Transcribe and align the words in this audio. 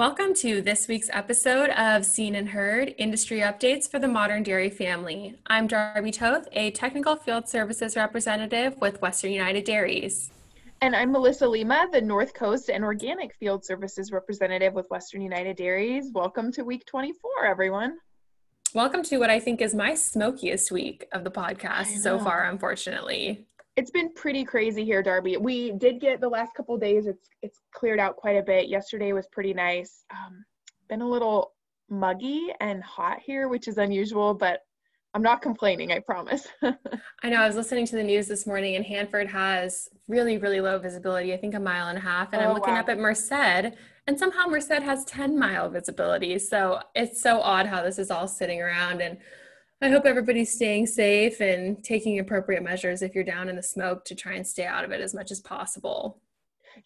Welcome 0.00 0.32
to 0.36 0.62
this 0.62 0.88
week's 0.88 1.10
episode 1.12 1.68
of 1.68 2.06
Seen 2.06 2.34
and 2.34 2.48
Heard 2.48 2.94
Industry 2.96 3.40
Updates 3.40 3.86
for 3.86 3.98
the 3.98 4.08
Modern 4.08 4.42
Dairy 4.42 4.70
Family. 4.70 5.36
I'm 5.46 5.66
Darby 5.66 6.10
Toth, 6.10 6.48
a 6.52 6.70
Technical 6.70 7.16
Field 7.16 7.50
Services 7.50 7.96
Representative 7.96 8.80
with 8.80 9.02
Western 9.02 9.30
United 9.30 9.64
Dairies. 9.64 10.30
And 10.80 10.96
I'm 10.96 11.12
Melissa 11.12 11.46
Lima, 11.46 11.86
the 11.92 12.00
North 12.00 12.32
Coast 12.32 12.70
and 12.70 12.82
Organic 12.82 13.34
Field 13.34 13.62
Services 13.62 14.10
Representative 14.10 14.72
with 14.72 14.88
Western 14.88 15.20
United 15.20 15.58
Dairies. 15.58 16.10
Welcome 16.14 16.50
to 16.52 16.64
week 16.64 16.86
24, 16.86 17.44
everyone. 17.44 17.98
Welcome 18.72 19.02
to 19.02 19.18
what 19.18 19.28
I 19.28 19.38
think 19.38 19.60
is 19.60 19.74
my 19.74 19.92
smokiest 19.92 20.72
week 20.72 21.08
of 21.12 21.24
the 21.24 21.30
podcast 21.30 21.98
so 21.98 22.18
far, 22.18 22.44
unfortunately 22.44 23.49
it's 23.76 23.90
been 23.90 24.12
pretty 24.14 24.44
crazy 24.44 24.84
here, 24.84 25.02
Darby. 25.02 25.36
We 25.36 25.72
did 25.72 26.00
get 26.00 26.20
the 26.20 26.28
last 26.28 26.54
couple 26.54 26.76
days. 26.76 27.06
It's 27.06 27.28
it's 27.42 27.60
cleared 27.72 28.00
out 28.00 28.16
quite 28.16 28.36
a 28.36 28.42
bit. 28.42 28.68
Yesterday 28.68 29.12
was 29.12 29.26
pretty 29.28 29.54
nice. 29.54 30.04
Um, 30.10 30.44
been 30.88 31.02
a 31.02 31.08
little 31.08 31.52
muggy 31.88 32.48
and 32.60 32.82
hot 32.82 33.18
here, 33.24 33.48
which 33.48 33.68
is 33.68 33.78
unusual, 33.78 34.34
but 34.34 34.60
I'm 35.14 35.22
not 35.22 35.42
complaining. 35.42 35.92
I 35.92 35.98
promise. 36.00 36.46
I 36.62 37.30
know. 37.30 37.40
I 37.40 37.46
was 37.46 37.56
listening 37.56 37.86
to 37.86 37.96
the 37.96 38.02
news 38.02 38.28
this 38.28 38.46
morning, 38.46 38.76
and 38.76 38.84
Hanford 38.84 39.28
has 39.28 39.88
really, 40.08 40.38
really 40.38 40.60
low 40.60 40.78
visibility. 40.78 41.32
I 41.32 41.36
think 41.36 41.54
a 41.54 41.60
mile 41.60 41.88
and 41.88 41.98
a 41.98 42.00
half. 42.00 42.32
And 42.32 42.42
oh, 42.42 42.48
I'm 42.48 42.54
looking 42.54 42.74
wow. 42.74 42.80
up 42.80 42.88
at 42.88 42.98
Merced, 42.98 43.32
and 43.32 44.18
somehow 44.18 44.46
Merced 44.46 44.70
has 44.70 45.04
10 45.04 45.38
mile 45.38 45.68
visibility. 45.68 46.38
So 46.38 46.80
it's 46.94 47.20
so 47.20 47.40
odd 47.40 47.66
how 47.66 47.82
this 47.82 47.98
is 47.98 48.10
all 48.10 48.28
sitting 48.28 48.60
around 48.60 49.00
and 49.00 49.18
I 49.82 49.88
hope 49.88 50.04
everybody's 50.04 50.54
staying 50.54 50.86
safe 50.86 51.40
and 51.40 51.82
taking 51.82 52.18
appropriate 52.18 52.62
measures 52.62 53.00
if 53.00 53.14
you're 53.14 53.24
down 53.24 53.48
in 53.48 53.56
the 53.56 53.62
smoke 53.62 54.04
to 54.06 54.14
try 54.14 54.34
and 54.34 54.46
stay 54.46 54.66
out 54.66 54.84
of 54.84 54.90
it 54.90 55.00
as 55.00 55.14
much 55.14 55.30
as 55.30 55.40
possible. 55.40 56.20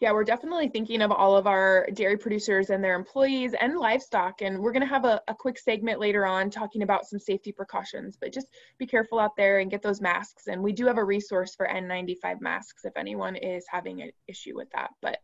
Yeah, 0.00 0.12
we're 0.12 0.24
definitely 0.24 0.68
thinking 0.68 1.02
of 1.02 1.10
all 1.10 1.36
of 1.36 1.48
our 1.48 1.88
dairy 1.92 2.16
producers 2.16 2.70
and 2.70 2.82
their 2.82 2.94
employees 2.94 3.52
and 3.60 3.76
livestock. 3.76 4.42
And 4.42 4.60
we're 4.60 4.72
going 4.72 4.82
to 4.82 4.86
have 4.86 5.04
a, 5.04 5.20
a 5.26 5.34
quick 5.34 5.58
segment 5.58 5.98
later 5.98 6.24
on 6.24 6.50
talking 6.50 6.82
about 6.82 7.06
some 7.06 7.18
safety 7.18 7.50
precautions, 7.50 8.16
but 8.18 8.32
just 8.32 8.46
be 8.78 8.86
careful 8.86 9.18
out 9.18 9.36
there 9.36 9.58
and 9.58 9.70
get 9.70 9.82
those 9.82 10.00
masks. 10.00 10.46
And 10.46 10.62
we 10.62 10.72
do 10.72 10.86
have 10.86 10.98
a 10.98 11.04
resource 11.04 11.54
for 11.54 11.66
N95 11.68 12.40
masks 12.40 12.84
if 12.84 12.96
anyone 12.96 13.34
is 13.34 13.64
having 13.68 14.02
an 14.02 14.12
issue 14.28 14.56
with 14.56 14.70
that. 14.70 14.90
But 15.02 15.18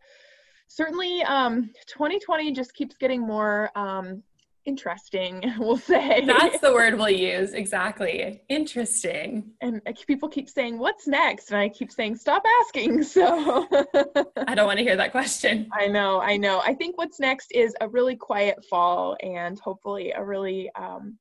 certainly 0.66 1.22
um, 1.22 1.70
2020 1.86 2.52
just 2.52 2.74
keeps 2.74 2.96
getting 2.96 3.20
more 3.20 3.70
um, 3.76 4.22
interesting, 4.64 5.54
we'll 5.58 5.76
say. 5.76 6.24
That's 6.24 6.60
the 6.60 6.72
word 6.72 6.94
we'll 6.94 7.10
use. 7.10 7.52
Exactly. 7.52 8.42
Interesting. 8.48 9.52
And 9.60 9.80
people 10.06 10.28
keep 10.28 10.48
saying, 10.48 10.78
What's 10.78 11.06
next? 11.06 11.50
And 11.50 11.58
I 11.58 11.68
keep 11.68 11.92
saying, 11.92 12.16
Stop 12.16 12.42
asking. 12.62 13.04
So 13.10 13.66
I 14.46 14.54
don't 14.54 14.66
want 14.66 14.78
to 14.78 14.84
hear 14.84 14.96
that 14.96 15.10
question. 15.10 15.68
I 15.72 15.86
know. 15.86 16.20
I 16.20 16.36
know. 16.36 16.60
I 16.64 16.74
think 16.74 16.96
what's 16.96 17.18
next 17.18 17.50
is 17.52 17.74
a 17.80 17.88
really 17.88 18.14
quiet 18.14 18.64
fall 18.68 19.16
and 19.22 19.58
hopefully 19.58 20.12
a 20.12 20.22
really 20.22 20.70
um, 20.76 21.18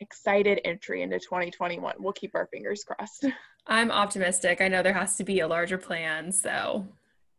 excited 0.00 0.60
entry 0.64 1.02
into 1.02 1.18
2021. 1.18 1.94
We'll 1.98 2.12
keep 2.12 2.34
our 2.34 2.46
fingers 2.46 2.82
crossed. 2.84 3.26
I'm 3.66 3.90
optimistic. 3.90 4.60
I 4.60 4.68
know 4.68 4.82
there 4.82 4.92
has 4.92 5.16
to 5.16 5.24
be 5.24 5.40
a 5.40 5.48
larger 5.48 5.78
plan. 5.78 6.32
So 6.32 6.86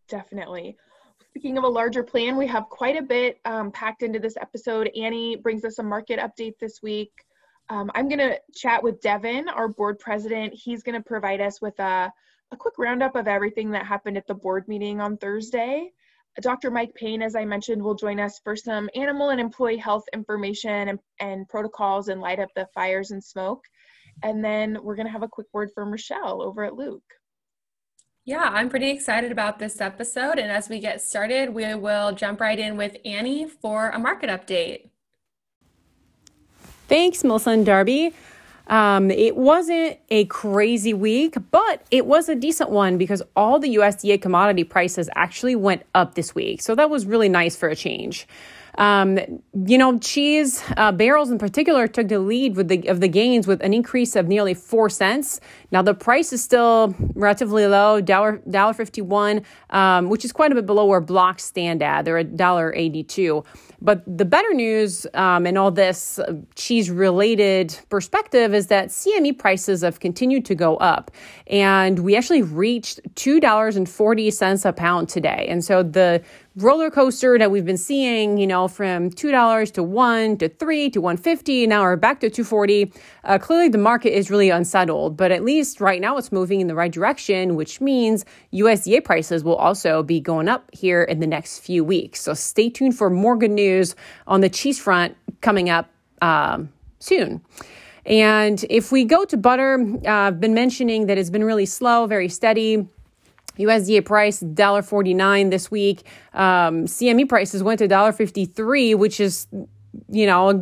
definitely. 0.08 0.78
Speaking 1.34 1.58
of 1.58 1.64
a 1.64 1.68
larger 1.68 2.04
plan, 2.04 2.38
we 2.38 2.46
have 2.46 2.70
quite 2.70 2.96
a 2.96 3.02
bit 3.02 3.40
um, 3.44 3.72
packed 3.72 4.04
into 4.04 4.20
this 4.20 4.38
episode. 4.40 4.92
Annie 4.96 5.36
brings 5.36 5.66
us 5.66 5.80
a 5.80 5.84
market 5.84 6.20
update 6.20 6.60
this 6.60 6.80
week. 6.84 7.12
Um, 7.70 7.90
I'm 7.96 8.08
going 8.08 8.20
to 8.20 8.40
chat 8.54 8.84
with 8.84 9.02
Devin, 9.02 9.50
our 9.50 9.68
board 9.68 9.98
president. 9.98 10.54
He's 10.54 10.84
going 10.84 10.94
to 10.94 11.04
provide 11.04 11.42
us 11.42 11.60
with 11.60 11.80
a, 11.80 12.14
a 12.52 12.56
quick 12.56 12.76
roundup 12.78 13.16
of 13.16 13.28
everything 13.28 13.72
that 13.72 13.84
happened 13.84 14.16
at 14.16 14.28
the 14.28 14.36
board 14.36 14.68
meeting 14.68 15.02
on 15.02 15.18
Thursday. 15.18 15.90
Dr. 16.40 16.70
Mike 16.70 16.94
Payne, 16.94 17.24
as 17.24 17.36
I 17.36 17.46
mentioned, 17.46 17.82
will 17.82 17.96
join 17.96 18.20
us 18.20 18.40
for 18.44 18.56
some 18.56 18.88
animal 18.94 19.30
and 19.32 19.42
employee 19.42 19.78
health 19.78 20.06
information 20.14 20.88
and, 20.88 21.00
and 21.20 21.50
protocols 21.50 22.10
and 22.10 22.22
light 22.22 22.40
up 22.40 22.50
the 22.56 22.68
fires 22.76 23.10
and 23.10 23.24
smoke. 23.24 23.66
And 24.22 24.46
then 24.46 24.78
we're 24.84 24.96
going 24.96 25.08
to 25.08 25.12
have 25.12 25.24
a 25.24 25.28
quick 25.28 25.48
word 25.52 25.72
from 25.74 25.90
Rochelle 25.90 26.44
over 26.44 26.64
at 26.64 26.76
Luke. 26.76 27.02
Yeah, 28.26 28.50
I'm 28.54 28.70
pretty 28.70 28.90
excited 28.90 29.34
about 29.34 29.60
this 29.60 29.82
episode. 29.82 30.40
And 30.40 30.50
as 30.50 30.70
we 30.70 30.80
get 30.80 31.02
started, 31.02 31.54
we 31.54 31.76
will 31.76 32.14
jump 32.14 32.40
right 32.40 32.58
in 32.58 32.78
with 32.78 32.96
Annie 33.04 33.48
for 33.48 33.90
a 33.90 34.00
market 34.00 34.30
update. 34.30 34.90
Thanks, 36.88 37.24
Melissa 37.26 37.50
and 37.50 37.66
Darby. 37.66 38.14
Um, 38.68 39.12
it 39.12 39.36
wasn't 39.36 40.00
a 40.10 40.24
crazy 40.26 40.94
week, 40.94 41.36
but 41.52 41.86
it 41.92 42.06
was 42.06 42.30
a 42.30 42.36
decent 42.36 42.70
one 42.70 42.98
because 42.98 43.22
all 43.36 43.60
the 43.60 43.76
USDA 43.76 44.22
commodity 44.22 44.64
prices 44.64 45.10
actually 45.16 45.58
went 45.58 45.84
up 45.94 46.16
this 46.16 46.34
week. 46.34 46.62
So 46.62 46.76
that 46.76 46.90
was 46.90 47.06
really 47.06 47.28
nice 47.28 47.58
for 47.58 47.68
a 47.68 47.76
change. 47.76 48.26
Um, 48.78 49.20
you 49.66 49.78
know, 49.78 50.00
cheese 50.00 50.64
uh, 50.78 50.92
barrels 50.92 51.30
in 51.30 51.38
particular 51.38 51.88
took 51.88 52.08
the 52.08 52.20
lead 52.20 52.56
with 52.56 52.68
the 52.70 52.88
of 52.88 53.02
the 53.02 53.08
gains 53.08 53.46
with 53.46 53.62
an 53.62 53.74
increase 53.74 54.16
of 54.16 54.28
nearly 54.28 54.54
four 54.54 54.90
cents. 54.90 55.40
Now 55.72 55.82
the 55.82 55.94
price 55.94 56.34
is 56.34 56.44
still 56.44 56.96
relatively 57.14 57.68
low, 57.68 58.02
dollar 58.02 58.42
dollar 58.50 58.74
fifty 58.74 59.02
one, 59.02 59.44
um, 59.70 60.10
which 60.10 60.26
is 60.26 60.32
quite 60.32 60.52
a 60.52 60.56
bit 60.56 60.66
below 60.66 60.86
where 60.86 61.02
blocks 61.02 61.44
stand 61.44 61.84
at. 61.84 62.06
They're 62.06 62.18
a 62.18 62.24
dollar 62.24 62.74
eighty 62.76 63.04
two. 63.04 63.44
But 63.84 64.02
the 64.08 64.24
better 64.24 64.54
news 64.54 65.06
um, 65.14 65.46
in 65.46 65.58
all 65.58 65.70
this 65.70 66.18
uh, 66.18 66.36
cheese 66.56 66.90
related 66.90 67.78
perspective 67.90 68.54
is 68.54 68.68
that 68.68 68.88
CME 68.88 69.38
prices 69.38 69.82
have 69.82 70.00
continued 70.00 70.46
to 70.46 70.56
go 70.56 70.78
up. 70.78 71.12
And 71.48 72.00
we 72.00 72.16
actually 72.16 72.44
reached 72.44 73.02
$2.40 73.16 74.66
a 74.66 74.74
pound 74.74 75.10
today. 75.10 75.48
And 75.50 75.66
so 75.66 75.84
the 75.84 76.24
roller 76.56 76.92
coaster 76.92 77.40
that 77.40 77.50
we've 77.50 77.66
been 77.66 77.78
seeing, 77.78 78.38
you 78.38 78.46
know, 78.46 78.68
from 78.68 79.10
$2 79.10 79.72
to 79.74 79.84
1 79.84 80.38
to 80.38 80.50
3 80.50 80.90
to 80.92 81.02
150, 81.02 81.68
now 81.68 81.82
we're 81.82 81.96
back 81.96 82.20
to 82.20 82.30
240. 82.30 82.92
Uh, 83.24 83.40
clearly 83.40 83.70
the 83.70 83.78
market 83.78 84.16
is 84.16 84.30
really 84.30 84.52
unsettled, 84.52 85.18
but 85.18 85.32
at 85.32 85.44
least 85.44 85.82
right 85.82 86.00
now 86.00 86.18
it's 86.18 86.32
moving 86.32 86.62
in 86.62 86.68
the 86.68 86.76
right 86.76 86.92
direction, 86.92 87.56
which 87.56 87.82
means 87.82 88.24
USDA 88.54 89.04
prices 89.04 89.44
will 89.44 89.56
also 89.56 90.04
be 90.04 90.20
going 90.20 90.48
up 90.48 90.70
here 90.74 91.04
in 91.04 91.20
the 91.20 91.28
next 91.28 91.60
few 91.60 91.84
weeks. 91.84 92.22
So 92.22 92.34
stay 92.34 92.70
tuned 92.70 92.96
for 92.96 93.10
more 93.10 93.36
good 93.36 93.52
news 93.52 93.96
on 94.28 94.42
the 94.42 94.50
cheese 94.50 94.80
front 94.80 95.18
coming 95.42 95.70
up 95.70 95.90
um, 96.22 96.72
soon. 97.00 97.42
And 98.06 98.64
if 98.70 98.92
we 98.92 99.06
go 99.06 99.24
to 99.26 99.38
butter, 99.38 99.80
uh, 100.06 100.12
I've 100.12 100.40
been 100.40 100.54
mentioning 100.54 101.08
that 101.08 101.18
it's 101.18 101.30
been 101.30 101.44
really 101.44 101.66
slow, 101.66 102.06
very 102.06 102.28
steady. 102.28 102.88
USDA 103.58 104.06
price 104.06 104.42
$1.49 104.42 105.52
this 105.52 105.70
week. 105.70 106.06
Um, 106.34 106.86
CME 106.86 107.30
prices 107.30 107.64
went 107.64 107.80
to 107.80 107.88
$1.53, 107.88 108.96
which 108.96 109.20
is, 109.20 109.48
you 110.10 110.26
know, 110.26 110.50
a 110.50 110.60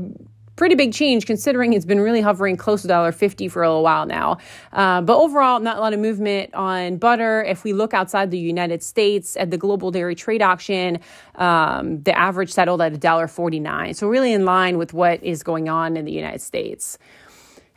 pretty 0.62 0.76
big 0.76 0.94
change 0.94 1.26
considering 1.26 1.74
it's 1.74 1.86
been 1.86 2.00
really 2.00 2.22
hovering 2.22 2.56
close 2.56 2.84
to 2.84 2.88
$1.50 2.88 3.50
for 3.50 3.64
a 3.64 3.68
little 3.68 3.82
while 3.82 4.06
now. 4.06 4.38
Uh, 4.74 5.02
but 5.02 5.18
overall, 5.18 5.60
not 5.60 5.78
a 5.78 5.80
lot 5.80 5.92
of 5.92 6.00
movement 6.00 6.54
on 6.54 6.98
butter. 6.98 7.44
If 7.44 7.64
we 7.64 7.74
look 7.74 7.96
outside 7.96 8.30
the 8.30 8.38
United 8.38 8.84
States 8.84 9.36
at 9.38 9.50
the 9.50 9.58
global 9.58 9.90
dairy 9.90 10.14
trade 10.14 10.44
auction, 10.44 11.00
um, 11.34 12.04
the 12.04 12.16
average 12.16 12.52
settled 12.52 12.80
at 12.80 12.94
$1.49. 12.94 13.96
So 13.96 14.08
really 14.08 14.34
in 14.34 14.46
line 14.46 14.78
with 14.78 14.94
what 14.94 15.24
is 15.24 15.42
going 15.42 15.68
on 15.68 15.98
in 15.98 16.06
the 16.06 16.12
United 16.12 16.42
States. 16.42 17.00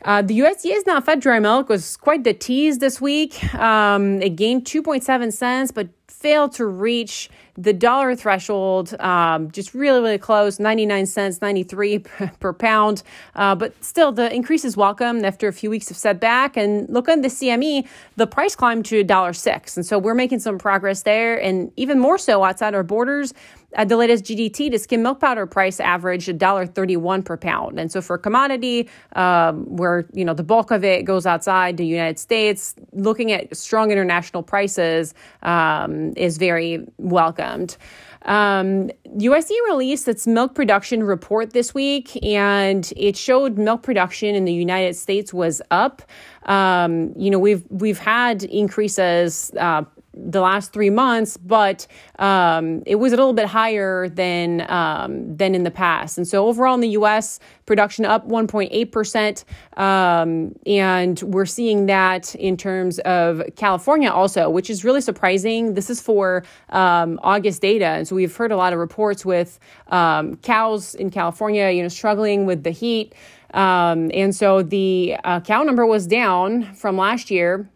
Uh, 0.05 0.21
the 0.21 0.39
USDA's 0.39 0.83
nonfat 0.83 1.19
dry 1.19 1.39
milk 1.39 1.67
was 1.67 1.97
quite 1.97 2.23
the 2.23 2.33
tease 2.33 2.77
this 2.77 3.01
week. 3.01 3.43
Um, 3.55 4.21
it 4.21 4.35
gained 4.35 4.63
2.7 4.65 5.33
cents, 5.33 5.71
but 5.71 5.89
failed 6.07 6.53
to 6.53 6.65
reach 6.65 7.29
the 7.57 7.73
dollar 7.73 8.15
threshold, 8.15 8.93
um, 8.99 9.49
just 9.49 9.73
really, 9.73 9.99
really 9.99 10.17
close 10.19 10.59
99 10.59 11.05
cents, 11.07 11.41
93 11.41 11.99
per 12.39 12.53
pound. 12.53 13.01
Uh, 13.33 13.55
but 13.55 13.73
still, 13.83 14.11
the 14.11 14.31
increase 14.33 14.63
is 14.63 14.77
welcome 14.77 15.25
after 15.25 15.47
a 15.47 15.53
few 15.53 15.71
weeks 15.71 15.89
of 15.89 15.97
setback. 15.97 16.55
And 16.55 16.87
look 16.89 17.09
at 17.09 17.23
the 17.23 17.27
CME, 17.29 17.87
the 18.15 18.27
price 18.27 18.55
climbed 18.55 18.85
to 18.85 19.03
$1.06. 19.03 19.75
And 19.75 19.85
so 19.85 19.97
we're 19.97 20.13
making 20.13 20.39
some 20.39 20.59
progress 20.59 21.01
there. 21.01 21.41
And 21.41 21.71
even 21.77 21.97
more 21.99 22.19
so 22.19 22.43
outside 22.43 22.75
our 22.75 22.83
borders, 22.83 23.33
the 23.83 23.97
latest 23.97 24.25
GDT, 24.25 24.71
the 24.71 24.79
skim 24.79 25.03
milk 25.03 25.19
powder 25.19 25.45
price 25.45 25.79
averaged 25.79 26.29
$1.31 26.29 27.25
per 27.25 27.37
pound. 27.37 27.79
And 27.79 27.91
so 27.91 28.01
for 28.01 28.17
commodity, 28.17 28.89
um, 29.15 29.65
where 29.65 30.05
you 30.13 30.23
know 30.23 30.33
the 30.33 30.43
bulk 30.43 30.71
of 30.71 30.83
it 30.83 31.03
goes 31.03 31.25
outside 31.25 31.77
the 31.77 31.85
United 31.85 32.19
States, 32.19 32.75
looking 32.93 33.31
at 33.31 33.55
strong 33.55 33.91
international 33.91 34.43
prices 34.43 35.13
um, 35.43 36.13
is 36.15 36.37
very 36.37 36.85
welcomed. 36.97 37.77
Um, 38.25 38.89
USDA 39.17 39.55
released 39.67 40.07
its 40.07 40.25
milk 40.25 40.55
production 40.55 41.03
report 41.03 41.53
this 41.53 41.73
week, 41.73 42.17
and 42.23 42.91
it 42.97 43.15
showed 43.15 43.57
milk 43.57 43.83
production 43.83 44.33
in 44.33 44.45
the 44.45 44.53
United 44.53 44.95
States 44.95 45.33
was 45.33 45.61
up. 45.69 46.01
Um, 46.47 47.13
you 47.15 47.29
know, 47.29 47.39
we've 47.39 47.63
we've 47.69 47.99
had 47.99 48.43
increases 48.43 49.51
uh, 49.59 49.83
the 50.15 50.41
last 50.41 50.71
three 50.71 50.89
months, 50.89 51.37
but 51.37 51.85
um, 52.19 52.81
it 52.85 52.95
was 52.95 53.11
a 53.13 53.17
little 53.17 53.33
bit 53.33 53.47
higher 53.47 54.07
than 54.07 54.69
um, 54.71 55.35
than 55.35 55.53
in 55.53 55.63
the 55.63 55.71
past. 55.71 56.17
And 56.17 56.27
so 56.27 56.47
overall 56.47 56.73
in 56.73 56.81
the 56.81 56.89
U.S., 56.89 57.39
production 57.65 58.05
up 58.05 58.27
1.8 58.27 58.91
percent, 58.91 59.45
um, 59.77 60.55
and 60.65 61.21
we're 61.21 61.45
seeing 61.45 61.87
that 61.87 62.33
in 62.35 62.57
terms 62.57 62.99
of 62.99 63.43
California 63.55 64.09
also, 64.09 64.49
which 64.49 64.69
is 64.69 64.83
really 64.83 65.01
surprising. 65.01 65.73
This 65.73 65.89
is 65.89 66.01
for 66.01 66.43
um, 66.69 67.19
August 67.21 67.61
data, 67.61 67.85
and 67.85 68.07
so 68.07 68.15
we've 68.15 68.35
heard 68.35 68.51
a 68.51 68.57
lot 68.57 68.73
of 68.73 68.79
reports 68.79 69.25
with 69.25 69.59
um, 69.89 70.37
cows 70.37 70.95
in 70.95 71.09
California, 71.09 71.69
you 71.71 71.81
know, 71.81 71.89
struggling 71.89 72.45
with 72.45 72.63
the 72.63 72.71
heat. 72.71 73.13
Um, 73.53 74.11
and 74.13 74.35
so 74.35 74.61
the 74.63 75.15
uh, 75.23 75.39
cow 75.39 75.63
number 75.63 75.85
was 75.85 76.07
down 76.07 76.73
from 76.75 76.97
last 76.97 77.31
year, 77.31 77.69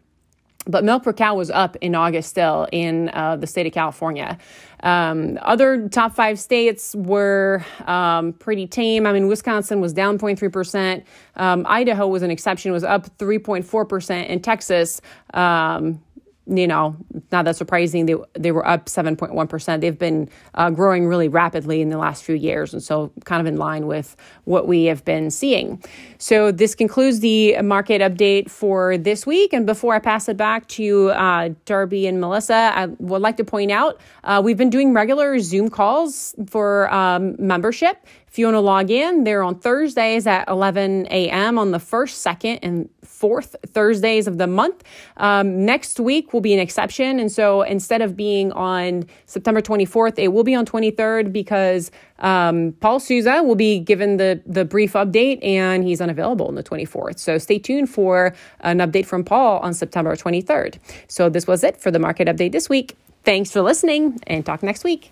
but 0.69 0.83
milk 0.83 1.03
per 1.03 1.13
cow 1.13 1.35
was 1.35 1.49
up 1.49 1.75
in 1.81 1.95
August 1.95 2.29
still 2.29 2.67
in 2.71 3.09
uh, 3.09 3.35
the 3.35 3.47
state 3.47 3.65
of 3.65 3.73
California. 3.73 4.37
Um, 4.81 5.37
other 5.41 5.89
top 5.89 6.15
five 6.15 6.39
states 6.39 6.95
were 6.95 7.65
um, 7.85 8.33
pretty 8.33 8.67
tame. 8.67 9.05
I 9.05 9.11
mean, 9.11 9.27
Wisconsin 9.27 9.81
was 9.81 9.91
down 9.91 10.17
0.3%. 10.17 11.03
Um, 11.35 11.65
Idaho 11.67 12.07
was 12.07 12.21
an 12.21 12.31
exception, 12.31 12.71
was 12.71 12.83
up 12.83 13.17
3.4%. 13.17 14.25
And 14.29 14.43
Texas, 14.43 15.01
um, 15.33 16.01
you 16.49 16.67
know, 16.67 16.95
not 17.31 17.45
that 17.45 17.55
surprising. 17.55 18.05
They 18.05 18.15
they 18.33 18.51
were 18.51 18.67
up 18.67 18.87
7.1%. 18.87 19.81
They've 19.81 19.97
been 19.97 20.29
uh, 20.55 20.71
growing 20.71 21.07
really 21.07 21.27
rapidly 21.27 21.81
in 21.81 21.89
the 21.89 21.97
last 21.97 22.23
few 22.23 22.35
years, 22.35 22.73
and 22.73 22.81
so 22.81 23.11
kind 23.25 23.39
of 23.39 23.47
in 23.47 23.57
line 23.57 23.87
with 23.87 24.15
what 24.45 24.67
we 24.67 24.85
have 24.85 25.05
been 25.05 25.29
seeing. 25.31 25.83
So 26.17 26.51
this 26.51 26.75
concludes 26.75 27.19
the 27.19 27.61
market 27.61 28.01
update 28.01 28.49
for 28.49 28.97
this 28.97 29.25
week. 29.25 29.53
And 29.53 29.65
before 29.65 29.93
I 29.93 29.99
pass 29.99 30.27
it 30.27 30.37
back 30.37 30.67
to 30.69 31.09
uh, 31.11 31.49
Darby 31.65 32.07
and 32.07 32.19
Melissa, 32.19 32.71
I 32.75 32.87
would 32.97 33.21
like 33.21 33.37
to 33.37 33.43
point 33.43 33.71
out 33.71 34.01
uh, 34.23 34.41
we've 34.43 34.57
been 34.57 34.69
doing 34.69 34.93
regular 34.93 35.39
Zoom 35.39 35.69
calls 35.69 36.35
for 36.47 36.91
um, 36.93 37.35
membership. 37.37 38.05
You 38.39 38.45
want 38.45 38.55
to 38.55 38.61
log 38.61 38.89
in, 38.89 39.25
they're 39.25 39.43
on 39.43 39.59
Thursdays 39.59 40.25
at 40.25 40.47
11 40.47 41.07
a.m. 41.11 41.59
on 41.59 41.71
the 41.71 41.77
first, 41.77 42.21
second, 42.21 42.59
and 42.63 42.89
fourth 43.03 43.53
Thursdays 43.67 44.27
of 44.27 44.37
the 44.37 44.47
month. 44.47 44.81
Um, 45.17 45.65
next 45.65 45.99
week 45.99 46.31
will 46.31 46.39
be 46.39 46.53
an 46.53 46.59
exception. 46.61 47.19
And 47.19 47.29
so 47.29 47.63
instead 47.63 48.01
of 48.01 48.15
being 48.15 48.53
on 48.53 49.07
September 49.25 49.59
24th, 49.59 50.17
it 50.17 50.29
will 50.29 50.45
be 50.45 50.55
on 50.55 50.65
23rd 50.65 51.33
because 51.33 51.91
um, 52.19 52.71
Paul 52.79 53.01
Souza 53.01 53.43
will 53.43 53.55
be 53.55 53.77
given 53.77 54.15
the, 54.15 54.41
the 54.45 54.63
brief 54.63 54.93
update 54.93 55.43
and 55.43 55.83
he's 55.83 55.99
unavailable 55.99 56.47
on 56.47 56.55
the 56.55 56.63
24th. 56.63 57.19
So 57.19 57.37
stay 57.39 57.59
tuned 57.59 57.89
for 57.89 58.33
an 58.61 58.77
update 58.77 59.05
from 59.05 59.25
Paul 59.25 59.59
on 59.59 59.73
September 59.73 60.15
23rd. 60.15 60.77
So 61.09 61.27
this 61.27 61.45
was 61.45 61.65
it 61.65 61.75
for 61.75 61.91
the 61.91 61.99
market 61.99 62.29
update 62.29 62.53
this 62.53 62.69
week. 62.69 62.95
Thanks 63.25 63.51
for 63.51 63.61
listening 63.61 64.17
and 64.27 64.45
talk 64.45 64.63
next 64.63 64.85
week. 64.85 65.11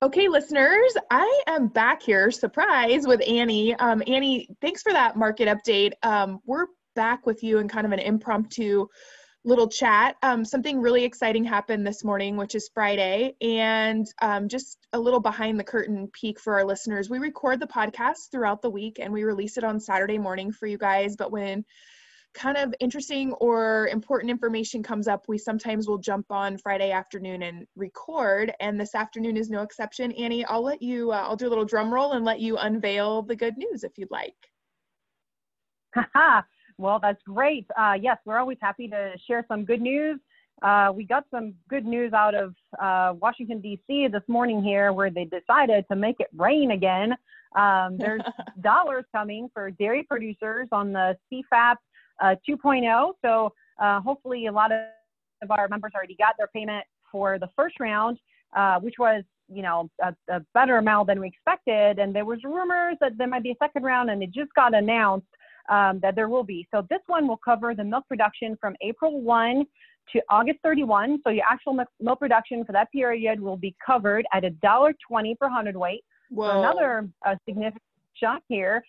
Okay, 0.00 0.28
listeners, 0.28 0.96
I 1.10 1.42
am 1.48 1.66
back 1.66 2.02
here, 2.02 2.30
surprise, 2.30 3.04
with 3.04 3.20
Annie. 3.26 3.74
Um, 3.74 4.00
Annie, 4.06 4.48
thanks 4.60 4.80
for 4.80 4.92
that 4.92 5.16
market 5.16 5.48
update. 5.48 5.90
Um, 6.04 6.38
we're 6.46 6.66
back 6.94 7.26
with 7.26 7.42
you 7.42 7.58
in 7.58 7.66
kind 7.66 7.84
of 7.84 7.90
an 7.90 7.98
impromptu 7.98 8.86
little 9.44 9.66
chat. 9.68 10.14
Um, 10.22 10.44
something 10.44 10.80
really 10.80 11.02
exciting 11.02 11.42
happened 11.42 11.84
this 11.84 12.04
morning, 12.04 12.36
which 12.36 12.54
is 12.54 12.70
Friday, 12.72 13.34
and 13.40 14.06
um, 14.22 14.46
just 14.46 14.78
a 14.92 15.00
little 15.00 15.18
behind 15.18 15.58
the 15.58 15.64
curtain 15.64 16.08
peek 16.12 16.38
for 16.38 16.54
our 16.54 16.64
listeners. 16.64 17.10
We 17.10 17.18
record 17.18 17.58
the 17.58 17.66
podcast 17.66 18.30
throughout 18.30 18.62
the 18.62 18.70
week 18.70 19.00
and 19.00 19.12
we 19.12 19.24
release 19.24 19.56
it 19.56 19.64
on 19.64 19.80
Saturday 19.80 20.18
morning 20.18 20.52
for 20.52 20.68
you 20.68 20.78
guys. 20.78 21.16
But 21.16 21.32
when 21.32 21.64
kind 22.34 22.56
of 22.56 22.74
interesting 22.80 23.32
or 23.34 23.88
important 23.88 24.30
information 24.30 24.82
comes 24.82 25.08
up, 25.08 25.24
we 25.28 25.38
sometimes 25.38 25.88
will 25.88 25.98
jump 25.98 26.26
on 26.30 26.58
Friday 26.58 26.90
afternoon 26.90 27.42
and 27.42 27.66
record. 27.76 28.52
And 28.60 28.80
this 28.80 28.94
afternoon 28.94 29.36
is 29.36 29.50
no 29.50 29.62
exception. 29.62 30.12
Annie, 30.12 30.44
I'll 30.44 30.62
let 30.62 30.82
you, 30.82 31.12
uh, 31.12 31.22
I'll 31.22 31.36
do 31.36 31.48
a 31.48 31.50
little 31.50 31.64
drum 31.64 31.92
roll 31.92 32.12
and 32.12 32.24
let 32.24 32.40
you 32.40 32.56
unveil 32.58 33.22
the 33.22 33.36
good 33.36 33.56
news 33.56 33.84
if 33.84 33.92
you'd 33.96 34.10
like. 34.10 34.34
well, 36.78 36.98
that's 37.00 37.22
great. 37.22 37.66
Uh, 37.76 37.94
yes, 38.00 38.18
we're 38.24 38.38
always 38.38 38.58
happy 38.60 38.88
to 38.88 39.12
share 39.26 39.44
some 39.48 39.64
good 39.64 39.80
news. 39.80 40.20
Uh, 40.62 40.92
we 40.94 41.04
got 41.04 41.24
some 41.30 41.54
good 41.68 41.84
news 41.84 42.12
out 42.12 42.34
of 42.34 42.54
uh, 42.82 43.14
Washington, 43.20 43.60
D.C. 43.60 44.08
this 44.08 44.22
morning 44.26 44.62
here 44.62 44.92
where 44.92 45.10
they 45.10 45.24
decided 45.24 45.84
to 45.88 45.96
make 45.96 46.16
it 46.18 46.28
rain 46.36 46.72
again. 46.72 47.14
Um, 47.56 47.96
there's 47.96 48.22
dollars 48.60 49.04
coming 49.14 49.48
for 49.54 49.70
dairy 49.70 50.02
producers 50.02 50.68
on 50.72 50.92
the 50.92 51.16
CFAP 51.32 51.76
uh, 52.20 52.34
2.0. 52.48 53.12
So 53.22 53.52
uh, 53.80 54.00
hopefully 54.00 54.46
a 54.46 54.52
lot 54.52 54.72
of, 54.72 54.80
our 55.50 55.68
members 55.68 55.92
already 55.94 56.16
got 56.16 56.34
their 56.36 56.48
payment 56.48 56.84
for 57.10 57.38
the 57.38 57.48
first 57.54 57.78
round, 57.80 58.18
uh, 58.56 58.80
which 58.80 58.94
was 58.98 59.22
you 59.48 59.62
know 59.62 59.88
a, 60.02 60.14
a, 60.28 60.40
better 60.52 60.78
amount 60.78 61.06
than 61.06 61.20
we 61.20 61.28
expected. 61.28 61.98
And 61.98 62.14
there 62.14 62.24
was 62.24 62.40
rumors 62.44 62.96
that 63.00 63.16
there 63.16 63.28
might 63.28 63.42
be 63.42 63.50
a 63.50 63.56
second 63.62 63.84
round, 63.84 64.10
and 64.10 64.22
it 64.22 64.32
just 64.32 64.52
got 64.54 64.74
announced 64.74 65.26
um, 65.70 66.00
that 66.02 66.14
there 66.14 66.28
will 66.28 66.44
be. 66.44 66.66
So 66.74 66.86
this 66.90 67.00
one 67.06 67.28
will 67.28 67.38
cover 67.38 67.74
the 67.74 67.84
milk 67.84 68.06
production 68.08 68.56
from 68.60 68.74
April 68.82 69.20
1 69.20 69.64
to 70.12 70.22
August 70.30 70.58
31. 70.62 71.20
So 71.24 71.30
your 71.30 71.44
actual 71.48 71.78
milk 72.00 72.18
production 72.18 72.64
for 72.64 72.72
that 72.72 72.90
period 72.90 73.40
will 73.40 73.56
be 73.56 73.74
covered 73.84 74.26
at 74.32 74.44
a 74.44 74.50
dollar 74.50 74.94
twenty 75.06 75.34
per 75.34 75.48
hundredweight. 75.48 76.04
Whoa. 76.30 76.48
So 76.48 76.58
another 76.58 77.08
uh, 77.26 77.36
significant 77.46 77.82
chunk 78.16 78.42
here. 78.48 78.82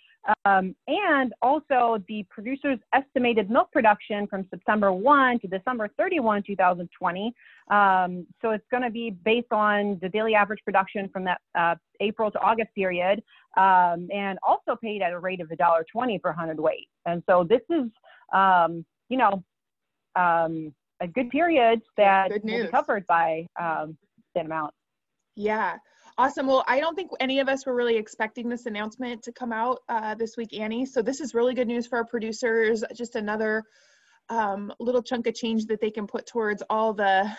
Um, 0.46 0.76
and 0.88 1.34
also 1.42 2.04
the 2.08 2.26
producer's 2.30 2.80
estimated 2.94 3.50
milk 3.50 3.72
production 3.72 4.28
from 4.28 4.46
September 4.50 4.92
1 4.92 5.40
to 5.40 5.48
December 5.48 5.90
31, 5.98 6.44
2020. 6.46 7.34
Um, 7.72 8.28
so 8.42 8.52
it's 8.52 8.66
going 8.70 8.84
to 8.84 8.90
be 8.90 9.12
based 9.12 9.52
on 9.52 9.98
the 10.02 10.10
daily 10.10 10.36
average 10.36 10.60
production 10.66 11.10
from 11.10 11.24
that 11.24 11.42
uh, 11.56 11.76
April 12.00 12.32
to 12.32 12.40
August 12.40 12.70
period, 12.76 13.24
um, 13.58 14.08
and 14.14 14.38
also 14.46 14.76
paid 14.82 15.02
at 15.02 15.14
a 15.14 15.20
rate 15.20 15.40
of 15.40 15.50
$1.20 15.50 16.22
per 16.22 16.32
hundredweight. 16.32 16.90
And 17.06 17.24
so 17.30 17.44
this 17.44 17.62
is, 17.70 17.90
um, 18.34 18.86
you 19.10 19.18
know, 19.18 19.44
um, 20.16 20.74
a 21.02 21.08
good 21.08 21.30
period 21.30 21.82
that 21.98 22.30
will 22.32 22.40
be 22.40 22.68
covered 22.68 23.08
by 23.08 23.48
um, 23.60 23.98
that 24.36 24.46
amount. 24.46 24.74
Yeah. 25.36 25.78
Awesome. 26.20 26.48
Well, 26.48 26.66
I 26.68 26.82
don't 26.82 26.96
think 26.96 27.12
any 27.22 27.40
of 27.40 27.48
us 27.48 27.66
were 27.66 27.74
really 27.74 27.96
expecting 27.96 28.50
this 28.50 28.66
announcement 28.66 29.24
to 29.24 29.32
come 29.32 29.54
out 29.54 29.80
uh, 29.88 30.16
this 30.16 30.36
week, 30.36 30.54
Annie. 30.54 30.86
So 30.86 31.02
this 31.02 31.22
is 31.22 31.34
really 31.34 31.54
good 31.54 31.70
news 31.70 31.88
for 31.88 31.98
our 31.98 32.04
producers. 32.04 32.84
Just 32.94 33.16
another 33.16 33.64
um, 34.28 34.74
little 34.82 35.02
chunk 35.02 35.28
of 35.28 35.34
change 35.34 35.68
that 35.68 35.80
they 35.80 35.90
can 35.90 36.08
put 36.08 36.26
towards 36.26 36.62
all 36.70 36.94
the 36.94 37.32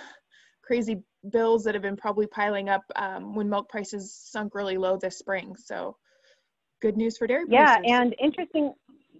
crazy 0.62 1.02
bills 1.30 1.62
that 1.64 1.74
have 1.74 1.82
been 1.82 1.98
probably 1.98 2.26
piling 2.26 2.70
up 2.70 2.80
um, 2.96 3.34
when 3.34 3.50
milk 3.50 3.68
prices 3.68 4.14
sunk 4.14 4.54
really 4.54 4.78
low 4.78 4.96
this 4.96 5.18
spring. 5.18 5.56
So 5.62 5.98
good 6.80 6.96
news 6.96 7.18
for 7.18 7.26
dairy 7.26 7.44
yeah, 7.50 7.76
producers. 7.76 7.84
Yeah, 7.86 8.00
and 8.00 8.14
interesting. 8.18 8.72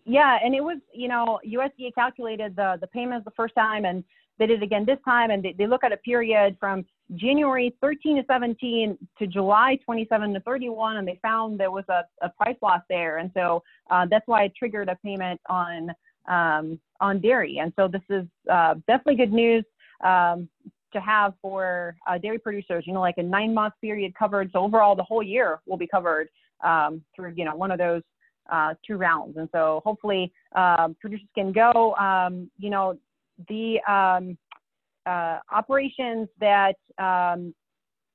Yeah, 0.06 0.38
and 0.42 0.54
it 0.54 0.64
was, 0.64 0.78
you 0.94 1.08
know, 1.08 1.38
USDA 1.46 1.94
calculated 1.94 2.56
the 2.56 2.78
the 2.80 2.86
payments 2.86 3.26
the 3.26 3.30
first 3.32 3.54
time 3.54 3.84
and 3.84 4.04
they 4.38 4.46
did 4.46 4.62
it 4.62 4.64
again 4.64 4.86
this 4.86 4.98
time, 5.04 5.30
and 5.30 5.44
they, 5.44 5.52
they 5.52 5.66
look 5.66 5.84
at 5.84 5.92
a 5.92 5.98
period 5.98 6.56
from 6.58 6.86
January 7.16 7.74
13 7.80 8.16
to 8.16 8.24
17 8.26 8.96
to 9.18 9.26
July 9.26 9.78
27 9.84 10.34
to 10.34 10.40
31, 10.40 10.98
and 10.98 11.08
they 11.08 11.18
found 11.22 11.58
there 11.58 11.70
was 11.70 11.84
a, 11.88 12.04
a 12.22 12.28
price 12.28 12.56
loss 12.62 12.80
there, 12.88 13.18
and 13.18 13.30
so 13.34 13.62
uh, 13.90 14.06
that's 14.08 14.26
why 14.26 14.44
it 14.44 14.52
triggered 14.56 14.88
a 14.88 14.96
payment 14.96 15.40
on 15.48 15.90
um, 16.28 16.78
on 17.00 17.20
dairy. 17.20 17.58
And 17.58 17.72
so 17.76 17.88
this 17.88 18.02
is 18.08 18.26
uh, 18.50 18.74
definitely 18.86 19.16
good 19.16 19.32
news 19.32 19.64
um, 20.04 20.48
to 20.92 21.00
have 21.00 21.34
for 21.42 21.96
uh, 22.06 22.18
dairy 22.18 22.38
producers. 22.38 22.84
You 22.86 22.92
know, 22.92 23.00
like 23.00 23.18
a 23.18 23.22
nine 23.22 23.54
month 23.54 23.74
period 23.80 24.14
covered. 24.14 24.50
So 24.52 24.60
overall, 24.60 24.94
the 24.94 25.02
whole 25.02 25.22
year 25.22 25.60
will 25.66 25.78
be 25.78 25.86
covered 25.86 26.28
um, 26.62 27.02
through 27.16 27.32
you 27.36 27.44
know 27.44 27.56
one 27.56 27.70
of 27.70 27.78
those 27.78 28.02
uh, 28.50 28.74
two 28.86 28.96
rounds. 28.96 29.36
And 29.36 29.48
so 29.52 29.80
hopefully 29.84 30.32
um, 30.54 30.96
producers 31.00 31.28
can 31.34 31.52
go. 31.52 31.94
Um, 31.96 32.50
you 32.58 32.70
know, 32.70 32.98
the 33.48 33.80
um, 33.90 34.36
uh, 35.10 35.38
operations 35.52 36.28
that 36.38 36.76
um, 36.98 37.54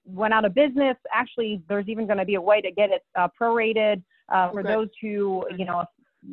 went 0.06 0.34
out 0.34 0.46
of 0.46 0.54
business, 0.54 0.96
actually, 1.14 1.62
there's 1.68 1.88
even 1.88 2.06
going 2.06 2.20
to 2.20 2.26
be 2.26 2.36
a 2.36 2.42
way 2.42 2.62
to 2.62 2.72
get 2.72 2.90
it 2.90 3.04
uh, 3.20 3.28
prorated 3.40 4.02
uh, 4.34 4.50
for 4.52 4.62
okay. 4.62 4.70
those 4.74 4.88
who, 5.02 5.46
you 5.58 5.66
know, 5.66 5.84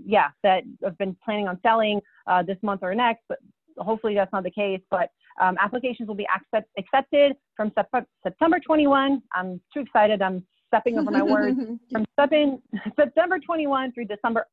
yeah, 0.06 0.28
that 0.42 0.62
have 0.84 0.96
been 0.98 1.16
planning 1.24 1.48
on 1.48 1.58
selling 1.62 2.00
uh, 2.26 2.42
this 2.42 2.56
month 2.62 2.80
or 2.82 2.94
next, 2.94 3.22
but 3.28 3.38
hopefully 3.78 4.14
that's 4.14 4.32
not 4.32 4.44
the 4.44 4.50
case. 4.50 4.80
But 4.90 5.10
um, 5.40 5.56
applications 5.60 6.08
will 6.08 6.14
be 6.14 6.26
accept- 6.34 6.70
accepted 6.78 7.32
from 7.56 7.72
sep- 7.74 8.06
September 8.22 8.58
21. 8.64 9.22
I'm 9.34 9.60
too 9.74 9.80
excited. 9.80 10.22
I'm 10.22 10.44
stepping 10.68 10.98
over 10.98 11.10
my 11.10 11.22
words. 11.22 11.58
From 11.92 12.06
September 12.96 13.38
21 13.38 13.92
through 13.92 14.06
December 14.06 14.46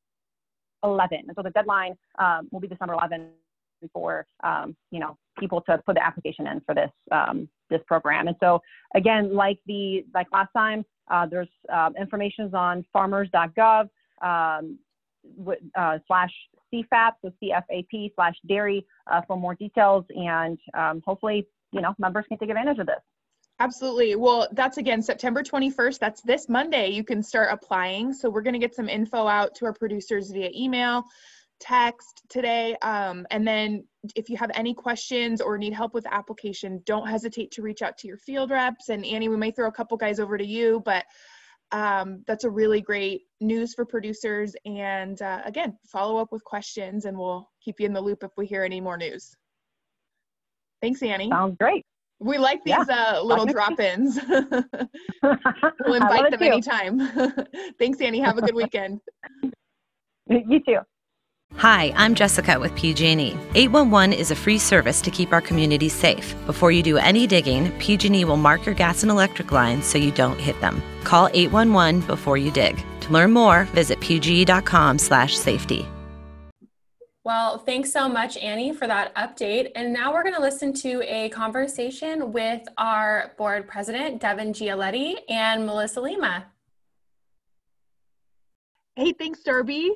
11. 0.84 1.20
And 1.28 1.32
so 1.34 1.42
the 1.42 1.50
deadline 1.52 1.96
um, 2.18 2.50
will 2.52 2.60
be 2.60 2.68
December 2.68 2.96
11 2.96 3.30
for 3.94 4.26
um, 4.44 4.76
you 4.92 5.00
know 5.00 5.18
people 5.40 5.62
to 5.62 5.78
put 5.86 5.96
the 5.96 6.06
application 6.06 6.48
in 6.48 6.62
for 6.62 6.76
this 6.76 6.92
um, 7.12 7.48
this 7.70 7.82
program. 7.88 8.28
And 8.28 8.38
so 8.40 8.62
again, 8.96 9.34
like 9.34 9.60
the 9.66 10.06
like 10.14 10.28
last 10.32 10.50
time, 10.56 10.86
uh, 11.10 11.26
there's 11.26 11.50
uh, 11.72 11.90
information 12.00 12.54
on 12.54 12.86
farmers.gov 12.92 13.90
um, 14.22 14.80
uh, 15.76 16.00
slash 16.08 16.32
CFAP, 16.74 17.12
so 17.22 17.32
CFAP 17.42 18.14
slash 18.16 18.36
dairy 18.48 18.86
uh, 19.12 19.22
for 19.28 19.38
more 19.38 19.56
details. 19.56 20.06
And 20.10 20.58
um, 20.74 21.02
hopefully, 21.06 21.48
you 21.72 21.82
know, 21.82 21.94
members 21.98 22.26
can 22.28 22.38
take 22.38 22.50
advantage 22.50 22.80
of 22.80 22.88
this. 22.88 23.02
Absolutely. 23.62 24.16
Well, 24.16 24.48
that's 24.54 24.78
again 24.78 25.02
September 25.02 25.44
21st. 25.44 26.00
That's 26.00 26.22
this 26.22 26.48
Monday. 26.48 26.90
You 26.90 27.04
can 27.04 27.22
start 27.22 27.50
applying. 27.52 28.14
So 28.14 28.30
we're 28.30 28.42
going 28.42 28.54
to 28.54 28.60
get 28.60 28.74
some 28.74 28.88
info 28.88 29.28
out 29.28 29.54
to 29.56 29.66
our 29.66 29.74
producers 29.74 30.32
via 30.32 30.50
email, 30.56 31.04
text 31.60 32.22
today. 32.30 32.76
Um, 32.82 33.26
and 33.32 33.48
then 33.48 33.84
if 34.16 34.30
you 34.30 34.38
have 34.38 34.52
any 34.54 34.74
questions 34.74 35.42
or 35.42 35.58
need 35.58 35.74
help 35.74 35.94
with 35.94 36.06
application, 36.08 36.82
don't 36.86 37.08
hesitate 37.08 37.52
to 37.52 37.62
reach 37.62 37.82
out 37.82 37.98
to 38.00 38.08
your 38.08 38.18
field 38.18 38.52
reps. 38.52 38.90
And 38.90 39.06
Annie, 39.06 39.30
we 39.30 39.38
may 39.38 39.52
throw 39.52 39.68
a 39.68 39.72
couple 39.72 39.98
guys 39.98 40.20
over 40.20 40.38
to 40.38 40.46
you, 40.46 40.82
but 40.86 41.06
um, 41.72 42.24
that's 42.26 42.46
a 42.46 42.50
really 42.50 42.82
great 42.82 43.24
news 43.42 43.74
for 43.74 43.86
producers. 43.86 44.56
And 44.66 45.22
uh, 45.22 45.42
again, 45.46 45.78
follow 45.86 46.18
up 46.18 46.32
with 46.32 46.44
questions 46.44 47.06
and 47.06 47.18
we'll 47.18 47.50
keep 47.64 47.80
you 47.80 47.86
in 47.86 47.94
the 47.94 48.02
loop 48.02 48.24
if 48.24 48.32
we 48.38 48.46
hear 48.46 48.64
any 48.64 48.82
more 48.82 48.98
news. 48.98 49.36
Thanks, 50.82 51.04
Annie. 51.04 51.30
Sounds 51.30 51.58
great. 51.60 51.86
We 52.22 52.38
like 52.38 52.64
these 52.66 52.76
yeah. 52.88 53.14
uh, 53.16 53.22
little 53.22 53.46
drop-ins. 53.46 54.20
we'll 54.28 55.94
invite 55.94 56.32
them 56.32 56.40
too. 56.40 56.46
anytime. 56.46 57.00
Thanks, 57.80 58.02
Annie. 58.02 58.20
Have 58.20 58.38
a 58.38 58.42
good 58.42 58.56
weekend. 58.56 59.00
you 60.28 60.60
too. 60.66 60.80
Hi, 61.60 61.92
I'm 61.98 62.16
Jessica 62.16 62.58
with 62.58 62.74
PG&E. 62.76 63.36
811 63.54 64.14
is 64.14 64.32
a 64.32 64.36
free 64.36 64.58
service 64.58 65.02
to 65.02 65.12
keep 65.12 65.34
our 65.34 65.42
communities 65.42 65.92
safe. 65.92 66.34
Before 66.46 66.72
you 66.72 66.82
do 66.82 66.98
any 66.98 67.28
digging, 67.28 67.78
PG&E 67.80 68.24
will 68.24 68.38
mark 68.38 68.66
your 68.66 68.76
gas 68.76 69.04
and 69.04 69.12
electric 69.12 69.52
lines 69.52 69.86
so 69.86 69.98
you 69.98 70.12
don't 70.12 70.40
hit 70.40 70.62
them. 70.62 70.82
Call 71.04 71.28
811 71.34 72.08
before 72.08 72.38
you 72.38 72.50
dig. 72.50 72.82
To 73.02 73.12
learn 73.12 73.34
more, 73.34 73.66
visit 73.74 74.00
pge.com/safety. 74.00 75.86
Well, 77.26 77.58
thanks 77.58 77.92
so 77.92 78.08
much, 78.08 78.38
Annie, 78.38 78.72
for 78.72 78.88
that 78.88 79.14
update. 79.16 79.72
And 79.76 79.92
now 79.92 80.14
we're 80.14 80.24
going 80.24 80.36
to 80.36 80.42
listen 80.42 80.72
to 80.76 81.02
a 81.04 81.28
conversation 81.28 82.32
with 82.32 82.62
our 82.78 83.34
board 83.38 83.68
president, 83.68 84.22
Devin 84.22 84.54
Gialetti, 84.54 85.16
and 85.28 85.66
Melissa 85.66 86.00
Lima. 86.00 86.46
Hey, 88.96 89.14
thanks, 89.14 89.42
Darby. 89.42 89.94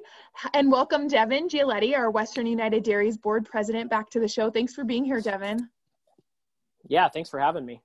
And 0.54 0.72
welcome, 0.72 1.08
Devin 1.08 1.48
Gialetti, 1.50 1.96
our 1.96 2.10
Western 2.10 2.46
United 2.46 2.84
Dairies 2.84 3.18
board 3.18 3.46
president, 3.46 3.90
back 3.90 4.10
to 4.12 4.20
the 4.20 4.28
show. 4.28 4.50
Thanks 4.50 4.74
for 4.74 4.84
being 4.84 5.04
here, 5.04 5.20
Devin. 5.20 5.70
Yeah, 6.88 7.10
thanks 7.10 7.30
for 7.30 7.40
having 7.40 7.66
me. 7.66 7.82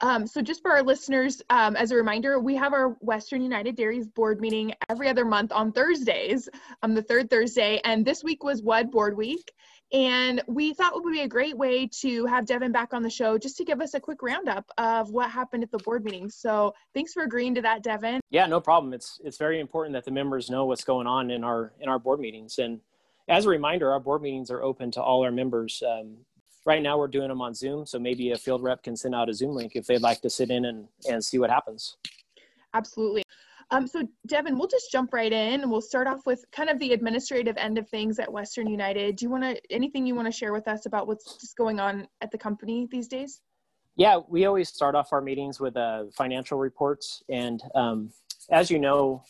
Um, 0.00 0.26
so 0.26 0.40
just 0.40 0.62
for 0.62 0.70
our 0.70 0.82
listeners, 0.82 1.42
um, 1.50 1.74
as 1.74 1.90
a 1.90 1.96
reminder, 1.96 2.38
we 2.38 2.54
have 2.54 2.72
our 2.72 2.90
Western 3.00 3.42
United 3.42 3.74
Dairies 3.74 4.06
board 4.06 4.40
meeting 4.40 4.72
every 4.88 5.08
other 5.08 5.24
month 5.24 5.50
on 5.52 5.72
Thursdays, 5.72 6.48
um, 6.82 6.94
the 6.94 7.02
third 7.02 7.28
Thursday, 7.28 7.80
and 7.84 8.04
this 8.04 8.22
week 8.22 8.44
was 8.44 8.62
WUD 8.62 8.92
Board 8.92 9.16
Week. 9.16 9.52
And 9.92 10.42
we 10.46 10.74
thought 10.74 10.94
it 10.94 11.02
would 11.02 11.12
be 11.12 11.22
a 11.22 11.28
great 11.28 11.56
way 11.56 11.86
to 12.00 12.26
have 12.26 12.44
Devin 12.44 12.72
back 12.72 12.92
on 12.92 13.02
the 13.02 13.08
show 13.08 13.38
just 13.38 13.56
to 13.56 13.64
give 13.64 13.80
us 13.80 13.94
a 13.94 14.00
quick 14.00 14.22
roundup 14.22 14.70
of 14.76 15.10
what 15.10 15.30
happened 15.30 15.62
at 15.62 15.70
the 15.70 15.78
board 15.78 16.04
meeting. 16.04 16.28
So 16.28 16.74
thanks 16.92 17.14
for 17.14 17.22
agreeing 17.22 17.54
to 17.54 17.62
that, 17.62 17.82
Devin. 17.82 18.20
Yeah, 18.30 18.46
no 18.46 18.60
problem. 18.60 18.92
It's 18.92 19.18
it's 19.24 19.38
very 19.38 19.60
important 19.60 19.94
that 19.94 20.04
the 20.04 20.10
members 20.10 20.50
know 20.50 20.66
what's 20.66 20.84
going 20.84 21.06
on 21.06 21.30
in 21.30 21.42
our 21.42 21.72
in 21.80 21.88
our 21.88 21.98
board 21.98 22.20
meetings. 22.20 22.58
And 22.58 22.80
as 23.28 23.46
a 23.46 23.48
reminder, 23.48 23.90
our 23.90 24.00
board 24.00 24.20
meetings 24.20 24.50
are 24.50 24.62
open 24.62 24.90
to 24.92 25.02
all 25.02 25.24
our 25.24 25.30
members. 25.30 25.82
Um, 25.86 26.18
right 26.66 26.82
now 26.82 26.98
we're 26.98 27.08
doing 27.08 27.28
them 27.28 27.40
on 27.40 27.54
Zoom, 27.54 27.86
so 27.86 27.98
maybe 27.98 28.32
a 28.32 28.38
field 28.38 28.62
rep 28.62 28.82
can 28.82 28.94
send 28.94 29.14
out 29.14 29.30
a 29.30 29.34
Zoom 29.34 29.54
link 29.54 29.72
if 29.74 29.86
they'd 29.86 30.02
like 30.02 30.20
to 30.20 30.30
sit 30.30 30.50
in 30.50 30.66
and, 30.66 30.86
and 31.08 31.24
see 31.24 31.38
what 31.38 31.50
happens. 31.50 31.96
Absolutely. 32.74 33.22
Um, 33.70 33.86
so 33.86 34.02
Devin, 34.26 34.56
we'll 34.56 34.68
just 34.68 34.90
jump 34.90 35.12
right 35.12 35.32
in 35.32 35.60
and 35.60 35.70
we'll 35.70 35.82
start 35.82 36.06
off 36.06 36.24
with 36.24 36.44
kind 36.52 36.70
of 36.70 36.78
the 36.78 36.92
administrative 36.92 37.56
end 37.58 37.76
of 37.76 37.88
things 37.88 38.18
at 38.18 38.32
Western 38.32 38.66
United. 38.66 39.16
Do 39.16 39.26
you 39.26 39.30
want 39.30 39.44
to, 39.44 39.60
anything 39.70 40.06
you 40.06 40.14
want 40.14 40.26
to 40.26 40.32
share 40.32 40.52
with 40.52 40.66
us 40.68 40.86
about 40.86 41.06
what's 41.06 41.36
just 41.38 41.56
going 41.56 41.78
on 41.78 42.08
at 42.22 42.30
the 42.30 42.38
company 42.38 42.88
these 42.90 43.08
days? 43.08 43.40
Yeah, 43.96 44.20
we 44.28 44.46
always 44.46 44.68
start 44.68 44.94
off 44.94 45.12
our 45.12 45.20
meetings 45.20 45.60
with 45.60 45.76
uh, 45.76 46.04
financial 46.16 46.58
reports. 46.58 47.22
And 47.28 47.60
um, 47.74 48.10
as 48.50 48.70
you 48.70 48.78
know, 48.78 49.22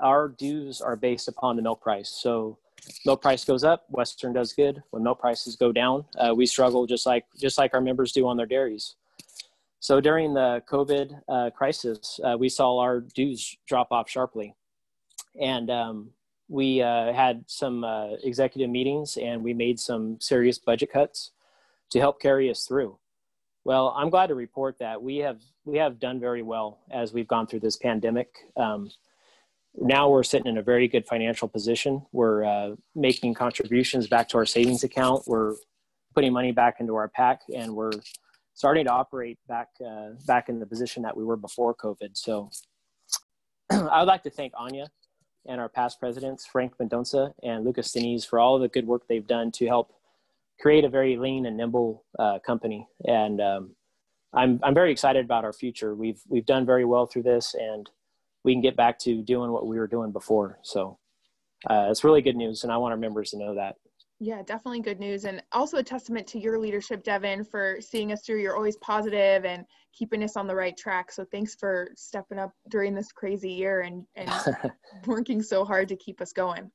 our 0.00 0.28
dues 0.28 0.80
are 0.80 0.96
based 0.96 1.28
upon 1.28 1.56
the 1.56 1.62
milk 1.62 1.80
price. 1.80 2.10
So 2.10 2.58
milk 3.06 3.22
price 3.22 3.44
goes 3.44 3.64
up, 3.64 3.84
Western 3.88 4.32
does 4.32 4.52
good. 4.52 4.82
When 4.90 5.02
milk 5.02 5.20
prices 5.20 5.56
go 5.56 5.72
down, 5.72 6.04
uh, 6.18 6.34
we 6.34 6.44
struggle 6.46 6.86
just 6.86 7.06
like 7.06 7.24
just 7.38 7.56
like 7.56 7.72
our 7.72 7.80
members 7.80 8.12
do 8.12 8.26
on 8.26 8.36
their 8.36 8.46
dairies. 8.46 8.96
So 9.80 10.00
during 10.00 10.34
the 10.34 10.62
COVID 10.70 11.20
uh, 11.28 11.50
crisis, 11.50 12.20
uh, 12.22 12.36
we 12.38 12.48
saw 12.48 12.78
our 12.78 13.00
dues 13.00 13.56
drop 13.66 13.88
off 13.90 14.08
sharply, 14.10 14.54
and 15.40 15.70
um, 15.70 16.10
we 16.50 16.82
uh, 16.82 17.12
had 17.12 17.44
some 17.46 17.84
uh, 17.84 18.14
executive 18.24 18.68
meetings 18.68 19.16
and 19.16 19.42
we 19.42 19.54
made 19.54 19.78
some 19.78 20.20
serious 20.20 20.58
budget 20.58 20.92
cuts 20.92 21.30
to 21.90 22.00
help 22.00 22.20
carry 22.20 22.50
us 22.50 22.66
through. 22.66 22.98
Well, 23.64 23.94
I'm 23.96 24.10
glad 24.10 24.26
to 24.28 24.34
report 24.34 24.78
that 24.80 25.00
we 25.00 25.18
have 25.18 25.40
we 25.64 25.78
have 25.78 26.00
done 26.00 26.18
very 26.18 26.42
well 26.42 26.80
as 26.90 27.12
we've 27.12 27.28
gone 27.28 27.46
through 27.46 27.60
this 27.60 27.76
pandemic. 27.76 28.34
Um, 28.56 28.90
now 29.76 30.08
we're 30.08 30.24
sitting 30.24 30.48
in 30.48 30.58
a 30.58 30.62
very 30.62 30.88
good 30.88 31.06
financial 31.06 31.46
position. 31.46 32.04
We're 32.10 32.44
uh, 32.44 32.74
making 32.96 33.34
contributions 33.34 34.08
back 34.08 34.28
to 34.30 34.38
our 34.38 34.46
savings 34.46 34.82
account. 34.82 35.22
We're 35.28 35.54
putting 36.14 36.32
money 36.32 36.50
back 36.50 36.80
into 36.80 36.96
our 36.96 37.08
PAC, 37.08 37.42
and 37.54 37.76
we're 37.76 37.92
starting 38.60 38.84
to 38.84 38.92
operate 38.92 39.38
back 39.48 39.68
uh, 39.80 40.10
back 40.26 40.50
in 40.50 40.60
the 40.60 40.66
position 40.66 41.02
that 41.02 41.16
we 41.16 41.24
were 41.24 41.38
before 41.38 41.74
COVID. 41.74 42.10
So 42.12 42.50
I 43.70 44.00
would 44.00 44.06
like 44.06 44.22
to 44.24 44.30
thank 44.30 44.52
Anja 44.52 44.86
and 45.48 45.58
our 45.58 45.70
past 45.70 45.98
presidents, 45.98 46.44
Frank 46.44 46.74
Mendonça 46.76 47.32
and 47.42 47.64
Lucas 47.64 47.90
Diniz, 47.90 48.26
for 48.26 48.38
all 48.38 48.58
the 48.58 48.68
good 48.68 48.86
work 48.86 49.04
they've 49.08 49.26
done 49.26 49.50
to 49.52 49.66
help 49.66 49.94
create 50.60 50.84
a 50.84 50.90
very 50.90 51.16
lean 51.16 51.46
and 51.46 51.56
nimble 51.56 52.04
uh, 52.18 52.38
company. 52.40 52.86
And 53.06 53.40
um, 53.40 53.70
I'm 54.34 54.60
I'm 54.62 54.74
very 54.74 54.92
excited 54.92 55.24
about 55.24 55.46
our 55.46 55.54
future. 55.54 55.94
We've 55.94 56.20
we've 56.28 56.44
done 56.44 56.66
very 56.66 56.84
well 56.84 57.06
through 57.06 57.22
this, 57.22 57.54
and 57.58 57.88
we 58.44 58.52
can 58.52 58.60
get 58.60 58.76
back 58.76 58.98
to 59.06 59.22
doing 59.22 59.52
what 59.52 59.66
we 59.66 59.78
were 59.78 59.86
doing 59.86 60.12
before. 60.12 60.58
So 60.60 60.98
uh, 61.70 61.86
it's 61.90 62.04
really 62.04 62.20
good 62.20 62.36
news, 62.36 62.62
and 62.62 62.70
I 62.70 62.76
want 62.76 62.92
our 62.92 62.98
members 62.98 63.30
to 63.30 63.38
know 63.38 63.54
that. 63.54 63.76
Yeah, 64.22 64.42
definitely 64.42 64.82
good 64.82 65.00
news, 65.00 65.24
and 65.24 65.42
also 65.50 65.78
a 65.78 65.82
testament 65.82 66.26
to 66.28 66.38
your 66.38 66.58
leadership, 66.58 67.02
Devin, 67.02 67.42
for 67.42 67.78
seeing 67.80 68.12
us 68.12 68.20
through. 68.20 68.42
You're 68.42 68.54
always 68.54 68.76
positive 68.76 69.46
and 69.46 69.64
keeping 69.94 70.22
us 70.22 70.36
on 70.36 70.46
the 70.46 70.54
right 70.54 70.76
track. 70.76 71.10
So 71.10 71.24
thanks 71.32 71.54
for 71.54 71.88
stepping 71.96 72.38
up 72.38 72.52
during 72.68 72.94
this 72.94 73.12
crazy 73.12 73.50
year 73.50 73.80
and 73.80 74.04
and 74.16 74.30
working 75.06 75.42
so 75.42 75.64
hard 75.64 75.88
to 75.88 75.96
keep 75.96 76.20
us 76.20 76.34
going. 76.34 76.70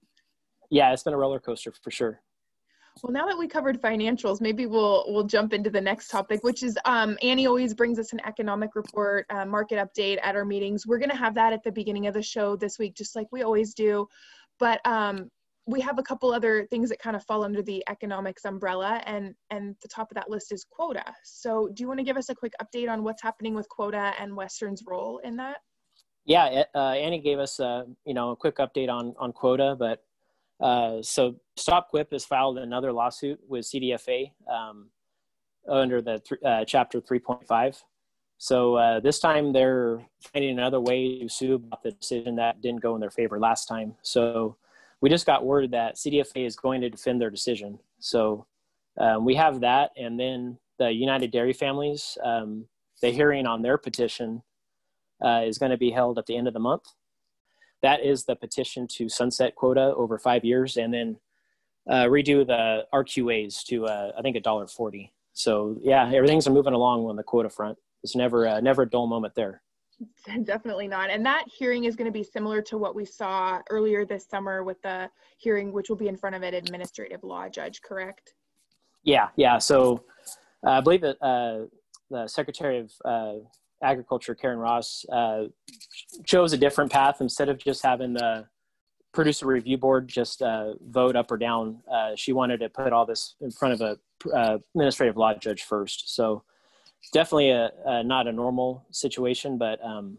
Yeah, 0.71 0.91
it's 0.91 1.03
been 1.03 1.13
a 1.13 1.17
roller 1.17 1.39
coaster 1.39 1.71
for 1.83 1.91
sure. 1.91 2.19
Well, 3.03 3.13
now 3.13 3.27
that 3.27 3.37
we 3.37 3.47
covered 3.47 3.79
financials, 3.79 4.41
maybe 4.41 4.65
we'll 4.65 5.05
we'll 5.07 5.25
jump 5.25 5.53
into 5.53 5.69
the 5.69 5.81
next 5.81 6.07
topic, 6.07 6.43
which 6.43 6.63
is 6.63 6.75
um, 6.85 7.15
Annie 7.21 7.45
always 7.45 7.75
brings 7.75 7.99
us 7.99 8.11
an 8.11 8.21
economic 8.25 8.71
report, 8.73 9.27
uh, 9.29 9.45
market 9.45 9.77
update 9.77 10.17
at 10.23 10.35
our 10.35 10.45
meetings. 10.45 10.87
We're 10.87 10.97
going 10.97 11.11
to 11.11 11.15
have 11.15 11.35
that 11.35 11.53
at 11.53 11.63
the 11.63 11.71
beginning 11.71 12.07
of 12.07 12.15
the 12.15 12.23
show 12.23 12.55
this 12.55 12.79
week, 12.79 12.95
just 12.95 13.15
like 13.15 13.27
we 13.31 13.43
always 13.43 13.75
do. 13.75 14.07
But 14.57 14.79
um, 14.87 15.29
we 15.67 15.81
have 15.81 15.98
a 15.98 16.03
couple 16.03 16.31
other 16.31 16.67
things 16.69 16.89
that 16.89 17.00
kind 17.00 17.15
of 17.15 17.24
fall 17.24 17.43
under 17.43 17.62
the 17.62 17.84
economics 17.89 18.45
umbrella, 18.45 19.01
and 19.05 19.34
and 19.50 19.75
the 19.81 19.88
top 19.88 20.12
of 20.12 20.15
that 20.15 20.29
list 20.29 20.51
is 20.51 20.65
quota. 20.69 21.03
So, 21.24 21.69
do 21.74 21.81
you 21.81 21.88
want 21.88 22.00
to 22.00 22.03
give 22.03 22.17
us 22.17 22.29
a 22.29 22.36
quick 22.36 22.53
update 22.62 22.89
on 22.89 23.03
what's 23.03 23.22
happening 23.22 23.55
with 23.55 23.67
quota 23.69 24.13
and 24.19 24.36
Western's 24.36 24.84
role 24.86 25.19
in 25.24 25.36
that? 25.38 25.57
Yeah, 26.25 26.63
uh, 26.74 26.91
Annie 26.91 27.19
gave 27.19 27.39
us 27.39 27.60
uh, 27.60 27.84
you 28.05 28.13
know 28.13 28.31
a 28.31 28.36
quick 28.36 28.57
update 28.57 28.89
on 28.89 29.15
on 29.17 29.34
quota, 29.34 29.75
but 29.77 30.03
uh, 30.60 31.01
so 31.01 31.36
Stop 31.57 31.91
QIP 31.91 32.12
has 32.12 32.25
filed 32.25 32.57
another 32.57 32.91
lawsuit 32.91 33.39
with 33.48 33.65
CDFA 33.65 34.31
um, 34.51 34.89
under 35.67 36.01
the 36.01 36.19
th- 36.19 36.41
uh, 36.43 36.65
chapter 36.65 37.01
3.5. 37.01 37.81
So 38.38 38.75
uh, 38.75 39.00
this 39.00 39.19
time 39.19 39.53
they're 39.53 40.05
finding 40.34 40.57
another 40.57 40.79
way 40.79 41.19
to 41.19 41.29
sue 41.29 41.55
about 41.55 41.81
the 41.81 41.91
decision 41.91 42.36
that 42.36 42.62
didn't 42.62 42.81
go 42.81 42.93
in 42.95 43.01
their 43.01 43.10
favor 43.10 43.39
last 43.39 43.67
time. 43.67 43.95
So 44.01 44.57
we 45.01 45.09
just 45.09 45.25
got 45.25 45.45
word 45.45 45.71
that 45.71 45.95
CDFA 45.95 46.45
is 46.45 46.55
going 46.55 46.81
to 46.81 46.89
defend 46.89 47.21
their 47.21 47.29
decision. 47.29 47.79
So 47.99 48.47
um, 48.97 49.25
we 49.25 49.35
have 49.35 49.61
that, 49.61 49.91
and 49.97 50.19
then 50.19 50.57
the 50.79 50.91
United 50.91 51.31
Dairy 51.31 51.53
Families, 51.53 52.17
um, 52.23 52.65
the 53.01 53.09
hearing 53.09 53.45
on 53.45 53.61
their 53.61 53.77
petition 53.77 54.41
uh, 55.23 55.41
is 55.45 55.57
going 55.57 55.71
to 55.71 55.77
be 55.77 55.91
held 55.91 56.17
at 56.17 56.25
the 56.25 56.35
end 56.35 56.47
of 56.47 56.53
the 56.53 56.59
month 56.59 56.83
that 57.85 58.03
is 58.03 58.25
the 58.25 58.35
petition 58.35 58.87
to 58.87 59.07
sunset 59.07 59.53
quota 59.53 59.93
over 59.95 60.17
five 60.17 60.43
years 60.43 60.75
and 60.75 60.91
then 60.91 61.17
uh, 61.87 62.05
redo 62.05 62.45
the 62.45 62.83
RQAs 62.91 63.63
to 63.65 63.85
uh, 63.85 64.11
I 64.17 64.23
think 64.23 64.35
a 64.35 64.39
dollar 64.39 64.65
forty. 64.65 65.13
So 65.33 65.77
yeah, 65.83 66.11
everything's 66.11 66.49
moving 66.49 66.73
along 66.73 67.05
on 67.05 67.15
the 67.15 67.21
quota 67.21 67.47
front. 67.47 67.77
It's 68.03 68.15
never 68.15 68.59
never 68.59 68.81
a 68.83 68.89
dull 68.89 69.05
moment 69.05 69.35
there. 69.35 69.61
Definitely 70.43 70.87
not. 70.87 71.09
And 71.09 71.25
that 71.25 71.45
hearing 71.47 71.85
is 71.85 71.95
going 71.95 72.05
to 72.05 72.11
be 72.11 72.23
similar 72.23 72.61
to 72.63 72.77
what 72.77 72.95
we 72.95 73.05
saw 73.05 73.61
earlier 73.69 74.05
this 74.05 74.25
summer 74.27 74.63
with 74.63 74.81
the 74.81 75.09
hearing, 75.37 75.71
which 75.71 75.89
will 75.89 75.95
be 75.95 76.07
in 76.07 76.17
front 76.17 76.35
of 76.35 76.43
an 76.43 76.53
administrative 76.53 77.23
law 77.23 77.47
judge, 77.49 77.81
correct? 77.81 78.33
Yeah, 79.03 79.29
yeah. 79.35 79.57
So 79.57 80.03
uh, 80.65 80.71
I 80.71 80.81
believe 80.81 81.01
that 81.01 81.21
uh, 81.21 81.65
the 82.09 82.27
Secretary 82.27 82.79
of 82.79 82.91
uh, 83.05 83.33
Agriculture, 83.83 84.35
Karen 84.35 84.57
Ross, 84.57 85.05
uh, 85.11 85.43
chose 86.25 86.53
a 86.53 86.57
different 86.57 86.91
path 86.91 87.21
instead 87.21 87.49
of 87.49 87.57
just 87.57 87.83
having 87.83 88.13
the 88.13 88.45
producer 89.13 89.45
review 89.45 89.77
board 89.77 90.07
just 90.07 90.41
uh, 90.41 90.73
vote 90.89 91.15
up 91.15 91.31
or 91.31 91.37
down. 91.37 91.79
Uh, 91.91 92.11
she 92.15 92.33
wanted 92.33 92.59
to 92.59 92.67
put 92.67 92.91
all 92.91 93.05
this 93.05 93.35
in 93.41 93.51
front 93.51 93.73
of 93.73 93.81
a 93.81 93.97
administrative 94.73 95.17
law 95.17 95.33
judge 95.33 95.63
first. 95.63 96.15
So 96.15 96.43
definitely 97.12 97.51
a, 97.51 97.71
a 97.85 98.03
not 98.03 98.27
a 98.27 98.31
normal 98.31 98.85
situation, 98.91 99.57
but 99.57 99.83
um, 99.83 100.17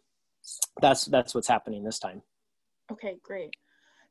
that's 0.80 1.06
that's 1.06 1.34
what's 1.34 1.48
happening 1.48 1.84
this 1.84 1.98
time. 1.98 2.22
Okay, 2.90 3.16
great. 3.22 3.50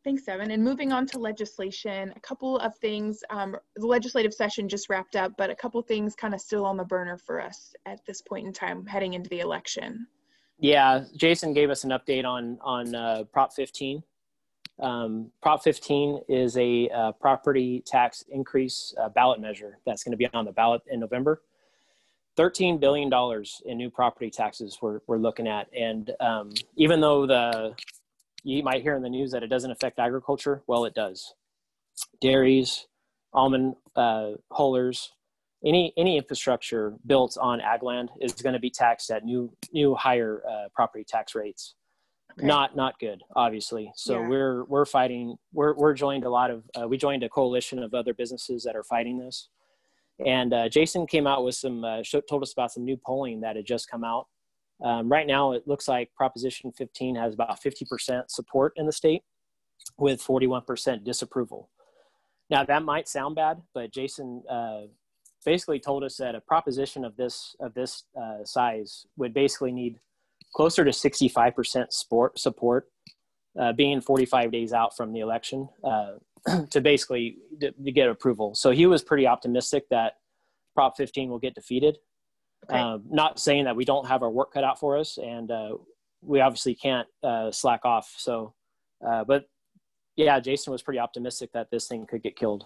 Thanks, 0.03 0.24
Devin. 0.24 0.51
And 0.51 0.63
moving 0.63 0.91
on 0.91 1.08
to 1.08 1.20
legislation, 1.20 2.13
a 2.15 2.20
couple 2.20 2.60
of 2.60 2.77
things. 2.77 3.24
Um, 3.32 3.58
the 3.75 3.88
legislative 3.88 4.36
session 4.36 4.70
just 4.70 4.88
wrapped 4.88 5.15
up, 5.15 5.32
but 5.36 5.50
a 5.50 5.55
couple 5.55 5.82
things 5.82 6.13
kind 6.13 6.36
of 6.36 6.41
still 6.41 6.63
on 6.63 6.77
the 6.77 6.84
burner 6.84 7.17
for 7.17 7.41
us 7.41 7.74
at 7.88 8.05
this 8.05 8.22
point 8.22 8.46
in 8.46 8.53
time 8.53 8.86
heading 8.86 9.15
into 9.15 9.29
the 9.32 9.39
election. 9.39 10.05
Yeah, 10.60 11.05
Jason 11.15 11.53
gave 11.53 11.72
us 11.72 11.84
an 11.84 11.89
update 11.89 12.24
on 12.24 12.60
on 12.62 12.94
uh, 12.94 13.24
Prop 13.34 13.53
15. 13.53 14.03
Um, 14.79 15.32
Prop 15.41 15.63
15 15.63 16.22
is 16.27 16.55
a 16.58 16.89
uh, 16.89 17.12
property 17.13 17.82
tax 17.86 18.24
increase 18.29 18.94
uh, 19.01 19.10
ballot 19.10 19.39
measure 19.39 19.79
that's 19.86 20.03
going 20.03 20.12
to 20.12 20.17
be 20.17 20.27
on 20.34 20.46
the 20.46 20.51
ballot 20.51 20.82
in 20.91 21.00
November. 21.00 21.41
$13 22.38 22.80
billion 22.80 23.12
in 23.65 23.77
new 23.77 23.89
property 23.89 24.30
taxes 24.30 24.77
we're, 24.82 25.00
we're 25.08 25.18
looking 25.18 25.48
at. 25.48 25.68
And 25.74 26.12
um, 26.20 26.51
even 26.77 27.00
though 27.00 27.25
the 27.25 27.75
you 28.46 28.62
might 28.63 28.84
hear 28.84 28.96
in 28.96 29.01
the 29.01 29.10
news 29.10 29.32
that 29.32 29.44
it 29.44 29.48
doesn't 29.48 29.72
affect 29.72 30.00
agriculture. 30.00 30.62
Well, 30.68 30.86
it 30.86 30.94
does. 30.94 31.34
Dairies, 32.22 32.86
almond 33.34 33.75
uh, 33.96 34.34
any 35.65 35.94
any 35.98 36.18
infrastructure 36.18 36.94
built 37.08 37.38
on 37.42 37.60
ag 37.60 37.82
land 37.82 38.12
is 38.22 38.34
going 38.34 38.54
to 38.54 38.60
be 38.60 38.70
taxed 38.70 39.10
at 39.10 39.25
new 39.25 39.51
new 39.74 39.96
higher 39.96 40.44
uh, 40.48 40.68
property 40.75 41.04
tax 41.08 41.34
rates. 41.34 41.74
Okay. 42.38 42.46
Not 42.46 42.75
not 42.75 43.00
good, 43.00 43.24
obviously. 43.36 43.92
So 43.96 44.20
yeah. 44.20 44.27
we're 44.27 44.63
we're 44.65 44.86
fighting. 44.86 45.38
We're 45.51 45.74
we're 45.74 45.94
joined 45.94 46.24
a 46.24 46.30
lot 46.30 46.51
of. 46.51 46.63
Uh, 46.80 46.88
we 46.88 46.98
joined 46.98 47.24
a 47.24 47.30
coalition 47.30 47.80
of 47.82 47.96
other 47.96 48.13
businesses 48.13 48.63
that 48.63 48.75
are 48.75 48.84
fighting 48.84 49.18
this. 49.18 49.50
And 50.24 50.53
uh, 50.53 50.69
Jason 50.69 51.07
came 51.07 51.27
out 51.27 51.43
with 51.43 51.55
some 51.55 51.84
uh, 51.84 52.01
told 52.29 52.43
us 52.43 52.53
about 52.53 52.72
some 52.72 52.86
new 52.86 52.98
polling 52.98 53.41
that 53.41 53.55
had 53.55 53.65
just 53.65 53.89
come 53.89 54.03
out 54.03 54.27
um, 54.84 55.10
right 55.10 55.25
now, 55.25 55.53
it 55.53 55.67
looks 55.67 55.88
like 55.88 56.13
Proposition 56.15 56.72
15 56.72 57.15
has 57.15 57.34
about 57.34 57.62
50% 57.62 58.24
support 58.29 58.74
in 58.75 58.86
the 58.86 58.91
state 58.91 59.24
with 59.98 60.22
41% 60.22 61.03
disapproval. 61.03 61.69
Now, 62.50 62.63
that 62.65 62.84
might 62.84 63.07
sound 63.07 63.36
bad, 63.36 63.62
but 63.74 63.91
Jason 63.91 64.43
uh, 64.50 64.81
basically 65.45 65.79
told 65.79 66.03
us 66.03 66.17
that 66.17 66.36
a 66.36 66.41
proposition 66.41 67.05
of 67.05 67.15
this, 67.15 67.55
of 67.60 67.74
this 67.74 68.03
uh, 68.19 68.43
size 68.43 69.05
would 69.17 69.34
basically 69.34 69.72
need 69.72 70.00
closer 70.53 70.84
to 70.84 70.91
65% 70.91 71.91
support, 71.91 72.38
support 72.38 72.89
uh, 73.60 73.72
being 73.74 74.01
45 74.01 74.51
days 74.51 74.74
out 74.74 74.95
from 74.95 75.13
the 75.13 75.22
election 75.22 75.69
uh, 75.84 76.13
to 76.72 76.82
basically 76.82 77.38
to, 77.60 77.72
to 77.72 77.92
get 77.92 78.10
approval. 78.10 78.56
So 78.56 78.72
he 78.72 78.86
was 78.86 79.04
pretty 79.04 79.28
optimistic 79.28 79.86
that 79.90 80.14
Prop 80.74 80.98
15 80.98 81.30
will 81.30 81.40
get 81.40 81.56
defeated. 81.56 81.98
Okay. 82.70 82.80
Um, 82.80 83.04
not 83.10 83.40
saying 83.40 83.66
that 83.66 83.75
we 83.75 83.86
don't 83.86 84.08
have 84.08 84.24
our 84.24 84.30
work 84.30 84.54
cut 84.54 84.64
out 84.64 84.80
for 84.80 84.98
us, 84.98 85.18
and 85.18 85.52
uh, 85.52 85.75
we 86.22 86.42
obviously 86.42 86.75
can't 86.75 87.08
uh, 87.24 87.52
slack 87.52 87.86
off. 87.86 88.14
So, 88.18 88.54
uh, 89.08 89.24
but 89.24 89.46
yeah, 90.16 90.40
Jason 90.40 90.72
was 90.72 90.82
pretty 90.82 91.00
optimistic 91.00 91.52
that 91.54 91.70
this 91.72 91.88
thing 91.88 92.06
could 92.08 92.24
get 92.24 92.36
killed. 92.36 92.66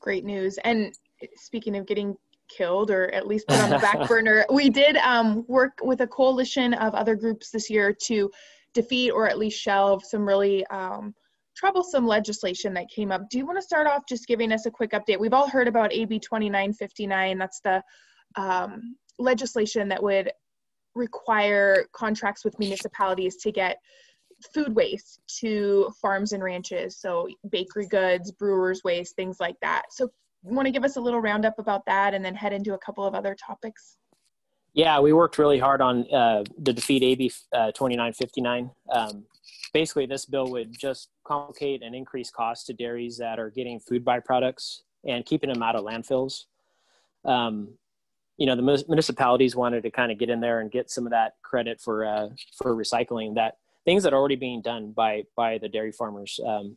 Great 0.00 0.24
news. 0.24 0.58
And 0.64 0.92
speaking 1.34 1.76
of 1.76 1.86
getting 1.86 2.16
killed 2.48 2.90
or 2.90 3.10
at 3.12 3.26
least 3.26 3.48
put 3.48 3.60
on 3.60 3.70
the 3.70 3.78
back 3.80 4.08
burner, 4.08 4.44
we 4.52 4.68
did 4.68 4.96
um, 4.96 5.44
work 5.48 5.78
with 5.82 6.00
a 6.00 6.06
coalition 6.06 6.74
of 6.74 6.94
other 6.94 7.16
groups 7.16 7.50
this 7.50 7.70
year 7.70 7.92
to 8.04 8.30
defeat 8.74 9.10
or 9.10 9.28
at 9.28 9.38
least 9.38 9.60
shelve 9.60 10.04
some 10.04 10.26
really 10.26 10.66
um, 10.66 11.14
troublesome 11.62 12.04
legislation 12.04 12.74
that 12.74 12.88
came 12.88 13.12
up. 13.12 13.30
Do 13.30 13.38
you 13.38 13.46
want 13.46 13.56
to 13.56 13.62
start 13.62 13.86
off 13.86 14.02
just 14.08 14.26
giving 14.26 14.50
us 14.50 14.66
a 14.66 14.70
quick 14.70 14.90
update? 14.90 15.20
We've 15.20 15.32
all 15.32 15.48
heard 15.48 15.68
about 15.68 15.92
AB 15.92 16.18
2959. 16.18 17.38
That's 17.38 17.60
the 17.60 17.80
um, 18.34 18.96
legislation 19.20 19.88
that 19.88 20.02
would 20.02 20.32
require 20.96 21.86
contracts 21.92 22.44
with 22.44 22.58
municipalities 22.58 23.36
to 23.36 23.52
get 23.52 23.78
food 24.52 24.74
waste 24.74 25.20
to 25.40 25.88
farms 26.02 26.32
and 26.32 26.42
ranches 26.42 26.98
so 26.98 27.28
bakery 27.50 27.86
goods 27.86 28.32
brewers 28.32 28.82
waste 28.82 29.14
things 29.14 29.38
like 29.38 29.54
that 29.62 29.84
so 29.90 30.10
you 30.42 30.52
want 30.52 30.66
to 30.66 30.72
give 30.72 30.84
us 30.84 30.96
a 30.96 31.00
little 31.00 31.20
roundup 31.20 31.56
about 31.60 31.86
that 31.86 32.12
and 32.12 32.24
then 32.24 32.34
head 32.34 32.52
into 32.52 32.74
a 32.74 32.78
couple 32.78 33.06
of 33.06 33.14
other 33.14 33.36
topics 33.36 33.96
yeah 34.74 34.98
we 35.00 35.12
worked 35.12 35.38
really 35.38 35.58
hard 35.58 35.80
on 35.80 36.06
uh, 36.12 36.42
the 36.58 36.72
defeat 36.72 37.02
ab 37.02 37.30
uh, 37.52 37.72
2959 37.72 38.70
um, 38.92 39.24
basically 39.72 40.06
this 40.06 40.26
bill 40.26 40.50
would 40.50 40.76
just 40.78 41.08
complicate 41.24 41.82
and 41.82 41.94
increase 41.94 42.30
costs 42.30 42.64
to 42.66 42.72
dairies 42.72 43.16
that 43.18 43.38
are 43.38 43.50
getting 43.50 43.80
food 43.80 44.04
byproducts 44.04 44.80
and 45.04 45.24
keeping 45.24 45.52
them 45.52 45.62
out 45.62 45.76
of 45.76 45.84
landfills. 45.84 46.44
Um, 47.24 47.74
you 48.38 48.46
know 48.46 48.56
the 48.56 48.84
municipalities 48.88 49.54
wanted 49.54 49.82
to 49.82 49.90
kind 49.90 50.10
of 50.10 50.18
get 50.18 50.30
in 50.30 50.40
there 50.40 50.60
and 50.60 50.70
get 50.70 50.90
some 50.90 51.06
of 51.06 51.10
that 51.10 51.34
credit 51.42 51.80
for 51.80 52.04
uh, 52.04 52.28
for 52.56 52.74
recycling 52.74 53.34
that 53.34 53.58
things 53.84 54.02
that 54.02 54.12
are 54.12 54.18
already 54.18 54.36
being 54.36 54.62
done 54.62 54.92
by 54.92 55.24
by 55.36 55.58
the 55.58 55.68
dairy 55.68 55.92
farmers. 55.92 56.40
Um, 56.44 56.76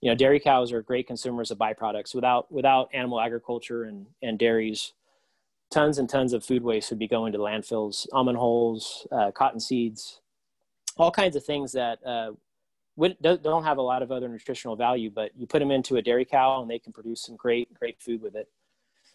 you 0.00 0.10
know 0.10 0.14
dairy 0.14 0.40
cows 0.40 0.72
are 0.72 0.82
great 0.82 1.06
consumers 1.06 1.50
of 1.50 1.58
byproducts. 1.58 2.14
Without 2.14 2.50
without 2.50 2.88
animal 2.94 3.20
agriculture 3.20 3.84
and 3.84 4.06
and 4.22 4.38
dairies 4.38 4.92
tons 5.74 5.98
and 5.98 6.08
tons 6.08 6.32
of 6.32 6.44
food 6.44 6.62
waste 6.62 6.90
would 6.90 6.98
be 6.98 7.08
going 7.08 7.32
to 7.32 7.38
landfills 7.38 8.06
almond 8.12 8.38
hulls 8.38 9.06
uh, 9.12 9.30
cotton 9.32 9.60
seeds 9.60 10.20
all 10.96 11.10
kinds 11.10 11.34
of 11.34 11.44
things 11.44 11.72
that 11.72 11.98
uh, 12.06 12.30
would, 12.96 13.16
don't 13.20 13.64
have 13.64 13.78
a 13.78 13.82
lot 13.82 14.00
of 14.02 14.12
other 14.12 14.28
nutritional 14.28 14.76
value 14.76 15.10
but 15.10 15.30
you 15.36 15.46
put 15.46 15.58
them 15.58 15.70
into 15.70 15.96
a 15.96 16.02
dairy 16.02 16.24
cow 16.24 16.62
and 16.62 16.70
they 16.70 16.78
can 16.78 16.92
produce 16.92 17.22
some 17.22 17.36
great 17.36 17.72
great 17.74 18.00
food 18.00 18.22
with 18.22 18.34
it 18.34 18.48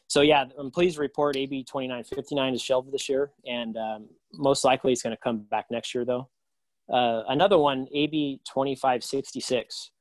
so 0.09 0.21
yeah, 0.21 0.45
I'm 0.57 0.71
pleased 0.71 0.95
to 0.95 1.01
report 1.01 1.37
AB 1.37 1.63
2959 1.63 2.55
is 2.55 2.61
shelved 2.63 2.91
this 2.91 3.07
year, 3.07 3.31
and 3.45 3.77
um, 3.77 4.09
most 4.33 4.65
likely 4.65 4.91
it's 4.91 5.03
going 5.03 5.15
to 5.15 5.21
come 5.21 5.45
back 5.51 5.67
next 5.69 5.93
year 5.93 6.03
though. 6.03 6.27
Uh, 6.91 7.21
another 7.29 7.59
one, 7.59 7.87
AB 7.93 8.41
2566, 8.43 9.91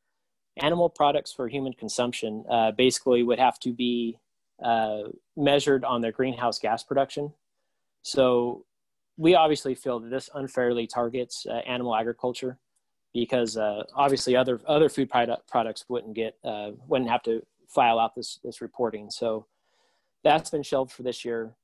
animal 0.63 0.89
products 0.89 1.31
for 1.31 1.47
human 1.47 1.75
consumption, 1.75 2.43
uh, 2.51 2.71
basically 2.71 3.23
would 3.23 3.39
have 3.39 3.59
to 3.61 3.75
be 3.75 4.17
uh, 4.63 5.03
measured 5.37 5.85
on 5.85 6.01
their 6.01 6.13
greenhouse 6.13 6.59
gas 6.59 6.83
production. 6.83 7.33
So 8.03 8.65
we 9.17 9.35
obviously 9.35 9.75
feel 9.75 10.01
that 10.01 10.11
this 10.11 10.31
unfairly 10.35 10.87
targets 10.87 11.47
uh, 11.47 11.55
animal 11.67 11.95
agriculture 11.95 12.59
because 13.13 13.57
uh, 13.57 13.83
obviously 13.95 14.37
other 14.37 14.61
other 14.67 14.89
food 14.89 15.11
product, 15.11 15.49
products 15.49 15.85
wouldn't 15.89 16.15
get 16.15 16.37
uh, 16.45 16.71
wouldn't 16.87 17.11
have 17.11 17.23
to 17.25 17.45
file 17.69 17.99
out 17.99 18.15
this 18.15 18.39
this 18.45 18.61
reporting. 18.61 19.11
So 19.11 19.47
that's 20.25 20.51
been 20.51 20.63
shelved 20.63 20.93
for 20.93 21.03
this 21.03 21.25
year. 21.25 21.55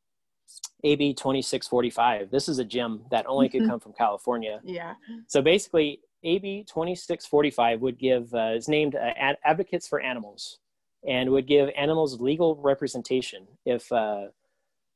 AB 0.85 1.15
2645. 1.15 2.31
This 2.31 2.49
is 2.49 2.59
a 2.59 2.65
gem 2.65 3.03
that 3.11 3.25
only 3.27 3.49
could 3.49 3.63
mm-hmm. 3.63 3.71
come 3.71 3.81
from 3.81 3.95
California. 3.95 4.61
Yeah. 4.63 4.95
So 5.27 5.41
basically, 5.41 6.01
AB 6.23 6.65
2645 6.65 7.81
would 7.81 7.99
give, 7.99 8.33
uh, 8.35 8.53
is 8.55 8.69
named 8.69 8.95
uh, 8.95 9.13
Ad- 9.17 9.39
Advocates 9.45 9.89
for 9.89 10.01
Animals 10.01 10.59
and 11.07 11.31
would 11.31 11.47
give 11.47 11.69
animals 11.77 12.21
legal 12.21 12.57
representation 12.57 13.47
if, 13.67 13.91
uh, 13.93 14.27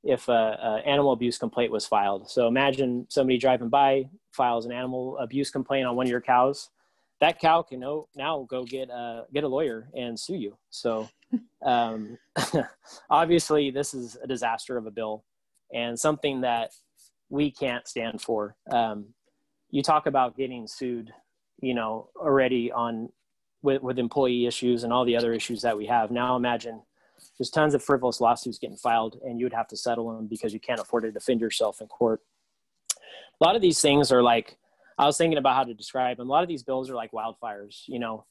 if 0.05 0.29
an 0.29 0.81
animal 0.87 1.13
abuse 1.13 1.39
complaint 1.39 1.73
was 1.73 1.87
filed. 1.87 2.31
So 2.31 2.47
imagine 2.47 3.07
somebody 3.09 3.39
driving 3.39 3.69
by 3.69 4.09
files 4.33 4.65
an 4.65 4.73
animal 4.73 5.19
abuse 5.19 5.51
complaint 5.51 5.87
on 5.87 5.97
one 5.97 6.07
of 6.07 6.11
your 6.11 6.21
cows. 6.21 6.71
That 7.21 7.41
cow 7.41 7.63
can 7.63 7.81
now 8.17 8.47
go 8.49 8.65
get 8.65 8.91
a, 8.91 9.25
get 9.35 9.45
a 9.45 9.49
lawyer 9.49 9.89
and 9.95 10.19
sue 10.19 10.37
you. 10.37 10.57
So 10.71 11.09
um, 11.65 12.17
obviously, 13.11 13.71
this 13.71 13.93
is 13.93 14.17
a 14.23 14.27
disaster 14.27 14.77
of 14.77 14.87
a 14.87 14.91
bill 14.91 15.25
and 15.73 15.99
something 15.99 16.41
that 16.43 16.71
we 17.29 17.51
can't 17.51 17.87
stand 17.87 18.23
for. 18.23 18.57
Um, 18.71 19.07
you 19.71 19.83
talk 19.83 20.07
about 20.07 20.37
getting 20.37 20.67
sued, 20.67 21.13
you 21.61 21.75
know, 21.75 22.09
already 22.17 22.73
on 22.73 23.11
with, 23.63 23.83
with 23.83 23.99
employee 23.99 24.47
issues 24.47 24.85
and 24.85 24.93
all 24.93 25.05
the 25.05 25.17
other 25.17 25.33
issues 25.33 25.63
that 25.63 25.77
we 25.77 25.87
have. 25.87 26.11
Now 26.11 26.37
imagine 26.37 26.83
there's 27.39 27.51
tons 27.51 27.75
of 27.75 27.83
frivolous 27.83 28.21
lawsuits 28.21 28.59
getting 28.59 28.77
filed 28.77 29.21
and 29.25 29.39
you 29.39 29.45
would 29.45 29.53
have 29.53 29.69
to 29.69 29.77
settle 29.77 30.15
them 30.15 30.27
because 30.27 30.53
you 30.53 30.61
can't 30.61 30.81
afford 30.81 31.05
to 31.05 31.13
defend 31.13 31.41
yourself 31.41 31.81
in 31.81 31.87
court. 31.89 32.21
A 33.41 33.45
lot 33.45 33.57
of 33.57 33.63
these 33.63 33.81
things 33.81 34.11
are 34.13 34.23
like, 34.23 34.57
I 34.99 35.07
was 35.07 35.17
thinking 35.17 35.39
about 35.39 35.55
how 35.55 35.65
to 35.65 35.75
describe 35.75 36.17
them. 36.17 36.29
A 36.29 36.33
lot 36.33 36.43
of 36.43 36.49
these 36.49 36.63
bills 36.63 36.91
are 36.91 36.95
like 36.95 37.13
wildfires, 37.13 37.83
you 37.87 37.99
know, 37.99 38.25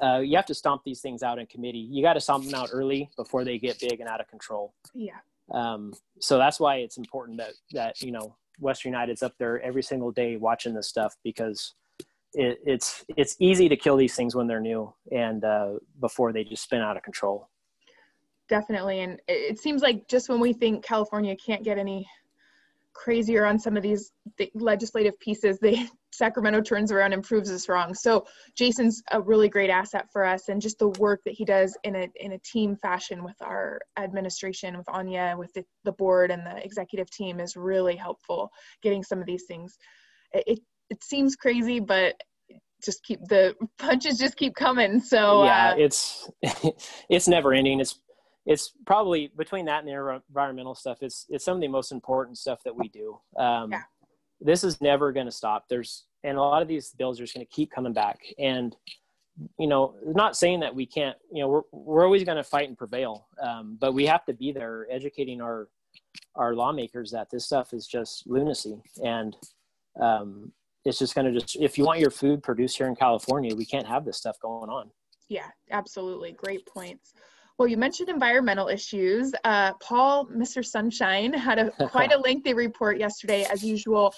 uh, 0.00 0.18
you 0.18 0.36
have 0.36 0.46
to 0.46 0.54
stomp 0.54 0.82
these 0.84 1.00
things 1.00 1.22
out 1.22 1.38
in 1.38 1.46
committee. 1.46 1.78
You 1.78 2.02
got 2.02 2.14
to 2.14 2.20
stomp 2.20 2.44
them 2.44 2.54
out 2.54 2.70
early 2.72 3.10
before 3.16 3.44
they 3.44 3.58
get 3.58 3.80
big 3.80 4.00
and 4.00 4.08
out 4.08 4.20
of 4.20 4.28
control. 4.28 4.74
Yeah. 4.94 5.18
Um, 5.50 5.92
so 6.20 6.38
that's 6.38 6.60
why 6.60 6.76
it's 6.76 6.96
important 6.96 7.38
that 7.38 7.54
that 7.72 8.00
you 8.00 8.12
know 8.12 8.36
Western 8.60 8.92
United's 8.92 9.22
up 9.22 9.34
there 9.38 9.60
every 9.62 9.82
single 9.82 10.12
day 10.12 10.36
watching 10.36 10.74
this 10.74 10.88
stuff 10.88 11.16
because 11.24 11.74
it, 12.34 12.58
it's 12.64 13.04
it's 13.16 13.36
easy 13.40 13.68
to 13.68 13.76
kill 13.76 13.96
these 13.96 14.14
things 14.14 14.34
when 14.34 14.46
they're 14.46 14.60
new 14.60 14.92
and 15.10 15.44
uh, 15.44 15.72
before 16.00 16.32
they 16.32 16.44
just 16.44 16.62
spin 16.62 16.80
out 16.80 16.96
of 16.96 17.02
control. 17.02 17.48
Definitely, 18.48 19.00
and 19.00 19.20
it 19.28 19.58
seems 19.58 19.82
like 19.82 20.08
just 20.08 20.28
when 20.28 20.40
we 20.40 20.52
think 20.52 20.84
California 20.84 21.36
can't 21.36 21.62
get 21.62 21.78
any 21.78 22.06
crazier 22.92 23.46
on 23.46 23.58
some 23.58 23.76
of 23.76 23.82
these 23.82 24.12
legislative 24.54 25.18
pieces, 25.20 25.58
they 25.60 25.86
Sacramento 26.12 26.60
turns 26.60 26.90
around 26.90 27.12
and 27.12 27.22
proves 27.22 27.50
us 27.50 27.68
wrong. 27.68 27.94
So 27.94 28.26
Jason's 28.56 29.00
a 29.12 29.20
really 29.20 29.48
great 29.48 29.70
asset 29.70 30.06
for 30.12 30.24
us, 30.24 30.48
and 30.48 30.60
just 30.60 30.78
the 30.78 30.88
work 30.98 31.20
that 31.24 31.34
he 31.34 31.44
does 31.44 31.76
in 31.84 31.94
a 31.94 32.08
in 32.16 32.32
a 32.32 32.38
team 32.38 32.76
fashion 32.76 33.22
with 33.24 33.36
our 33.40 33.80
administration, 33.98 34.76
with 34.76 34.86
Anja, 34.86 35.38
with 35.38 35.52
the, 35.54 35.64
the 35.84 35.92
board 35.92 36.30
and 36.30 36.44
the 36.44 36.64
executive 36.64 37.10
team 37.10 37.40
is 37.40 37.56
really 37.56 37.96
helpful. 37.96 38.50
Getting 38.82 39.04
some 39.04 39.20
of 39.20 39.26
these 39.26 39.44
things, 39.46 39.78
it 40.32 40.44
it 40.46 40.58
seems 41.02 41.36
crazy, 41.36 41.80
but 41.80 42.14
just 42.84 43.02
keep 43.04 43.20
the 43.28 43.54
punches 43.78 44.18
just 44.18 44.36
keep 44.36 44.54
coming. 44.54 45.00
So 45.00 45.44
yeah, 45.44 45.72
uh, 45.72 45.76
it's 45.78 46.30
it's 47.08 47.28
never 47.28 47.52
ending. 47.52 47.80
It's 47.80 47.98
it's 48.46 48.72
probably 48.86 49.30
between 49.36 49.66
that 49.66 49.84
and 49.84 49.88
the 49.88 50.22
environmental 50.28 50.74
stuff. 50.74 50.98
It's 51.02 51.26
it's 51.28 51.44
some 51.44 51.56
of 51.56 51.60
the 51.60 51.68
most 51.68 51.92
important 51.92 52.38
stuff 52.38 52.62
that 52.64 52.74
we 52.74 52.88
do. 52.88 53.18
Um, 53.36 53.72
yeah. 53.72 53.82
This 54.40 54.64
is 54.64 54.80
never 54.80 55.12
going 55.12 55.26
to 55.26 55.32
stop. 55.32 55.66
There's 55.68 56.06
and 56.24 56.38
a 56.38 56.40
lot 56.40 56.62
of 56.62 56.68
these 56.68 56.90
bills 56.98 57.20
are 57.20 57.24
just 57.24 57.34
going 57.34 57.46
to 57.46 57.52
keep 57.52 57.70
coming 57.70 57.92
back. 57.92 58.18
And 58.38 58.74
you 59.58 59.66
know, 59.66 59.94
not 60.04 60.36
saying 60.36 60.60
that 60.60 60.74
we 60.74 60.86
can't. 60.86 61.16
You 61.32 61.42
know, 61.42 61.48
we're 61.48 61.62
we're 61.72 62.04
always 62.04 62.24
going 62.24 62.36
to 62.36 62.44
fight 62.44 62.68
and 62.68 62.76
prevail, 62.76 63.26
um, 63.42 63.76
but 63.80 63.92
we 63.92 64.06
have 64.06 64.24
to 64.26 64.32
be 64.32 64.52
there, 64.52 64.86
educating 64.90 65.40
our 65.40 65.68
our 66.34 66.54
lawmakers 66.54 67.10
that 67.10 67.28
this 67.30 67.44
stuff 67.44 67.72
is 67.72 67.86
just 67.86 68.26
lunacy 68.26 68.80
and 69.04 69.36
um, 70.00 70.52
it's 70.90 70.98
just 70.98 71.14
going 71.14 71.32
to 71.32 71.40
just 71.40 71.56
if 71.56 71.78
you 71.78 71.84
want 71.84 72.00
your 72.00 72.10
food 72.10 72.42
produced 72.42 72.76
here 72.76 72.86
in 72.86 72.94
california 72.94 73.54
we 73.54 73.64
can't 73.64 73.86
have 73.86 74.04
this 74.04 74.18
stuff 74.18 74.36
going 74.40 74.68
on 74.68 74.90
yeah 75.28 75.46
absolutely 75.70 76.32
great 76.32 76.66
points 76.66 77.14
well, 77.60 77.68
you 77.68 77.76
mentioned 77.76 78.08
environmental 78.08 78.68
issues. 78.68 79.34
Uh, 79.44 79.74
Paul, 79.82 80.24
Mr. 80.28 80.64
Sunshine, 80.64 81.30
had 81.34 81.58
a 81.58 81.70
quite 81.88 82.10
a 82.10 82.18
lengthy 82.18 82.54
report 82.54 82.98
yesterday, 82.98 83.44
as 83.44 83.62
usual. 83.62 84.14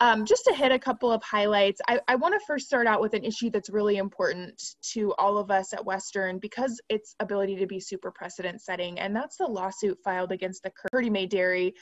Um, 0.00 0.24
just 0.24 0.46
to 0.46 0.54
hit 0.54 0.72
a 0.72 0.78
couple 0.78 1.12
of 1.12 1.22
highlights, 1.22 1.78
I, 1.88 2.00
I 2.08 2.14
want 2.14 2.32
to 2.32 2.40
first 2.46 2.64
start 2.64 2.86
out 2.86 3.02
with 3.02 3.12
an 3.12 3.22
issue 3.22 3.50
that's 3.50 3.68
really 3.68 3.98
important 3.98 4.76
to 4.94 5.12
all 5.18 5.36
of 5.36 5.50
us 5.50 5.74
at 5.74 5.84
Western 5.84 6.38
because 6.38 6.80
its 6.88 7.14
ability 7.20 7.56
to 7.56 7.66
be 7.66 7.80
super 7.80 8.10
precedent 8.10 8.62
setting, 8.62 8.98
and 8.98 9.14
that's 9.14 9.36
the 9.36 9.46
lawsuit 9.46 9.98
filed 10.02 10.32
against 10.32 10.62
the 10.62 10.72
Curdy 10.90 11.10
May 11.10 11.26
Dairy 11.26 11.74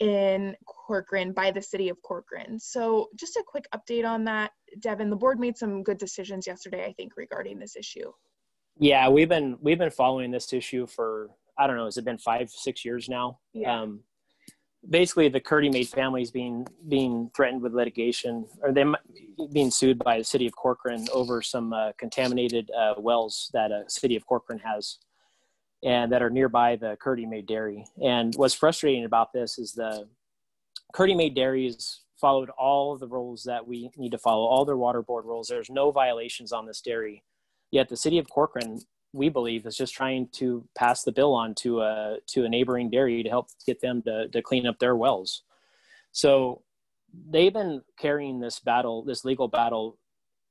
in 0.00 0.56
Corcoran 0.64 1.32
by 1.32 1.50
the 1.50 1.62
city 1.62 1.88
of 1.88 2.00
Corcoran. 2.02 2.58
So, 2.58 3.08
just 3.16 3.36
a 3.36 3.44
quick 3.46 3.66
update 3.74 4.06
on 4.06 4.24
that, 4.24 4.52
Devin. 4.80 5.10
The 5.10 5.16
board 5.16 5.40
made 5.40 5.56
some 5.56 5.82
good 5.82 5.98
decisions 5.98 6.46
yesterday, 6.46 6.84
I 6.84 6.92
think, 6.92 7.12
regarding 7.16 7.58
this 7.58 7.76
issue. 7.76 8.12
Yeah, 8.78 9.08
we've 9.08 9.28
been 9.28 9.58
we've 9.60 9.78
been 9.78 9.90
following 9.90 10.30
this 10.30 10.52
issue 10.52 10.86
for 10.86 11.30
I 11.58 11.66
don't 11.66 11.76
know, 11.76 11.86
has 11.86 11.96
it 11.96 12.04
been 12.04 12.18
five 12.18 12.50
six 12.50 12.84
years 12.84 13.08
now? 13.08 13.40
Yeah. 13.52 13.82
Um, 13.82 14.00
basically, 14.88 15.28
the 15.28 15.40
Curdy 15.40 15.68
made 15.68 15.88
families 15.88 16.30
being 16.30 16.66
being 16.88 17.30
threatened 17.34 17.62
with 17.62 17.74
litigation, 17.74 18.46
or 18.62 18.72
they 18.72 18.84
being 19.52 19.70
sued 19.70 19.98
by 19.98 20.18
the 20.18 20.24
city 20.24 20.46
of 20.46 20.54
Corcoran 20.54 21.06
over 21.12 21.42
some 21.42 21.72
uh, 21.72 21.92
contaminated 21.98 22.70
uh, 22.70 22.94
wells 22.98 23.50
that 23.52 23.72
a 23.72 23.84
city 23.88 24.14
of 24.16 24.24
Corcoran 24.26 24.60
has, 24.60 24.98
and 25.84 26.12
that 26.12 26.22
are 26.22 26.30
nearby 26.30 26.76
the 26.76 26.96
Curdy 27.00 27.26
Maid 27.26 27.46
Dairy. 27.46 27.86
And 28.02 28.34
what's 28.36 28.54
frustrating 28.54 29.04
about 29.04 29.32
this 29.32 29.58
is 29.58 29.72
the 29.72 30.08
Curdy 30.94 31.14
Maid 31.14 31.34
Dairy 31.34 31.66
has 31.66 32.00
followed 32.20 32.50
all 32.50 32.92
of 32.92 33.00
the 33.00 33.08
rules 33.08 33.44
that 33.44 33.66
we 33.66 33.90
need 33.96 34.12
to 34.12 34.18
follow, 34.18 34.46
all 34.46 34.64
their 34.64 34.76
water 34.76 35.02
board 35.02 35.24
rules. 35.24 35.48
There's 35.48 35.70
no 35.70 35.90
violations 35.92 36.52
on 36.52 36.66
this 36.66 36.80
dairy 36.80 37.22
Yet 37.70 37.88
the 37.88 37.96
city 37.96 38.18
of 38.18 38.30
Corcoran, 38.30 38.80
we 39.12 39.28
believe, 39.28 39.66
is 39.66 39.76
just 39.76 39.94
trying 39.94 40.28
to 40.34 40.66
pass 40.76 41.02
the 41.02 41.12
bill 41.12 41.34
on 41.34 41.54
to 41.56 41.82
a 41.82 42.18
to 42.28 42.44
a 42.44 42.48
neighboring 42.48 42.90
dairy 42.90 43.22
to 43.22 43.28
help 43.28 43.48
get 43.66 43.80
them 43.80 44.02
to 44.02 44.28
to 44.28 44.42
clean 44.42 44.66
up 44.66 44.78
their 44.78 44.96
wells. 44.96 45.42
So 46.12 46.62
they've 47.30 47.52
been 47.52 47.82
carrying 47.98 48.40
this 48.40 48.60
battle, 48.60 49.04
this 49.04 49.24
legal 49.24 49.48
battle, 49.48 49.98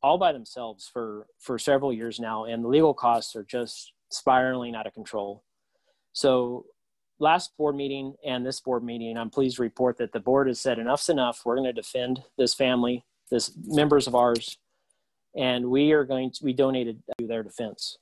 all 0.04 0.18
by 0.18 0.32
themselves 0.32 0.90
for 0.92 1.28
for 1.40 1.58
several 1.60 1.92
years 1.94 2.20
now, 2.20 2.46
and 2.46 2.64
the 2.64 2.70
legal 2.70 2.94
costs 2.94 3.36
are 3.36 3.44
just 3.44 3.94
spiraling 4.10 4.76
out 4.76 4.88
of 4.88 4.94
control. 4.94 5.44
So 6.14 6.66
last 7.20 7.56
board 7.58 7.76
meeting 7.76 8.16
and 8.26 8.46
this 8.46 8.60
board 8.60 8.84
meeting, 8.84 9.18
I'm 9.18 9.30
pleased 9.30 9.58
to 9.58 9.64
report 9.64 9.98
that 9.98 10.12
the 10.12 10.20
board 10.20 10.48
has 10.48 10.60
said 10.60 10.80
enough's 10.80 11.10
enough. 11.10 11.42
We're 11.46 11.56
going 11.56 11.66
to 11.66 11.74
defend 11.74 12.24
this 12.38 12.54
family, 12.54 13.06
this 13.30 13.52
members 13.66 14.08
of 14.08 14.16
ours, 14.16 14.58
and 15.36 15.70
we 15.70 15.92
are 15.92 16.04
going 16.04 16.32
to 16.32 16.44
we 16.44 16.54
donated 16.54 17.02
to 17.18 17.28
their 17.28 17.44
defense. 17.44 17.98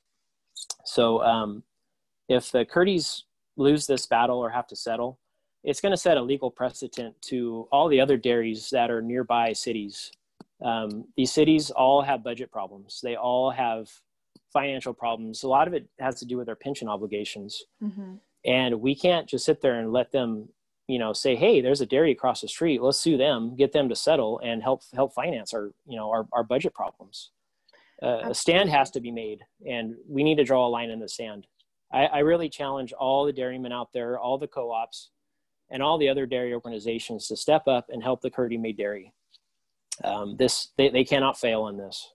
So 0.86 1.22
um, 1.24 1.64
if 2.30 2.52
the 2.52 2.66
Curdys 2.66 3.24
lose 3.58 3.88
this 3.88 4.06
battle 4.06 4.40
or 4.40 4.50
have 4.50 4.68
to 4.68 4.76
settle, 4.76 5.20
it's 5.64 5.82
going 5.82 5.92
to 5.92 5.98
set 5.98 6.18
a 6.18 6.22
legal 6.22 6.52
precedent 6.52 7.20
to 7.24 7.68
all 7.72 7.88
the 7.88 8.00
other 8.00 8.18
dairies 8.18 8.70
that 8.70 8.92
are 8.92 9.02
nearby 9.02 9.54
cities. 9.54 10.12
Um, 10.64 11.06
these 11.18 11.32
cities 11.32 11.72
all 11.72 12.02
have 12.02 12.24
budget 12.24 12.52
problems. 12.52 13.00
They 13.04 13.16
all 13.16 13.50
have 13.50 13.90
financial 14.56 14.94
problems. 14.94 15.44
A 15.44 15.50
lot 15.50 15.68
of 15.68 15.74
it 15.74 15.88
has 16.00 16.16
to 16.20 16.26
do 16.26 16.38
with 16.38 16.46
their 16.46 16.56
pension 16.56 16.88
obligations. 16.88 17.62
Mm-hmm. 17.84 18.16
And 18.46 18.82
we 18.82 18.96
can't 18.96 19.28
just 19.28 19.46
sit 19.46 19.62
there 19.62 19.80
and 19.80 19.92
let 19.92 20.12
them, 20.14 20.48
you 20.88 20.98
know, 20.98 21.12
say, 21.14 21.36
"Hey, 21.36 21.62
there's 21.62 21.82
a 21.82 21.86
dairy 21.86 22.12
across 22.12 22.42
the 22.42 22.48
street. 22.48 22.82
Let's 22.82 23.00
sue 23.00 23.18
them, 23.18 23.56
get 23.56 23.74
them 23.74 23.90
to 23.90 23.96
settle, 23.96 24.40
and 24.44 24.64
help 24.64 24.84
help 24.94 25.14
finance 25.14 25.54
our, 25.54 25.72
you 25.86 25.98
know, 25.98 26.10
our, 26.10 26.28
our 26.32 26.44
budget 26.44 26.74
problems." 26.74 27.32
Uh, 28.02 28.30
a 28.30 28.34
stand 28.36 28.70
has 28.70 28.92
to 28.92 29.02
be 29.02 29.12
made, 29.12 29.40
and 29.68 29.96
we 30.08 30.24
need 30.24 30.38
to 30.38 30.44
draw 30.44 30.68
a 30.68 30.70
line 30.70 30.90
in 30.90 31.00
the 31.00 31.10
sand. 31.10 31.48
I, 31.92 32.06
I 32.06 32.20
really 32.20 32.50
challenge 32.50 32.94
all 32.94 33.26
the 33.26 33.34
dairymen 33.34 33.72
out 33.72 33.90
there, 33.94 34.20
all 34.20 34.38
the 34.38 34.48
co-ops, 34.48 35.12
and 35.70 35.82
all 35.82 35.98
the 35.98 36.10
other 36.10 36.26
dairy 36.26 36.54
organizations 36.54 37.28
to 37.28 37.36
step 37.36 37.68
up 37.68 37.88
and 37.90 38.04
help 38.04 38.22
the 38.22 38.30
Curdy 38.30 38.58
Made 38.58 38.78
Dairy. 38.78 39.14
Um, 40.04 40.36
this 40.38 40.72
they, 40.78 40.90
they 40.90 41.04
cannot 41.04 41.40
fail 41.40 41.64
on 41.64 41.78
this. 41.78 42.12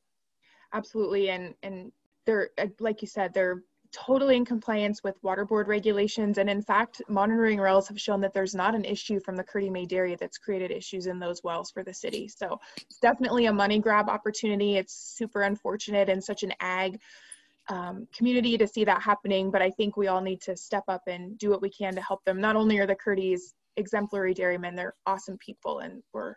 Absolutely, 0.72 1.30
and 1.30 1.54
and 1.62 1.92
they're 2.30 2.50
like 2.78 3.02
you 3.02 3.08
said, 3.08 3.34
they're 3.34 3.62
totally 3.92 4.36
in 4.36 4.44
compliance 4.44 5.02
with 5.02 5.16
water 5.22 5.44
board 5.44 5.66
regulations. 5.66 6.38
And 6.38 6.48
in 6.48 6.62
fact, 6.62 7.02
monitoring 7.08 7.58
wells 7.58 7.88
have 7.88 8.00
shown 8.00 8.20
that 8.20 8.32
there's 8.32 8.54
not 8.54 8.76
an 8.76 8.84
issue 8.84 9.18
from 9.18 9.34
the 9.34 9.42
Curdy 9.42 9.68
May 9.68 9.84
dairy 9.84 10.14
that's 10.14 10.38
created 10.38 10.70
issues 10.70 11.06
in 11.06 11.18
those 11.18 11.42
wells 11.42 11.72
for 11.72 11.82
the 11.82 11.92
city. 11.92 12.28
So 12.28 12.60
it's 12.76 13.00
definitely 13.00 13.46
a 13.46 13.52
money 13.52 13.80
grab 13.80 14.08
opportunity. 14.08 14.76
It's 14.76 14.94
super 14.94 15.42
unfortunate 15.42 16.08
in 16.08 16.22
such 16.22 16.44
an 16.44 16.52
ag 16.60 17.00
um, 17.68 18.06
community 18.16 18.56
to 18.58 18.66
see 18.66 18.84
that 18.84 19.02
happening. 19.02 19.50
But 19.50 19.62
I 19.62 19.70
think 19.70 19.96
we 19.96 20.06
all 20.06 20.20
need 20.20 20.40
to 20.42 20.56
step 20.56 20.84
up 20.86 21.02
and 21.08 21.36
do 21.36 21.50
what 21.50 21.62
we 21.62 21.70
can 21.70 21.96
to 21.96 22.00
help 22.00 22.24
them. 22.24 22.40
Not 22.40 22.54
only 22.54 22.78
are 22.78 22.86
the 22.86 22.94
Curdys 22.96 23.54
exemplary 23.76 24.34
dairymen, 24.34 24.76
they're 24.76 24.94
awesome 25.06 25.36
people, 25.38 25.80
and 25.80 26.00
we're 26.12 26.34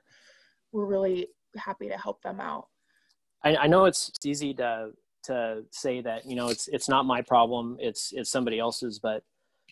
we're 0.71 0.85
really 0.85 1.27
happy 1.55 1.87
to 1.87 1.97
help 1.97 2.19
them 2.23 2.39
out. 2.39 2.65
I 3.43 3.67
know 3.67 3.85
it's 3.85 4.09
easy 4.23 4.53
to 4.55 4.91
to 5.23 5.63
say 5.71 6.01
that 6.01 6.25
you 6.25 6.35
know 6.35 6.49
it's 6.49 6.67
it's 6.69 6.89
not 6.89 7.05
my 7.05 7.21
problem 7.21 7.77
it's 7.79 8.11
it's 8.13 8.29
somebody 8.29 8.59
else's 8.59 8.99
but 8.99 9.23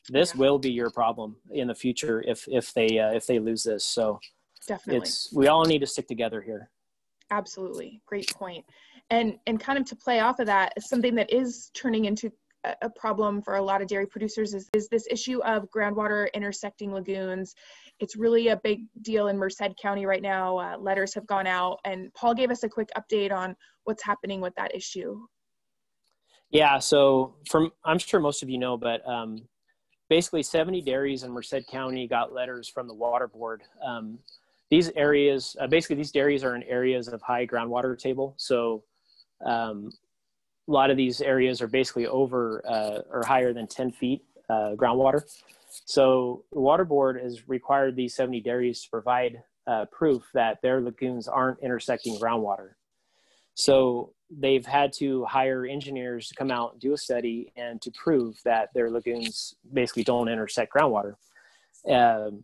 this 0.09 0.33
yeah. 0.33 0.39
will 0.39 0.57
be 0.57 0.71
your 0.71 0.89
problem 0.89 1.35
in 1.51 1.67
the 1.67 1.75
future 1.75 2.23
if 2.27 2.47
if 2.47 2.73
they 2.73 2.99
uh, 2.99 3.11
if 3.11 3.27
they 3.27 3.39
lose 3.39 3.63
this 3.63 3.83
so 3.83 4.19
definitely 4.67 5.01
it's 5.01 5.31
we 5.33 5.47
all 5.47 5.65
need 5.65 5.79
to 5.79 5.87
stick 5.87 6.07
together 6.07 6.41
here 6.41 6.69
absolutely 7.29 8.01
great 8.05 8.31
point 8.33 8.65
and 9.09 9.37
and 9.47 9.59
kind 9.59 9.77
of 9.77 9.85
to 9.85 9.95
play 9.95 10.19
off 10.19 10.39
of 10.39 10.47
that 10.47 10.73
something 10.81 11.15
that 11.15 11.31
is 11.31 11.71
turning 11.73 12.05
into 12.05 12.31
a 12.81 12.89
problem 12.89 13.41
for 13.41 13.55
a 13.55 13.61
lot 13.61 13.81
of 13.81 13.87
dairy 13.87 14.05
producers 14.05 14.53
is, 14.53 14.69
is 14.73 14.87
this 14.87 15.07
issue 15.09 15.41
of 15.43 15.69
groundwater 15.71 16.31
intersecting 16.33 16.91
lagoons. 16.91 17.55
It's 17.99 18.15
really 18.15 18.49
a 18.49 18.57
big 18.57 18.85
deal 19.01 19.27
in 19.27 19.37
Merced 19.37 19.75
County 19.81 20.05
right 20.05 20.21
now. 20.21 20.57
Uh, 20.57 20.77
letters 20.77 21.13
have 21.15 21.25
gone 21.27 21.47
out, 21.47 21.79
and 21.85 22.13
Paul 22.13 22.33
gave 22.33 22.51
us 22.51 22.63
a 22.63 22.69
quick 22.69 22.89
update 22.97 23.31
on 23.31 23.55
what's 23.83 24.03
happening 24.03 24.41
with 24.41 24.55
that 24.55 24.75
issue. 24.75 25.19
Yeah, 26.51 26.79
so 26.79 27.35
from 27.49 27.71
I'm 27.85 27.97
sure 27.97 28.19
most 28.19 28.43
of 28.43 28.49
you 28.49 28.57
know, 28.57 28.77
but 28.77 29.07
um, 29.07 29.47
basically 30.09 30.43
70 30.43 30.81
dairies 30.81 31.23
in 31.23 31.31
Merced 31.31 31.65
County 31.67 32.07
got 32.07 32.33
letters 32.33 32.67
from 32.67 32.87
the 32.87 32.93
water 32.93 33.27
board. 33.27 33.63
Um, 33.83 34.19
these 34.69 34.91
areas, 34.95 35.55
uh, 35.59 35.67
basically 35.67 35.95
these 35.95 36.11
dairies 36.11 36.43
are 36.43 36.55
in 36.55 36.63
areas 36.63 37.07
of 37.07 37.21
high 37.21 37.47
groundwater 37.47 37.97
table. 37.97 38.35
So 38.37 38.83
um, 39.45 39.91
a 40.67 40.71
lot 40.71 40.91
of 40.91 40.97
these 40.97 41.21
areas 41.21 41.61
are 41.61 41.67
basically 41.67 42.07
over 42.07 42.61
uh, 42.67 42.99
or 43.09 43.23
higher 43.25 43.53
than 43.53 43.67
10 43.67 43.91
feet 43.93 44.23
uh, 44.49 44.75
groundwater. 44.75 45.21
So 45.85 46.43
the 46.51 46.59
water 46.59 46.83
board 46.83 47.19
has 47.21 47.47
required 47.47 47.95
these 47.95 48.13
70 48.13 48.41
dairies 48.41 48.83
to 48.83 48.89
provide 48.89 49.41
uh, 49.67 49.85
proof 49.85 50.29
that 50.33 50.61
their 50.61 50.81
lagoons 50.81 51.29
aren't 51.29 51.59
intersecting 51.59 52.17
groundwater. 52.19 52.71
So 53.53 54.13
they've 54.39 54.65
had 54.65 54.93
to 54.93 55.25
hire 55.25 55.65
engineers 55.65 56.27
to 56.29 56.35
come 56.35 56.51
out 56.51 56.73
and 56.73 56.81
do 56.81 56.93
a 56.93 56.97
study 56.97 57.51
and 57.55 57.81
to 57.81 57.91
prove 57.91 58.39
that 58.45 58.69
their 58.73 58.89
lagoons 58.89 59.55
basically 59.73 60.03
don't 60.03 60.29
intersect 60.29 60.73
groundwater. 60.73 61.15
Um, 61.89 62.43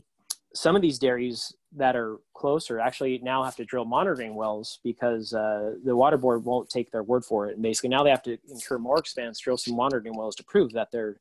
some 0.53 0.75
of 0.75 0.81
these 0.81 0.99
dairies 0.99 1.53
that 1.75 1.95
are 1.95 2.17
closer 2.33 2.79
actually 2.79 3.19
now 3.19 3.43
have 3.43 3.55
to 3.55 3.65
drill 3.65 3.85
monitoring 3.85 4.35
wells 4.35 4.79
because 4.83 5.33
uh, 5.33 5.75
the 5.83 5.95
water 5.95 6.17
board 6.17 6.43
won't 6.43 6.69
take 6.69 6.91
their 6.91 7.03
word 7.03 7.23
for 7.23 7.47
it. 7.47 7.53
And 7.53 7.61
basically 7.61 7.89
now 7.89 8.03
they 8.03 8.09
have 8.09 8.23
to 8.23 8.37
incur 8.49 8.79
more 8.79 8.97
expense, 8.97 9.39
drill 9.39 9.57
some 9.57 9.75
monitoring 9.75 10.17
wells 10.17 10.35
to 10.37 10.43
prove 10.43 10.71
that 10.73 10.91
their 10.91 11.19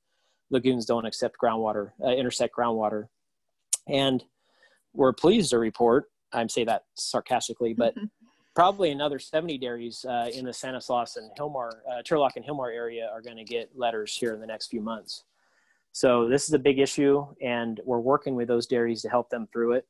lagoons 0.50 0.86
don't 0.86 1.04
accept 1.04 1.36
groundwater, 1.42 1.90
uh, 2.02 2.10
intersect 2.10 2.56
groundwater. 2.56 3.08
And 3.88 4.24
we're 4.94 5.12
pleased 5.12 5.50
to 5.50 5.58
report, 5.58 6.06
I'm 6.32 6.48
say 6.48 6.64
that 6.64 6.84
sarcastically, 6.94 7.74
but 7.74 7.94
probably 8.56 8.90
another 8.90 9.18
70 9.18 9.58
dairies 9.58 10.04
uh, 10.06 10.30
in 10.32 10.44
the 10.46 10.52
Stanislaus 10.52 11.16
and 11.16 11.30
Hilmar, 11.38 11.70
uh, 11.88 12.02
Turlock 12.02 12.36
and 12.36 12.44
Hilmar 12.44 12.74
area 12.74 13.08
are 13.12 13.20
going 13.20 13.36
to 13.36 13.44
get 13.44 13.70
letters 13.76 14.16
here 14.16 14.32
in 14.32 14.40
the 14.40 14.46
next 14.46 14.68
few 14.68 14.80
months. 14.80 15.24
So 15.92 16.26
this 16.26 16.48
is 16.48 16.54
a 16.54 16.58
big 16.58 16.78
issue, 16.78 17.26
and 17.42 17.80
we're 17.84 18.00
working 18.00 18.34
with 18.34 18.48
those 18.48 18.66
dairies 18.66 19.02
to 19.02 19.10
help 19.10 19.28
them 19.28 19.46
through 19.52 19.74
it. 19.74 19.86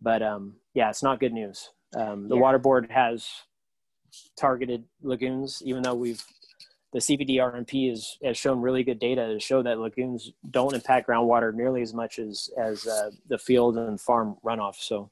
But 0.00 0.22
um, 0.22 0.54
yeah, 0.74 0.88
it's 0.88 1.02
not 1.02 1.20
good 1.20 1.32
news. 1.32 1.70
Um, 1.94 2.28
the 2.28 2.34
yeah. 2.34 2.40
water 2.40 2.58
board 2.58 2.90
has 2.90 3.28
targeted 4.38 4.84
lagoons, 5.02 5.62
even 5.64 5.82
though 5.82 5.94
we've 5.94 6.24
the 6.92 7.00
CVDRMP 7.00 7.92
is, 7.92 8.16
has 8.24 8.38
shown 8.38 8.62
really 8.62 8.82
good 8.82 8.98
data 8.98 9.26
to 9.26 9.40
show 9.40 9.62
that 9.62 9.78
lagoons 9.78 10.32
don't 10.50 10.74
impact 10.74 11.08
groundwater 11.08 11.52
nearly 11.52 11.82
as 11.82 11.92
much 11.92 12.18
as 12.18 12.48
as 12.58 12.86
uh, 12.86 13.10
the 13.28 13.36
field 13.36 13.76
and 13.76 14.00
farm 14.00 14.36
runoff. 14.44 14.76
So, 14.76 15.10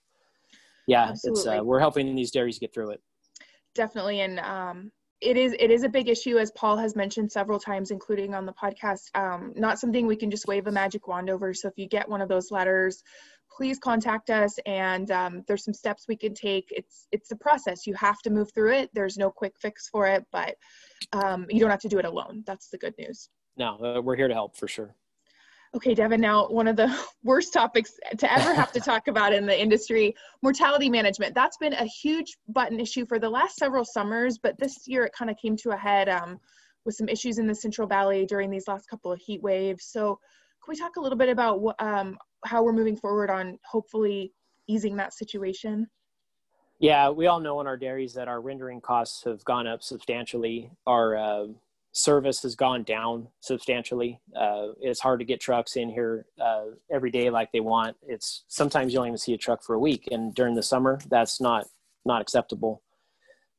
yeah, 0.87 1.09
Absolutely. 1.11 1.41
it's 1.41 1.61
uh, 1.61 1.65
we're 1.65 1.81
helping 1.81 2.15
these 2.15 2.31
dairies 2.31 2.59
get 2.59 2.73
through 2.73 2.91
it. 2.91 3.01
Definitely, 3.75 4.21
and 4.21 4.39
um, 4.41 4.93
it 5.21 5.37
is 5.37 5.55
it 5.59 5.71
is 5.71 5.83
a 5.83 5.89
big 5.89 6.09
issue, 6.09 6.39
as 6.39 6.51
Paul 6.53 6.77
has 6.77 6.95
mentioned 6.95 7.31
several 7.31 7.59
times, 7.59 7.91
including 7.91 8.35
on 8.35 8.47
the 8.47 8.53
podcast. 8.53 9.11
Um, 9.15 9.53
not 9.57 9.79
something 9.79 10.07
we 10.07 10.17
can 10.17 10.31
just 10.31 10.47
wave 10.47 10.67
a 10.67 10.73
magic 10.73 11.09
wand 11.09 11.31
over. 11.31 11.53
So 11.55 11.69
if 11.69 11.75
you 11.77 11.89
get 11.89 12.09
one 12.09 12.21
of 12.21 12.29
those 12.29 12.51
letters 12.51 13.03
please 13.57 13.79
contact 13.79 14.31
us 14.31 14.59
and 14.67 15.11
um, 15.11 15.45
there's 15.47 15.65
some 15.65 15.75
steps 15.75 16.07
we 16.09 16.17
can 16.17 16.35
take 16.35 16.67
it's 16.71 17.07
it's 17.13 17.31
a 17.31 17.37
process 17.37 17.87
you 17.87 17.95
have 17.95 18.19
to 18.21 18.31
move 18.31 18.53
through 18.53 18.73
it 18.73 18.91
there's 18.95 19.17
no 19.17 19.31
quick 19.31 19.55
fix 19.61 19.89
for 19.89 20.07
it 20.07 20.25
but 20.33 20.57
um, 21.13 21.47
you 21.49 21.61
don't 21.61 21.71
have 21.71 21.81
to 21.81 21.89
do 21.89 21.99
it 21.99 22.05
alone 22.05 22.43
that's 22.47 22.69
the 22.69 22.79
good 22.79 22.95
news 22.99 23.29
no 23.57 23.77
uh, 23.85 24.01
we're 24.01 24.17
here 24.17 24.29
to 24.29 24.35
help 24.35 24.57
for 24.57 24.69
sure 24.69 24.95
okay 25.75 25.95
devin 25.95 26.21
now 26.21 26.47
one 26.49 26.69
of 26.69 26.77
the 26.77 26.95
worst 27.25 27.53
topics 27.53 27.93
to 28.17 28.33
ever 28.33 28.55
have 28.55 28.73
to 28.73 28.81
talk 28.81 29.09
about 29.09 29.33
in 29.33 29.47
the 29.47 29.61
industry 29.61 30.15
mortality 30.43 30.89
management 30.89 31.35
that's 31.35 31.57
been 31.57 31.73
a 31.75 31.85
huge 31.85 32.37
button 32.49 32.79
issue 32.79 33.05
for 33.07 33.19
the 33.19 33.29
last 33.29 33.57
several 33.57 33.85
summers 33.85 34.39
but 34.39 34.59
this 34.59 34.87
year 34.87 35.05
it 35.05 35.13
kind 35.13 35.31
of 35.31 35.37
came 35.37 35.57
to 35.57 35.71
a 35.71 35.77
head 35.77 36.09
um, 36.09 36.39
with 36.85 36.95
some 36.95 37.09
issues 37.09 37.39
in 37.39 37.47
the 37.47 37.55
central 37.55 37.89
valley 37.89 38.27
during 38.27 38.51
these 38.51 38.69
last 38.69 38.89
couple 38.89 39.11
of 39.11 39.21
heat 39.21 39.43
waves 39.43 39.87
so 39.87 40.19
can 40.65 40.73
we 40.73 40.79
talk 40.79 40.97
a 40.97 41.01
little 41.01 41.19
bit 41.19 41.29
about 41.29 41.75
um, 41.79 42.17
how 42.47 42.63
we're 42.63 42.73
moving 42.73 42.97
forward 42.97 43.31
on 43.31 43.59
hopefully 43.67 44.33
easing 44.67 44.97
that 44.97 45.13
situation? 45.13 45.87
Yeah, 46.79 47.11
we 47.11 47.27
all 47.27 47.39
know 47.39 47.61
in 47.61 47.67
our 47.67 47.77
dairies 47.77 48.15
that 48.15 48.29
our 48.29 48.41
rendering 48.41 48.81
costs 48.81 49.25
have 49.25 49.45
gone 49.45 49.67
up 49.67 49.83
substantially. 49.83 50.71
Our 50.87 51.17
uh, 51.17 51.47
service 51.95 52.43
has 52.43 52.57
gone 52.57 52.83
down 52.83 53.29
substantially. 53.41 54.21
Uh, 54.37 54.69
it's 54.81 55.01
hard 55.01 55.21
to 55.21 55.25
get 55.25 55.41
trucks 55.41 55.77
in 55.77 55.89
here 55.89 56.27
uh, 56.41 56.65
every 56.91 57.11
day 57.11 57.31
like 57.31 57.53
they 57.53 57.61
want. 57.61 57.97
It's 58.03 58.43
sometimes 58.49 58.93
you 58.93 58.99
don't 58.99 59.07
even 59.07 59.19
see 59.19 59.33
a 59.33 59.39
truck 59.39 59.63
for 59.63 59.75
a 59.75 59.79
week, 59.79 60.09
and 60.11 60.35
during 60.35 60.55
the 60.55 60.63
summer, 60.63 60.99
that's 61.09 61.41
not 61.41 61.67
not 62.05 62.21
acceptable. 62.21 62.83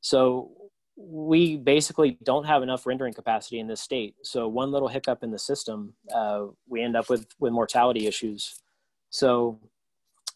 So 0.02 0.52
we 0.98 1.58
basically 1.58 2.17
don't 2.24 2.45
have 2.45 2.62
enough 2.62 2.86
rendering 2.86 3.13
capacity 3.13 3.60
in 3.60 3.67
this 3.67 3.82
state. 3.82 4.15
So 4.21 4.48
one 4.48 4.71
little 4.71 4.88
hiccup 4.89 5.24
in 5.24 5.32
the 5.32 5.39
system, 5.39 5.93
uh, 6.13 6.48
we 6.67 6.84
end 6.84 6.98
up 6.98 7.10
with 7.10 7.28
with 7.39 7.54
mortality 7.54 8.06
issues. 8.06 8.60
So 9.10 9.60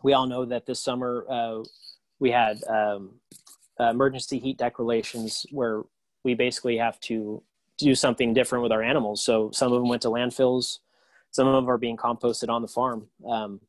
we 0.04 0.14
all 0.14 0.26
know 0.26 0.46
that 0.46 0.66
this 0.66 0.80
summer 0.80 1.26
uh, 1.30 1.64
we 2.20 2.32
had 2.32 2.64
um, 2.70 3.20
emergency 3.78 4.40
heat 4.40 4.58
declarations 4.58 5.46
where 5.52 5.84
we 6.24 6.34
basically 6.34 6.78
have 6.78 6.98
to 7.02 7.44
do 7.86 7.96
something 7.96 8.34
different 8.34 8.64
with 8.64 8.72
our 8.72 8.84
animals. 8.84 9.24
So 9.24 9.52
some 9.52 9.72
of 9.72 9.80
them 9.80 9.90
went 9.90 10.02
to 10.04 10.10
landfills, 10.10 10.80
some 11.32 11.48
of 11.48 11.54
them 11.54 11.70
are 11.70 11.78
being 11.78 11.98
composted 11.98 12.50
on 12.50 12.62
the 12.62 12.68
farm. 12.68 13.08
Um, 13.28 13.62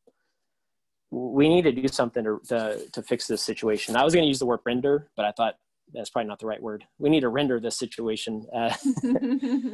we 1.11 1.49
need 1.49 1.62
to 1.62 1.73
do 1.73 1.88
something 1.88 2.25
to, 2.25 2.40
to, 2.49 2.81
to 2.92 3.03
fix 3.03 3.27
this 3.27 3.42
situation. 3.42 3.96
I 3.96 4.05
was 4.05 4.14
going 4.14 4.25
to 4.25 4.29
use 4.29 4.38
the 4.38 4.46
word 4.46 4.61
render, 4.64 5.09
but 5.16 5.25
I 5.25 5.33
thought 5.33 5.57
that's 5.92 6.11
probably 6.11 6.29
not 6.29 6.38
the 6.38 6.46
right 6.46 6.62
word. 6.62 6.85
We 6.99 7.11
need 7.11 7.20
to 7.20 7.29
render 7.29 7.59
this 7.59 7.77
situation. 7.77 8.46
Uh, 8.55 8.75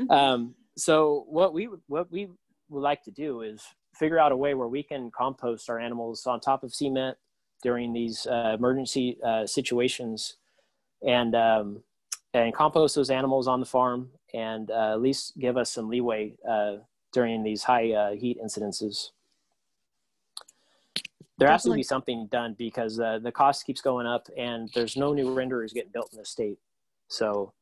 um, 0.11 0.55
so 0.77 1.27
what 1.29 1.53
we 1.53 1.69
what 1.87 2.11
we 2.11 2.29
would 2.69 2.83
like 2.83 3.03
to 3.05 3.11
do 3.11 3.43
is 3.43 3.63
figure 3.95 4.19
out 4.19 4.33
a 4.33 4.37
way 4.37 4.55
where 4.55 4.69
we 4.69 4.83
can 4.83 5.11
compost 5.11 5.71
our 5.71 5.79
animals 5.79 6.27
on 6.27 6.41
top 6.41 6.63
of 6.63 6.75
cement 6.75 7.17
during 7.63 7.93
these 7.93 8.27
uh, 8.27 8.55
emergency 8.59 9.19
uh, 9.25 9.47
situations, 9.47 10.37
and 11.07 11.35
um, 11.35 11.83
and 12.45 12.55
compost 12.55 12.95
those 12.95 13.11
animals 13.11 13.49
on 13.49 13.61
the 13.61 13.67
farm, 13.67 14.11
and 14.35 14.71
uh, 14.71 14.93
at 14.93 15.01
least 15.01 15.39
give 15.39 15.57
us 15.57 15.71
some 15.71 15.89
leeway 15.89 16.35
uh, 16.49 16.77
during 17.13 17.43
these 17.43 17.63
high 17.63 17.93
uh, 17.93 18.13
heat 18.13 18.39
incidences. 18.45 19.11
There 21.39 21.49
has 21.49 21.65
to 21.65 21.75
be 21.75 21.83
something 21.83 22.29
done 22.29 22.55
because 22.59 22.99
uh, 22.99 23.19
the 23.23 23.31
cost 23.31 23.67
keeps 23.67 23.83
going 23.83 24.07
up 24.07 24.27
and 24.39 24.71
there's 24.75 24.97
no 24.97 25.13
new 25.13 25.35
renderers 25.35 25.75
getting 25.75 25.93
built 25.93 26.11
in 26.13 26.19
the 26.19 26.25
state. 26.25 26.59
So 27.09 27.53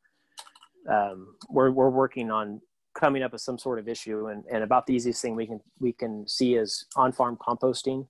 um, 0.89 1.35
we're, 1.49 1.71
we're 1.71 1.89
working 1.89 2.31
on 2.31 2.61
coming 2.93 3.21
up 3.21 3.33
with 3.33 3.41
some 3.41 3.57
sort 3.57 3.77
of 3.77 3.89
issue 3.89 4.27
and, 4.27 4.45
and 4.49 4.63
about 4.63 4.87
the 4.87 4.93
easiest 4.93 5.21
thing 5.21 5.35
we 5.35 5.45
can 5.45 5.59
we 5.81 5.91
can 5.91 6.25
see 6.25 6.55
is 6.55 6.85
on-farm 6.95 7.37
composting. 7.45 8.07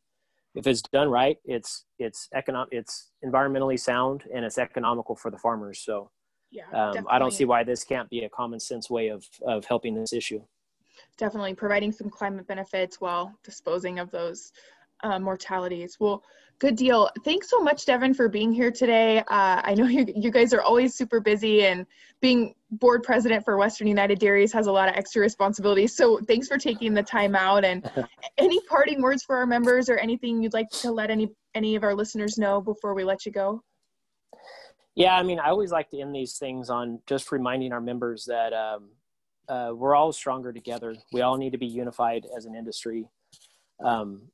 If 0.53 0.67
it's 0.67 0.83
done 0.83 1.09
right 1.09 1.37
it's 1.43 1.85
it's 1.97 2.29
economic 2.35 2.69
it's 2.71 3.09
environmentally 3.25 3.79
sound 3.79 4.25
and 4.31 4.45
it's 4.45 4.59
economical 4.59 5.15
for 5.15 5.31
the 5.31 5.39
farmers. 5.39 5.79
So 5.79 6.11
yeah 6.51 6.63
um, 6.73 7.05
i 7.09 7.19
don't 7.19 7.31
see 7.33 7.45
why 7.45 7.63
this 7.63 7.83
can't 7.83 8.09
be 8.09 8.23
a 8.23 8.29
common 8.29 8.59
sense 8.59 8.89
way 8.89 9.07
of 9.07 9.25
of 9.45 9.65
helping 9.65 9.95
this 9.95 10.13
issue 10.13 10.41
definitely 11.17 11.53
providing 11.53 11.91
some 11.91 12.09
climate 12.09 12.47
benefits 12.47 12.99
while 12.99 13.33
disposing 13.43 13.99
of 13.99 14.11
those 14.11 14.51
uh, 15.03 15.19
mortalities. 15.19 15.97
Well, 15.99 16.23
good 16.59 16.75
deal. 16.75 17.09
Thanks 17.23 17.49
so 17.49 17.59
much, 17.59 17.85
Devin, 17.85 18.13
for 18.13 18.29
being 18.29 18.51
here 18.51 18.71
today. 18.71 19.19
Uh, 19.19 19.61
I 19.63 19.75
know 19.75 19.85
you, 19.87 20.05
you 20.15 20.31
guys 20.31 20.53
are 20.53 20.61
always 20.61 20.95
super 20.95 21.19
busy, 21.19 21.65
and 21.65 21.85
being 22.21 22.55
board 22.71 23.03
president 23.03 23.45
for 23.45 23.57
Western 23.57 23.87
United 23.87 24.19
Dairies 24.19 24.51
has 24.53 24.67
a 24.67 24.71
lot 24.71 24.89
of 24.89 24.95
extra 24.95 25.21
responsibilities. 25.21 25.95
So 25.95 26.19
thanks 26.27 26.47
for 26.47 26.57
taking 26.57 26.93
the 26.93 27.03
time 27.03 27.35
out. 27.35 27.63
And 27.63 27.89
any 28.37 28.59
parting 28.61 29.01
words 29.01 29.23
for 29.23 29.37
our 29.37 29.45
members, 29.45 29.89
or 29.89 29.97
anything 29.97 30.41
you'd 30.41 30.53
like 30.53 30.69
to 30.81 30.91
let 30.91 31.09
any 31.09 31.29
any 31.53 31.75
of 31.75 31.83
our 31.83 31.95
listeners 31.95 32.37
know 32.37 32.61
before 32.61 32.93
we 32.93 33.03
let 33.03 33.25
you 33.25 33.31
go? 33.31 33.61
Yeah, 34.95 35.15
I 35.15 35.23
mean, 35.23 35.39
I 35.39 35.49
always 35.49 35.71
like 35.71 35.89
to 35.89 35.99
end 35.99 36.15
these 36.15 36.37
things 36.37 36.69
on 36.69 36.99
just 37.05 37.31
reminding 37.31 37.73
our 37.73 37.81
members 37.81 38.25
that 38.25 38.53
um, 38.53 38.89
uh, 39.49 39.71
we're 39.75 39.93
all 39.93 40.13
stronger 40.13 40.53
together. 40.53 40.95
We 41.11 41.21
all 41.21 41.37
need 41.37 41.51
to 41.51 41.57
be 41.57 41.65
unified 41.65 42.25
as 42.35 42.45
an 42.45 42.55
industry. 42.55 43.05
Um, 43.83 44.29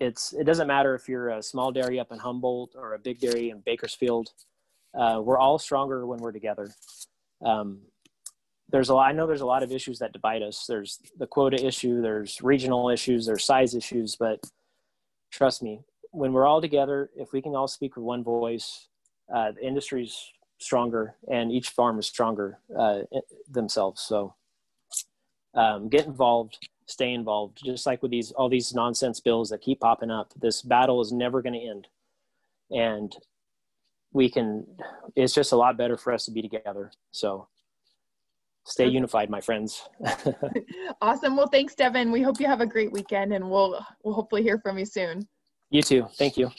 it's 0.00 0.32
it 0.34 0.44
doesn't 0.44 0.68
matter 0.68 0.94
if 0.94 1.08
you're 1.08 1.30
a 1.30 1.42
small 1.42 1.72
dairy 1.72 1.98
up 1.98 2.12
in 2.12 2.18
Humboldt 2.18 2.74
or 2.76 2.94
a 2.94 2.98
big 2.98 3.18
dairy 3.20 3.50
in 3.50 3.60
Bakersfield. 3.60 4.28
Uh, 4.94 5.20
we're 5.22 5.38
all 5.38 5.58
stronger 5.58 6.06
when 6.06 6.20
we're 6.20 6.32
together. 6.32 6.70
Um, 7.44 7.80
there's 8.70 8.90
a 8.90 8.94
lot, 8.94 9.08
I 9.08 9.12
know 9.12 9.26
there's 9.26 9.40
a 9.40 9.46
lot 9.46 9.62
of 9.62 9.72
issues 9.72 9.98
that 10.00 10.12
divide 10.12 10.42
us. 10.42 10.66
There's 10.66 11.00
the 11.18 11.26
quota 11.26 11.64
issue, 11.64 12.02
there's 12.02 12.42
regional 12.42 12.90
issues, 12.90 13.26
there's 13.26 13.44
size 13.44 13.74
issues, 13.74 14.16
but 14.16 14.40
trust 15.30 15.62
me, 15.62 15.80
when 16.10 16.32
we're 16.32 16.46
all 16.46 16.60
together, 16.60 17.10
if 17.16 17.32
we 17.32 17.40
can 17.40 17.54
all 17.54 17.68
speak 17.68 17.96
with 17.96 18.04
one 18.04 18.22
voice, 18.22 18.88
uh, 19.34 19.52
the 19.52 19.66
industry's 19.66 20.32
stronger 20.58 21.14
and 21.30 21.52
each 21.52 21.70
farm 21.70 21.98
is 21.98 22.06
stronger 22.06 22.58
uh, 22.76 23.00
themselves. 23.48 24.02
So 24.02 24.34
um, 25.54 25.88
get 25.88 26.06
involved 26.06 26.58
stay 26.88 27.12
involved. 27.12 27.60
Just 27.64 27.86
like 27.86 28.02
with 28.02 28.10
these 28.10 28.32
all 28.32 28.48
these 28.48 28.74
nonsense 28.74 29.20
bills 29.20 29.50
that 29.50 29.60
keep 29.60 29.80
popping 29.80 30.10
up, 30.10 30.32
this 30.40 30.62
battle 30.62 31.00
is 31.00 31.12
never 31.12 31.40
going 31.42 31.54
to 31.54 31.68
end, 31.68 31.86
and 32.70 33.14
we 34.12 34.28
can. 34.28 34.66
It's 35.14 35.34
just 35.34 35.52
a 35.52 35.56
lot 35.56 35.76
better 35.76 35.96
for 35.96 36.12
us 36.12 36.24
to 36.24 36.30
be 36.30 36.42
together. 36.42 36.90
So 37.12 37.48
stay 38.64 38.88
unified, 38.88 39.30
my 39.30 39.40
friends. 39.40 39.88
awesome. 41.00 41.36
Well, 41.36 41.48
thanks, 41.48 41.74
Devin. 41.74 42.10
We 42.10 42.22
hope 42.22 42.40
you 42.40 42.46
have 42.46 42.60
a 42.60 42.66
great 42.66 42.90
weekend, 42.90 43.32
and 43.32 43.48
we'll 43.48 43.84
we'll 44.02 44.14
hopefully 44.14 44.42
hear 44.42 44.58
from 44.58 44.78
you 44.78 44.86
soon. 44.86 45.28
You 45.70 45.82
too. 45.82 46.08
Thank 46.16 46.36
you. 46.36 46.50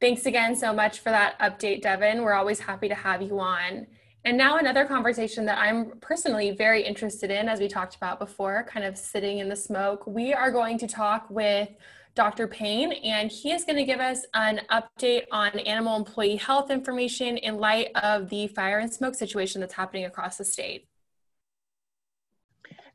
Thanks 0.00 0.26
again 0.26 0.54
so 0.54 0.72
much 0.72 1.00
for 1.00 1.10
that 1.10 1.36
update, 1.40 1.82
Devin. 1.82 2.22
We're 2.22 2.34
always 2.34 2.60
happy 2.60 2.88
to 2.88 2.94
have 2.94 3.20
you 3.20 3.40
on. 3.40 3.86
And 4.24 4.38
now 4.38 4.58
another 4.58 4.84
conversation 4.84 5.44
that 5.46 5.58
I'm 5.58 5.92
personally 6.00 6.52
very 6.52 6.84
interested 6.84 7.32
in, 7.32 7.48
as 7.48 7.58
we 7.58 7.66
talked 7.66 7.96
about 7.96 8.20
before, 8.20 8.64
kind 8.68 8.86
of 8.86 8.96
sitting 8.96 9.38
in 9.38 9.48
the 9.48 9.56
smoke. 9.56 10.06
We 10.06 10.32
are 10.32 10.52
going 10.52 10.78
to 10.78 10.86
talk 10.86 11.28
with 11.30 11.68
Dr. 12.14 12.46
Payne, 12.46 12.92
and 12.92 13.30
he 13.30 13.50
is 13.50 13.64
going 13.64 13.76
to 13.76 13.84
give 13.84 13.98
us 13.98 14.24
an 14.34 14.60
update 14.70 15.24
on 15.32 15.58
animal 15.60 15.96
employee 15.96 16.36
health 16.36 16.70
information 16.70 17.36
in 17.36 17.58
light 17.58 17.88
of 17.96 18.28
the 18.28 18.46
fire 18.48 18.78
and 18.78 18.92
smoke 18.92 19.16
situation 19.16 19.60
that's 19.60 19.74
happening 19.74 20.04
across 20.04 20.36
the 20.36 20.44
state. 20.44 20.86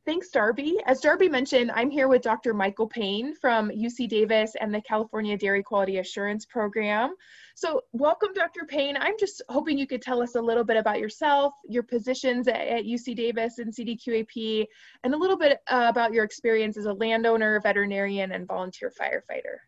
Thanks, 0.06 0.30
Darby. 0.30 0.78
As 0.86 1.00
Darby 1.00 1.30
mentioned, 1.30 1.72
I'm 1.74 1.90
here 1.90 2.10
with 2.10 2.22
Dr. 2.22 2.54
Michael 2.54 2.88
Payne 2.88 3.34
from 3.36 3.70
UC 3.70 4.10
Davis 4.10 4.54
and 4.60 4.76
the 4.76 4.82
California 4.82 5.38
Dairy 5.38 5.64
Quality 5.64 6.00
Assurance 6.00 6.46
Program. 6.46 7.16
So, 7.56 7.80
welcome, 7.94 8.34
Dr. 8.34 8.66
Payne. 8.68 8.98
I'm 8.98 9.18
just 9.18 9.42
hoping 9.48 9.78
you 9.78 9.88
could 9.88 10.02
tell 10.02 10.22
us 10.22 10.36
a 10.36 10.42
little 10.42 10.66
bit 10.66 10.76
about 10.76 11.00
yourself, 11.00 11.54
your 11.70 11.84
positions 11.84 12.50
at, 12.50 12.84
UC 12.84 13.16
Davis 13.16 13.60
and 13.60 13.74
CDQAP, 13.74 14.66
and 15.06 15.14
a 15.14 15.18
little 15.18 15.38
bit 15.38 15.60
uh, 15.70 15.86
about 15.88 16.12
your 16.12 16.26
experience 16.26 16.76
as 16.76 16.86
a 16.86 16.94
landowner, 16.94 17.62
veterinarian, 17.62 18.34
and 18.34 18.46
volunteer 18.46 18.92
firefighter. 19.00 19.60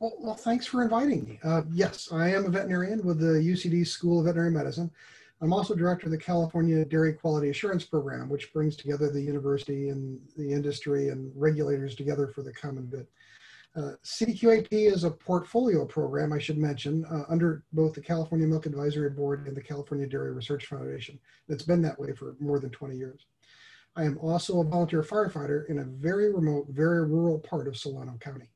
Well, 0.00 0.12
well 0.20 0.34
thanks 0.34 0.66
for 0.66 0.82
inviting 0.82 1.24
me. 1.24 1.40
Uh, 1.42 1.62
yes, 1.72 2.10
I 2.12 2.28
am 2.28 2.44
a 2.44 2.50
veterinarian 2.50 3.02
with 3.06 3.20
the 3.20 3.40
UCD 3.40 3.86
School 3.86 4.18
of 4.18 4.26
Veterinary 4.26 4.50
Medicine. 4.50 4.90
I'm 5.42 5.52
also 5.52 5.74
director 5.74 6.06
of 6.06 6.12
the 6.12 6.18
California 6.18 6.84
Dairy 6.84 7.14
Quality 7.14 7.50
Assurance 7.50 7.84
Program, 7.84 8.28
which 8.28 8.52
brings 8.52 8.76
together 8.76 9.10
the 9.10 9.20
university 9.20 9.88
and 9.88 10.20
the 10.36 10.52
industry 10.52 11.08
and 11.08 11.32
regulators 11.34 11.96
together 11.96 12.28
for 12.28 12.42
the 12.42 12.52
common 12.52 12.86
good. 12.86 13.08
Uh, 13.74 13.96
CDQAP 14.04 14.68
is 14.70 15.02
a 15.02 15.10
portfolio 15.10 15.84
program, 15.84 16.32
I 16.32 16.38
should 16.38 16.58
mention, 16.58 17.04
uh, 17.06 17.24
under 17.28 17.64
both 17.72 17.94
the 17.94 18.00
California 18.00 18.46
Milk 18.46 18.66
Advisory 18.66 19.10
Board 19.10 19.48
and 19.48 19.56
the 19.56 19.62
California 19.62 20.06
Dairy 20.06 20.32
Research 20.32 20.66
Foundation. 20.66 21.18
It's 21.48 21.64
been 21.64 21.82
that 21.82 21.98
way 21.98 22.12
for 22.12 22.36
more 22.38 22.60
than 22.60 22.70
20 22.70 22.96
years. 22.96 23.26
I 23.96 24.04
am 24.04 24.18
also 24.18 24.60
a 24.60 24.64
volunteer 24.64 25.02
firefighter 25.02 25.68
in 25.68 25.80
a 25.80 25.84
very 25.84 26.32
remote, 26.32 26.66
very 26.68 27.04
rural 27.04 27.40
part 27.40 27.66
of 27.66 27.76
Solano 27.76 28.16
County. 28.20 28.51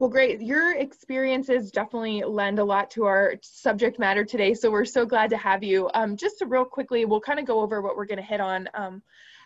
Well, 0.00 0.10
great. 0.10 0.40
Your 0.40 0.74
experiences 0.74 1.70
definitely 1.70 2.24
lend 2.24 2.58
a 2.58 2.64
lot 2.64 2.90
to 2.92 3.04
our 3.04 3.36
subject 3.42 4.00
matter 4.00 4.24
today. 4.24 4.52
So 4.52 4.70
we're 4.70 4.84
so 4.84 5.06
glad 5.06 5.30
to 5.30 5.36
have 5.36 5.62
you. 5.62 5.88
Um, 5.94 6.16
just 6.16 6.38
to 6.40 6.46
real 6.46 6.64
quickly, 6.64 7.04
we'll 7.04 7.20
kind 7.20 7.38
of 7.38 7.46
go 7.46 7.60
over 7.60 7.80
what 7.80 7.96
we're 7.96 8.04
going 8.06 8.18
to 8.18 8.22
hit 8.24 8.40
on. 8.40 8.68
Um, 8.74 9.02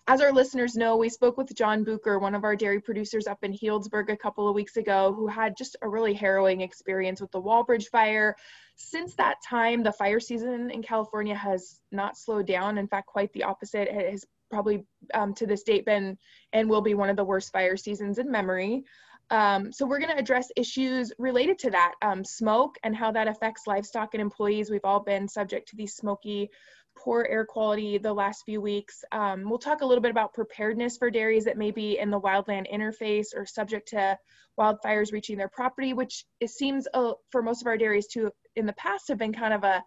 as 0.07 0.23
our 0.23 0.33
listeners 0.33 0.75
know, 0.75 0.97
we 0.97 1.11
spoke 1.11 1.37
with 1.37 1.55
John 1.55 1.85
Bucher, 1.85 2.19
one 2.19 2.35
of 2.35 2.45
our 2.45 2.57
dairy 2.57 2.81
producers 2.81 3.27
up 3.27 3.45
in 3.45 3.53
Healdsburg 3.53 4.11
a 4.11 4.17
couple 4.17 4.49
of 4.49 4.55
weeks 4.55 4.79
ago, 4.79 5.13
who 5.13 5.27
had 5.27 5.55
just 5.55 5.77
a 5.83 5.89
really 5.89 6.15
harrowing 6.15 6.63
experience 6.63 7.21
with 7.21 7.31
the 7.31 7.41
Walbridge 7.41 7.89
fire. 7.91 8.35
Since 8.75 9.17
that 9.17 9.37
time, 9.47 9.83
the 9.83 9.93
fire 9.93 10.19
season 10.19 10.71
in 10.71 10.83
California 10.83 11.35
has 11.35 11.79
not 11.93 12.17
slowed 12.17 12.47
down. 12.47 12.79
In 12.79 12.89
fact, 12.89 13.07
quite 13.07 13.31
the 13.35 13.43
opposite. 13.43 13.89
It 13.89 14.13
has 14.13 14.25
probably 14.51 14.87
um, 15.13 15.35
to 15.35 15.47
this 15.47 15.63
date 15.63 15.85
been 15.85 16.17
and 16.55 16.71
will 16.71 16.81
be 16.81 16.95
one 16.95 17.11
of 17.11 17.17
the 17.17 17.25
worst 17.25 17.53
fire 17.53 17.77
seasons 17.77 18.17
in 18.17 18.31
memory. 18.31 18.85
Um, 19.31 19.73
so 19.73 19.87
we're 19.87 19.99
going 19.99 20.11
to 20.11 20.19
address 20.19 20.51
issues 20.57 21.13
related 21.19 21.59
to 21.61 21.71
that, 21.71 21.95
um, 22.03 22.25
smoke 22.25 22.77
and 22.83 22.97
how 22.97 23.13
that 23.13 23.29
affects 23.29 23.67
livestock 23.67 24.15
and 24.15 24.23
employees. 24.23 24.71
We've 24.71 24.81
all 24.85 25.01
been 25.01 25.29
subject 25.29 25.69
to 25.69 25.77
these 25.77 25.95
smoky, 25.95 26.51
poor 26.97 27.27
air 27.31 27.45
quality 27.45 27.99
the 27.99 28.13
last 28.13 28.43
few 28.45 28.61
weeks. 28.61 29.05
Um, 29.13 29.49
we'll 29.49 29.59
talk 29.59 29.83
a 29.83 29.87
little 29.87 30.03
bit 30.03 30.11
about 30.11 30.35
preparedness 30.35 30.97
for 30.97 31.11
dairies 31.11 31.45
that 31.45 31.59
may 31.59 31.71
be 31.71 31.99
in 31.99 32.11
the 32.11 32.21
wildland 32.21 32.73
interface 32.73 33.29
or 33.37 33.47
subject 33.47 33.89
to 33.89 34.19
wildfires 34.59 35.13
reaching 35.13 35.37
their 35.39 35.49
property, 35.49 35.93
which 35.93 36.25
it 36.41 36.51
seems 36.51 36.89
uh, 36.95 37.13
for 37.31 37.43
most 37.43 37.63
of 37.63 37.67
our 37.67 37.77
dairies 37.77 38.09
to 38.09 38.31
in 38.57 38.67
the 38.67 38.73
past 38.73 39.09
have 39.09 39.19
been 39.19 39.33
kind 39.33 39.55
of 39.55 39.63
a, 39.63 39.83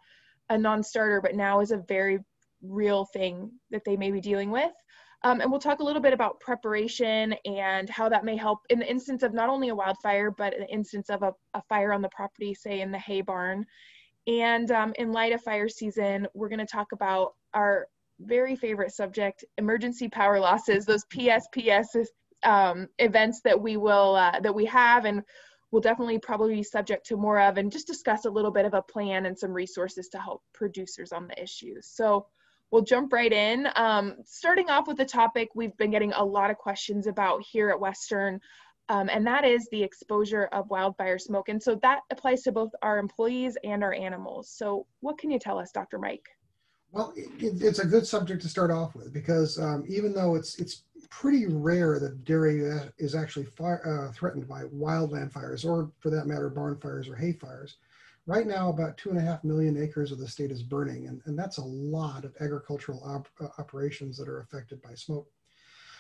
a 0.50 0.58
non-starter, 0.58 1.20
but 1.22 1.36
now 1.36 1.60
is 1.60 1.72
a 1.72 1.84
very 1.88 2.20
real 2.62 3.06
thing 3.06 3.52
that 3.72 3.84
they 3.86 3.98
may 3.98 4.12
be 4.12 4.22
dealing 4.22 4.52
with. 4.52 4.72
Um, 5.24 5.40
and 5.40 5.52
we'll 5.52 5.60
talk 5.60 5.80
a 5.80 5.84
little 5.84 6.02
bit 6.02 6.14
about 6.14 6.40
preparation 6.40 7.36
and 7.46 7.90
how 7.90 8.10
that 8.10 8.26
may 8.26 8.36
help 8.36 8.62
in 8.70 8.80
the 8.80 8.90
instance 8.90 9.22
of 9.22 9.34
not 9.34 9.50
only 9.50 9.70
a 9.70 9.76
wildfire, 9.76 10.32
but 10.32 10.58
an 10.58 10.66
instance 10.66 11.10
of 11.10 11.22
a, 11.22 11.34
a 11.54 11.62
fire 11.70 11.94
on 11.94 12.02
the 12.02 12.10
property, 12.10 12.56
say 12.56 12.82
in 12.82 12.92
the 12.92 12.98
hay 12.98 13.22
barn. 13.22 13.66
And 14.28 14.72
um, 14.72 14.94
in 14.98 15.12
light 15.12 15.34
of 15.34 15.42
fire 15.42 15.70
season, 15.70 16.28
we're 16.34 16.50
going 16.50 16.60
to 16.60 16.66
talk 16.66 16.92
about 16.92 17.34
our 17.54 17.88
very 18.20 18.56
favorite 18.56 18.92
subject, 18.94 19.44
emergency 19.58 20.10
power 20.10 20.40
losses, 20.40 20.86
those 20.86 21.06
PSPS 21.06 22.06
um, 22.44 22.88
events 22.98 23.42
that 23.44 23.60
we 23.60 23.78
will, 23.78 24.16
uh, 24.16 24.40
that 24.40 24.54
we 24.54 24.66
have 24.66 25.06
and 25.06 25.22
will 25.72 25.82
definitely 25.82 26.20
probably 26.20 26.56
be 26.56 26.64
subject 26.64 27.06
to 27.08 27.16
more 27.18 27.40
of, 27.40 27.58
and 27.58 27.72
just 27.72 27.88
discuss 27.88 28.26
a 28.26 28.30
little 28.30 28.52
bit 28.52 28.66
of 28.66 28.74
a 28.74 28.82
plan 28.82 29.26
and 29.26 29.38
some 29.38 29.52
resources 29.52 30.10
to 30.10 30.20
help 30.20 30.44
producers 30.54 31.12
on 31.12 31.28
the 31.28 31.42
issues. 31.42 31.88
So 31.88 32.28
we'll 32.72 32.82
jump 32.82 33.14
right 33.14 33.32
in. 33.32 33.68
Um, 33.76 34.16
starting 34.26 34.70
off 34.70 34.88
with 34.88 34.98
the 34.98 35.06
topic 35.06 35.50
we've 35.54 35.76
been 35.78 35.92
getting 35.92 36.14
a 36.14 36.24
lot 36.24 36.50
of 36.50 36.58
questions 36.58 37.08
about 37.08 37.44
here 37.44 37.70
at 37.70 37.80
Western, 37.80 38.40
um, 38.90 39.10
and 39.10 39.26
that 39.28 39.46
is 39.46 39.68
the 39.72 39.84
exposure 39.84 40.46
of 40.46 40.70
wildfire 40.70 41.20
smoke. 41.20 41.50
And 41.50 41.62
so 41.62 41.76
that 41.82 42.00
applies 42.12 42.42
to 42.44 42.52
both 42.52 42.72
our 42.82 42.98
employees 42.98 43.58
and 43.64 43.84
our 43.84 43.94
animals. 43.94 44.50
So 44.50 44.88
what 45.02 45.18
can 45.18 45.32
you 45.32 45.40
tell 45.40 45.60
us, 45.60 45.72
Dr. 45.72 46.00
Mike? 46.00 46.28
Well, 46.92 47.14
it, 47.16 47.62
it's 47.62 47.80
a 47.80 47.88
good 47.88 48.06
subject 48.06 48.42
to 48.42 48.50
start 48.50 48.70
off 48.70 48.96
with 48.96 49.14
because 49.14 49.58
um, 49.60 49.86
even 49.88 50.14
though 50.14 50.36
it's 50.36 50.60
it's 50.60 50.84
pretty 51.10 51.46
rare 51.46 52.00
that 52.00 52.26
dairy 52.26 52.62
is 52.98 53.16
actually 53.16 53.46
fire, 53.46 53.82
uh, 54.10 54.12
threatened 54.14 54.48
by 54.48 54.64
wildland 54.64 55.32
fires, 55.32 55.64
or 55.64 55.92
for 56.00 56.10
that 56.10 56.28
matter, 56.28 56.50
barn 56.50 56.78
fires 56.78 57.08
or 57.08 57.16
hay 57.16 57.32
fires, 57.32 57.78
Right 58.28 58.46
now, 58.46 58.70
about 58.70 58.98
two 58.98 59.10
and 59.10 59.18
a 59.18 59.22
half 59.22 59.44
million 59.44 59.82
acres 59.82 60.12
of 60.12 60.20
the 60.20 60.28
state 60.28 60.52
is 60.52 60.62
burning, 60.62 61.08
and, 61.08 61.22
and 61.26 61.38
that's 61.38 61.58
a 61.58 61.64
lot 61.64 62.24
of 62.24 62.36
agricultural 62.40 63.02
op 63.04 63.28
uh, 63.40 63.48
operations 63.58 64.18
that 64.18 64.30
are 64.30 64.42
affected 64.42 64.82
by 64.82 64.94
smoke. 64.94 65.28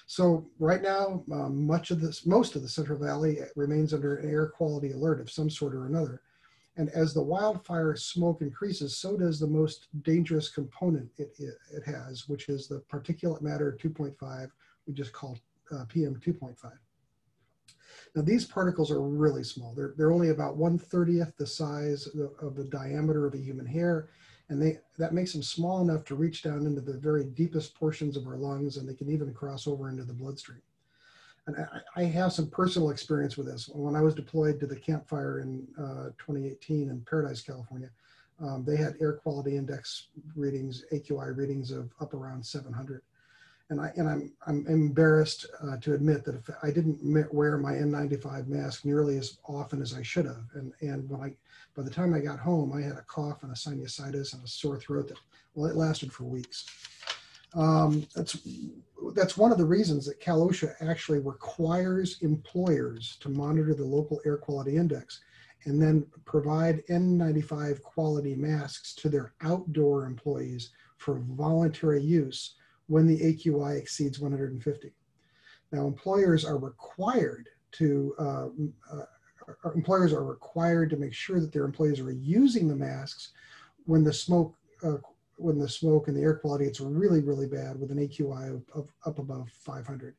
So 0.05 0.45
right 0.59 0.81
now, 0.81 1.23
um, 1.31 1.65
much 1.65 1.89
of 1.89 1.99
this, 1.99 2.25
most 2.25 2.55
of 2.55 2.61
the 2.61 2.69
Central 2.69 2.99
Valley 2.99 3.39
remains 3.55 3.93
under 3.93 4.17
an 4.17 4.29
air 4.29 4.47
quality 4.47 4.91
alert 4.91 5.19
of 5.19 5.31
some 5.31 5.49
sort 5.49 5.73
or 5.73 5.85
another. 5.85 6.21
And 6.77 6.89
as 6.89 7.13
the 7.13 7.23
wildfire 7.23 7.95
smoke 7.95 8.41
increases, 8.41 8.97
so 8.97 9.17
does 9.17 9.39
the 9.39 9.47
most 9.47 9.87
dangerous 10.03 10.49
component 10.49 11.09
it, 11.17 11.33
it, 11.39 11.55
it 11.73 11.83
has, 11.85 12.29
which 12.29 12.49
is 12.49 12.67
the 12.67 12.83
particulate 12.91 13.41
matter 13.41 13.77
2.5, 13.81 14.49
we 14.87 14.93
just 14.93 15.11
call 15.11 15.37
uh, 15.71 15.85
PM 15.85 16.15
2.5. 16.15 16.55
Now 18.15 18.21
these 18.21 18.45
particles 18.45 18.91
are 18.91 19.01
really 19.01 19.43
small. 19.43 19.73
They're, 19.73 19.93
they're 19.97 20.11
only 20.11 20.29
about 20.29 20.57
1 20.57 20.79
30th 20.79 21.35
the 21.37 21.47
size 21.47 22.07
of 22.07 22.13
the, 22.13 22.31
of 22.45 22.55
the 22.55 22.65
diameter 22.65 23.25
of 23.25 23.33
a 23.33 23.39
human 23.39 23.65
hair. 23.65 24.09
And 24.49 24.61
they, 24.61 24.79
that 24.97 25.13
makes 25.13 25.31
them 25.31 25.43
small 25.43 25.81
enough 25.81 26.03
to 26.05 26.15
reach 26.15 26.43
down 26.43 26.65
into 26.65 26.81
the 26.81 26.97
very 26.97 27.23
deepest 27.23 27.73
portions 27.75 28.17
of 28.17 28.27
our 28.27 28.35
lungs 28.35 28.77
and 28.77 28.87
they 28.87 28.93
can 28.93 29.09
even 29.09 29.33
cross 29.33 29.65
over 29.65 29.89
into 29.89 30.03
the 30.03 30.13
bloodstream. 30.13 30.61
And 31.47 31.55
I, 31.55 32.01
I 32.01 32.03
have 32.03 32.33
some 32.33 32.49
personal 32.49 32.89
experience 32.89 33.37
with 33.37 33.47
this. 33.47 33.69
When 33.69 33.95
I 33.95 34.01
was 34.01 34.13
deployed 34.13 34.59
to 34.59 34.67
the 34.67 34.75
Camp 34.75 35.07
Fire 35.07 35.39
in 35.39 35.67
uh, 35.77 36.09
2018 36.17 36.89
in 36.89 37.01
Paradise, 37.01 37.41
California, 37.41 37.89
um, 38.41 38.63
they 38.65 38.75
had 38.75 38.95
air 38.99 39.13
quality 39.13 39.55
index 39.55 40.07
readings, 40.35 40.83
AQI 40.91 41.35
readings 41.35 41.71
of 41.71 41.91
up 41.99 42.13
around 42.13 42.45
700 42.45 43.01
and 43.71 43.79
I 43.79 43.91
and 43.95 44.07
I'm 44.07 44.31
I'm 44.45 44.67
embarrassed 44.67 45.47
uh, 45.63 45.77
to 45.77 45.95
admit 45.95 46.23
that 46.25 46.35
if 46.35 46.49
I 46.61 46.69
didn't 46.69 46.99
wear 47.33 47.57
my 47.57 47.73
N95 47.73 48.47
mask 48.47 48.85
nearly 48.85 49.17
as 49.17 49.39
often 49.47 49.81
as 49.81 49.95
I 49.95 50.03
should 50.03 50.25
have, 50.25 50.43
and 50.53 50.73
and 50.81 51.09
when 51.09 51.21
I 51.21 51.33
by 51.75 51.81
the 51.81 51.89
time 51.89 52.13
I 52.13 52.19
got 52.19 52.37
home, 52.37 52.73
I 52.73 52.81
had 52.81 52.97
a 52.97 53.05
cough 53.07 53.43
and 53.43 53.51
a 53.51 53.55
sinusitis 53.55 54.33
and 54.33 54.43
a 54.43 54.47
sore 54.47 54.77
throat 54.77 55.07
that 55.07 55.17
well, 55.55 55.69
it 55.69 55.75
lasted 55.75 56.11
for 56.11 56.25
weeks. 56.25 56.65
Um, 57.55 58.05
that's 58.13 58.37
that's 59.15 59.37
one 59.37 59.53
of 59.53 59.57
the 59.57 59.65
reasons 59.65 60.05
that 60.05 60.19
Cal 60.19 60.47
OSHA 60.47 60.75
actually 60.81 61.19
requires 61.19 62.21
employers 62.21 63.17
to 63.21 63.29
monitor 63.29 63.73
the 63.73 63.85
local 63.85 64.19
air 64.25 64.37
quality 64.37 64.75
index 64.75 65.21
and 65.65 65.81
then 65.81 66.05
provide 66.25 66.85
N95 66.87 67.81
quality 67.83 68.35
masks 68.35 68.95
to 68.95 69.09
their 69.09 69.33
outdoor 69.41 70.05
employees 70.05 70.71
for 70.97 71.19
voluntary 71.19 72.01
use 72.01 72.55
when 72.91 73.07
the 73.07 73.21
AQI 73.21 73.77
exceeds 73.77 74.19
150. 74.19 74.91
Now, 75.71 75.87
employers 75.87 76.43
are 76.43 76.57
required 76.57 77.47
to 77.71 78.13
uh, 78.19 78.47
uh, 78.91 79.69
employers 79.73 80.11
are 80.11 80.25
required 80.25 80.89
to 80.89 80.97
make 80.97 81.13
sure 81.13 81.39
that 81.39 81.53
their 81.53 81.63
employees 81.63 82.01
are 82.01 82.11
using 82.11 82.67
the 82.67 82.75
masks 82.75 83.31
when 83.85 84.03
the 84.03 84.11
smoke 84.11 84.53
uh, 84.83 84.97
when 85.37 85.57
the 85.57 85.69
smoke 85.69 86.09
and 86.09 86.17
the 86.17 86.21
air 86.21 86.35
quality 86.35 86.65
it's 86.65 86.81
really 86.81 87.21
really 87.21 87.47
bad 87.47 87.79
with 87.79 87.91
an 87.91 87.97
AQI 87.97 88.53
of, 88.53 88.63
of 88.75 88.89
up 89.05 89.19
above 89.19 89.49
500. 89.49 90.13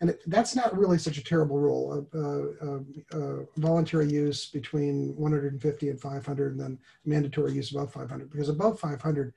And 0.00 0.10
it, 0.10 0.20
that's 0.26 0.56
not 0.56 0.76
really 0.76 0.98
such 0.98 1.18
a 1.18 1.24
terrible 1.24 1.58
rule. 1.58 2.04
Uh, 2.12 2.18
uh, 2.18 2.80
uh, 3.16 3.44
voluntary 3.58 4.08
use 4.08 4.46
between 4.46 5.14
150 5.14 5.88
and 5.90 6.00
500, 6.00 6.52
and 6.52 6.60
then 6.60 6.78
mandatory 7.04 7.52
use 7.52 7.70
above 7.70 7.92
500. 7.92 8.28
Because 8.28 8.48
above 8.48 8.80
500, 8.80 9.32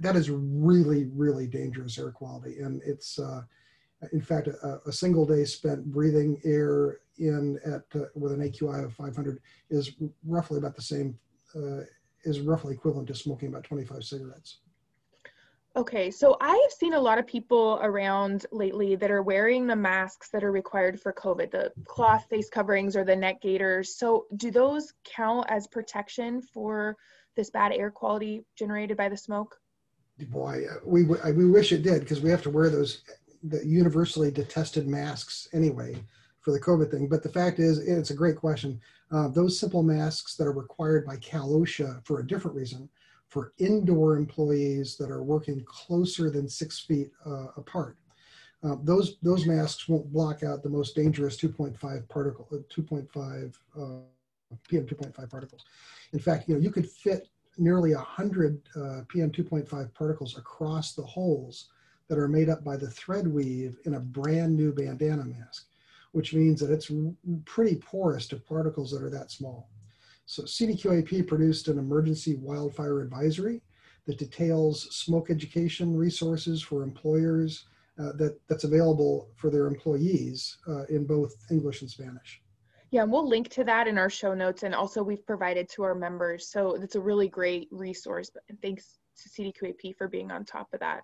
that 0.00 0.16
is 0.16 0.30
really, 0.30 1.04
really 1.14 1.46
dangerous 1.46 1.98
air 1.98 2.10
quality. 2.10 2.58
And 2.58 2.82
it's, 2.84 3.18
uh, 3.18 3.42
in 4.12 4.20
fact, 4.20 4.48
a, 4.48 4.80
a, 4.86 4.92
single 4.92 5.24
day 5.24 5.44
spent 5.44 5.84
breathing 5.86 6.40
air 6.44 6.98
in 7.18 7.58
at 7.64 7.82
uh, 8.00 8.06
with 8.14 8.32
an 8.32 8.40
AQI 8.40 8.84
of 8.84 8.92
500 8.94 9.40
is 9.70 9.92
roughly 10.24 10.58
about 10.58 10.76
the 10.76 10.82
same, 10.82 11.18
uh, 11.54 11.80
is 12.24 12.40
roughly 12.40 12.74
equivalent 12.74 13.08
to 13.08 13.14
smoking 13.14 13.48
about 13.48 13.64
25 13.64 14.04
cigarettes. 14.04 14.58
Okay, 15.76 16.10
so 16.10 16.38
I 16.40 16.52
have 16.52 16.72
seen 16.72 16.94
a 16.94 17.00
lot 17.00 17.18
of 17.18 17.26
people 17.26 17.78
around 17.82 18.46
lately 18.50 18.96
that 18.96 19.10
are 19.10 19.22
wearing 19.22 19.66
the 19.66 19.76
masks 19.76 20.30
that 20.30 20.42
are 20.42 20.52
required 20.52 20.98
for 20.98 21.12
COVID, 21.12 21.50
the 21.50 21.70
cloth 21.84 22.26
face 22.30 22.48
coverings 22.48 22.96
or 22.96 23.04
the 23.04 23.14
neck 23.14 23.42
gaiters. 23.42 23.94
So, 23.98 24.24
do 24.36 24.50
those 24.50 24.94
count 25.04 25.46
as 25.50 25.66
protection 25.66 26.40
for 26.40 26.96
this 27.36 27.50
bad 27.50 27.72
air 27.72 27.90
quality 27.90 28.42
generated 28.56 28.96
by 28.96 29.10
the 29.10 29.18
smoke? 29.18 29.60
Boy, 30.24 30.64
uh, 30.70 30.76
we 30.84 31.04
we 31.04 31.46
wish 31.46 31.72
it 31.72 31.82
did 31.82 32.00
because 32.00 32.20
we 32.20 32.30
have 32.30 32.42
to 32.42 32.50
wear 32.50 32.70
those 32.70 33.02
the 33.42 33.64
universally 33.64 34.30
detested 34.30 34.88
masks 34.88 35.48
anyway 35.52 35.96
for 36.40 36.52
the 36.52 36.60
COVID 36.60 36.90
thing. 36.90 37.08
But 37.08 37.22
the 37.22 37.28
fact 37.28 37.58
is, 37.58 37.78
it's 37.78 38.10
a 38.10 38.14
great 38.14 38.36
question. 38.36 38.80
Uh, 39.12 39.28
those 39.28 39.58
simple 39.58 39.82
masks 39.82 40.36
that 40.36 40.46
are 40.46 40.52
required 40.52 41.06
by 41.06 41.16
Cal 41.16 41.48
OSHA 41.50 42.04
for 42.04 42.20
a 42.20 42.26
different 42.26 42.56
reason 42.56 42.88
for 43.28 43.52
indoor 43.58 44.16
employees 44.16 44.96
that 44.96 45.10
are 45.10 45.22
working 45.22 45.62
closer 45.66 46.30
than 46.30 46.48
six 46.48 46.80
feet 46.80 47.10
uh, 47.24 47.48
apart. 47.56 47.96
Uh, 48.64 48.76
those 48.82 49.16
those 49.22 49.46
masks 49.46 49.88
won't 49.88 50.12
block 50.12 50.42
out 50.42 50.62
the 50.62 50.68
most 50.68 50.96
dangerous 50.96 51.36
2.5 51.36 52.08
particle, 52.08 52.48
uh, 52.52 52.56
2.5 52.74 53.54
uh, 53.76 53.80
PM 54.68 54.86
2.5 54.86 55.30
particles. 55.30 55.64
In 56.12 56.18
fact, 56.18 56.48
you 56.48 56.54
know 56.54 56.60
you 56.60 56.70
could 56.70 56.88
fit 56.88 57.28
nearly 57.58 57.94
100 57.94 58.60
uh, 58.76 59.00
PM 59.08 59.30
2.5 59.30 59.94
particles 59.94 60.36
across 60.36 60.94
the 60.94 61.02
holes 61.02 61.68
that 62.08 62.18
are 62.18 62.28
made 62.28 62.48
up 62.48 62.62
by 62.62 62.76
the 62.76 62.90
thread 62.90 63.26
weave 63.26 63.78
in 63.84 63.94
a 63.94 64.00
brand 64.00 64.56
new 64.56 64.72
bandana 64.72 65.24
mask, 65.24 65.66
which 66.12 66.34
means 66.34 66.60
that 66.60 66.70
it's 66.70 66.90
pretty 67.44 67.76
porous 67.76 68.28
to 68.28 68.36
particles 68.36 68.90
that 68.90 69.02
are 69.02 69.10
that 69.10 69.30
small. 69.30 69.68
So 70.26 70.42
CDQAP 70.42 71.26
produced 71.26 71.68
an 71.68 71.78
emergency 71.78 72.36
wildfire 72.36 73.00
advisory 73.00 73.62
that 74.06 74.18
details 74.18 74.88
smoke 74.94 75.30
education 75.30 75.96
resources 75.96 76.62
for 76.62 76.82
employers 76.82 77.66
uh, 77.98 78.12
that, 78.12 78.38
that's 78.48 78.64
available 78.64 79.28
for 79.36 79.50
their 79.50 79.66
employees 79.66 80.58
uh, 80.68 80.84
in 80.84 81.06
both 81.06 81.34
English 81.50 81.80
and 81.80 81.90
Spanish. 81.90 82.42
Yeah, 82.90 83.02
and 83.02 83.10
we'll 83.10 83.28
link 83.28 83.48
to 83.50 83.64
that 83.64 83.88
in 83.88 83.98
our 83.98 84.10
show 84.10 84.32
notes, 84.34 84.62
and 84.62 84.74
also 84.74 85.02
we've 85.02 85.26
provided 85.26 85.68
to 85.70 85.82
our 85.82 85.94
members. 85.94 86.48
So 86.48 86.74
it's 86.74 86.94
a 86.94 87.00
really 87.00 87.28
great 87.28 87.68
resource. 87.70 88.30
And 88.48 88.60
thanks 88.62 88.98
to 89.22 89.28
CDQAP 89.28 89.96
for 89.96 90.08
being 90.08 90.30
on 90.30 90.44
top 90.44 90.68
of 90.72 90.80
that. 90.80 91.02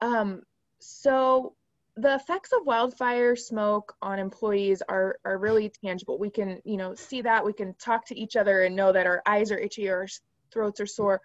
Um, 0.00 0.42
so 0.78 1.54
the 1.96 2.14
effects 2.14 2.52
of 2.52 2.64
wildfire 2.64 3.34
smoke 3.36 3.94
on 4.00 4.18
employees 4.18 4.82
are 4.88 5.18
are 5.24 5.38
really 5.38 5.72
tangible. 5.84 6.18
We 6.18 6.30
can, 6.30 6.60
you 6.64 6.76
know, 6.76 6.94
see 6.94 7.22
that. 7.22 7.44
We 7.44 7.52
can 7.52 7.74
talk 7.74 8.06
to 8.06 8.18
each 8.18 8.36
other 8.36 8.62
and 8.62 8.76
know 8.76 8.92
that 8.92 9.06
our 9.06 9.22
eyes 9.26 9.50
are 9.50 9.58
itchy 9.58 9.88
or 9.88 10.02
our 10.02 10.08
throats 10.52 10.80
are 10.80 10.86
sore. 10.86 11.20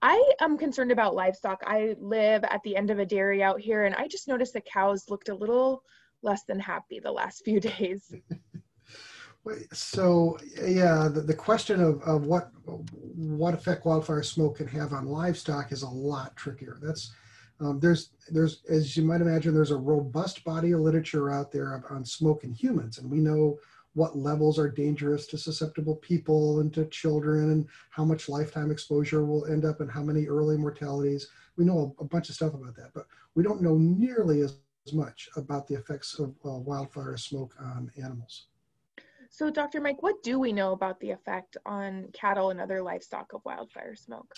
I 0.00 0.32
am 0.40 0.56
concerned 0.56 0.92
about 0.92 1.14
livestock. 1.14 1.62
I 1.66 1.96
live 1.98 2.44
at 2.44 2.62
the 2.62 2.76
end 2.76 2.90
of 2.90 2.98
a 2.98 3.06
dairy 3.06 3.42
out 3.42 3.60
here, 3.60 3.84
and 3.84 3.94
I 3.94 4.08
just 4.08 4.28
noticed 4.28 4.52
the 4.52 4.60
cows 4.60 5.10
looked 5.10 5.28
a 5.28 5.34
little 5.34 5.82
less 6.22 6.44
than 6.44 6.60
happy 6.60 7.00
the 7.00 7.12
last 7.12 7.44
few 7.44 7.60
days. 7.78 8.12
So 9.72 10.38
yeah, 10.62 11.08
the, 11.08 11.20
the 11.20 11.34
question 11.34 11.80
of, 11.80 12.00
of 12.02 12.26
what 12.26 12.50
what 12.64 13.54
effect 13.54 13.84
wildfire 13.84 14.22
smoke 14.22 14.58
can 14.58 14.68
have 14.68 14.92
on 14.92 15.06
livestock 15.06 15.72
is 15.72 15.82
a 15.82 15.88
lot 15.88 16.36
trickier. 16.36 16.78
That's 16.82 17.12
um, 17.60 17.80
there's 17.80 18.10
there's 18.30 18.62
as 18.68 18.96
you 18.96 19.04
might 19.04 19.20
imagine, 19.20 19.54
there's 19.54 19.70
a 19.70 19.76
robust 19.76 20.44
body 20.44 20.72
of 20.72 20.80
literature 20.80 21.30
out 21.30 21.50
there 21.50 21.84
on 21.90 22.04
smoke 22.04 22.44
in 22.44 22.52
humans, 22.52 22.98
and 22.98 23.10
we 23.10 23.18
know 23.18 23.58
what 23.94 24.16
levels 24.16 24.58
are 24.58 24.68
dangerous 24.70 25.26
to 25.26 25.36
susceptible 25.38 25.96
people 25.96 26.60
and 26.60 26.72
to 26.74 26.84
children, 26.86 27.50
and 27.50 27.66
how 27.90 28.04
much 28.04 28.28
lifetime 28.28 28.70
exposure 28.70 29.24
will 29.24 29.46
end 29.46 29.64
up, 29.64 29.80
and 29.80 29.90
how 29.90 30.02
many 30.02 30.26
early 30.26 30.56
mortalities. 30.56 31.28
We 31.56 31.64
know 31.64 31.96
a, 31.98 32.04
a 32.04 32.06
bunch 32.06 32.28
of 32.28 32.36
stuff 32.36 32.54
about 32.54 32.76
that, 32.76 32.90
but 32.94 33.06
we 33.34 33.42
don't 33.42 33.62
know 33.62 33.76
nearly 33.76 34.42
as, 34.42 34.54
much 34.90 35.28
about 35.36 35.66
the 35.66 35.74
effects 35.74 36.18
of 36.18 36.30
uh, 36.46 36.50
wildfire 36.50 37.14
smoke 37.18 37.54
on 37.60 37.90
animals. 38.02 38.46
So, 39.30 39.50
Dr. 39.50 39.80
Mike, 39.80 40.02
what 40.02 40.22
do 40.22 40.38
we 40.38 40.52
know 40.52 40.72
about 40.72 41.00
the 41.00 41.10
effect 41.10 41.56
on 41.66 42.08
cattle 42.12 42.50
and 42.50 42.60
other 42.60 42.82
livestock 42.82 43.32
of 43.34 43.44
wildfire 43.44 43.94
smoke? 43.94 44.34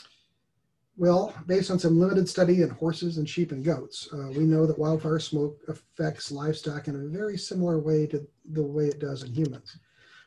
Well, 0.97 1.35
based 1.47 1.71
on 1.71 1.79
some 1.79 1.99
limited 1.99 2.29
study 2.29 2.63
in 2.63 2.71
horses 2.71 3.17
and 3.17 3.29
sheep 3.29 3.53
and 3.53 3.65
goats, 3.65 4.09
uh, 4.13 4.29
we 4.37 4.45
know 4.45 4.67
that 4.67 4.79
wildfire 4.79 5.21
smoke 5.21 5.59
affects 5.69 6.31
livestock 6.31 6.89
in 6.89 6.97
a 6.97 7.09
very 7.09 7.39
similar 7.39 7.79
way 7.79 8.07
to 8.09 8.27
the 8.53 8.63
way 8.63 8.87
it 8.87 8.99
does 8.99 9.23
in 9.23 9.33
humans. 9.33 9.79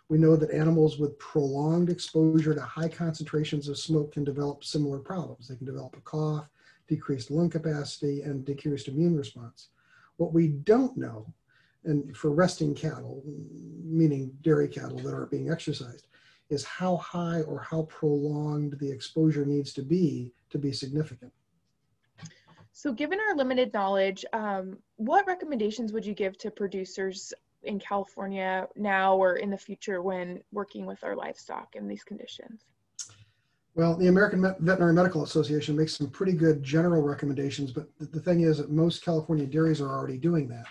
We 0.09 0.18
know 0.18 0.36
that 0.36 0.51
animals 0.51 0.97
with 0.97 1.20
prolonged 1.20 1.89
exposure 1.89 2.55
to 2.55 2.61
high 2.61 2.89
concentrations 2.89 3.68
of 3.68 3.78
smoke 3.78 4.14
can 4.14 4.24
develop 4.24 4.64
similar 4.64 4.99
problems. 4.99 5.47
They 5.47 5.55
can 5.55 5.66
develop 5.66 5.95
a 5.95 6.01
cough, 6.01 6.47
decreased 6.88 7.30
lung 7.30 7.49
capacity, 7.49 8.22
and 8.22 8.45
decreased 8.45 8.88
immune 8.88 9.16
response. 9.16 9.70
What 10.18 10.34
we 10.34 10.47
don't 10.47 10.97
know 10.97 11.34
and 11.86 12.16
for 12.16 12.32
resting 12.32 12.74
cattle, 12.74 13.22
meaning 13.94 14.32
dairy 14.41 14.68
cattle 14.68 14.98
that 15.00 15.14
aren't 15.14 15.32
being 15.32 15.50
exercised, 15.50 16.08
is 16.50 16.64
how 16.64 16.98
high 16.98 17.41
or 17.41 17.60
how 17.60 17.84
prolonged 17.84 18.78
the 18.80 18.91
exposure 18.91 19.46
needs 19.46 19.74
to 19.74 19.82
be 19.82 20.32
to 20.50 20.58
be 20.58 20.72
significant. 20.72 21.32
So, 22.72 22.91
given 22.91 23.20
our 23.20 23.36
limited 23.36 23.74
knowledge, 23.74 24.26
um, 24.34 24.78
what 24.98 25.28
recommendations 25.28 25.94
would 25.94 26.06
you 26.06 26.14
give 26.14 26.38
to 26.39 26.52
producers 26.52 27.34
in 27.64 27.80
California 27.80 28.68
now 28.76 29.16
or 29.16 29.38
in 29.38 29.50
the 29.50 29.58
future 29.58 30.02
when 30.02 30.41
working 30.52 30.86
with 30.86 31.04
our 31.04 31.16
livestock 31.16 31.76
in 31.76 31.88
these 31.88 32.04
conditions? 32.04 32.66
Well, 33.76 33.96
the 33.96 34.08
American 34.08 34.41
Veterinary 34.60 34.94
Medical 34.94 35.24
Association 35.24 35.76
makes 35.76 35.98
some 35.98 36.10
pretty 36.10 36.34
good 36.34 36.62
general 36.62 37.02
recommendations, 37.02 37.72
but 37.72 37.88
the 38.00 38.20
thing 38.20 38.41
is 38.41 38.60
that 38.60 38.70
most 38.70 39.04
California 39.04 39.48
dairies 39.48 39.82
are 39.82 39.89
already 39.89 40.18
doing 40.18 40.48
that. 40.50 40.66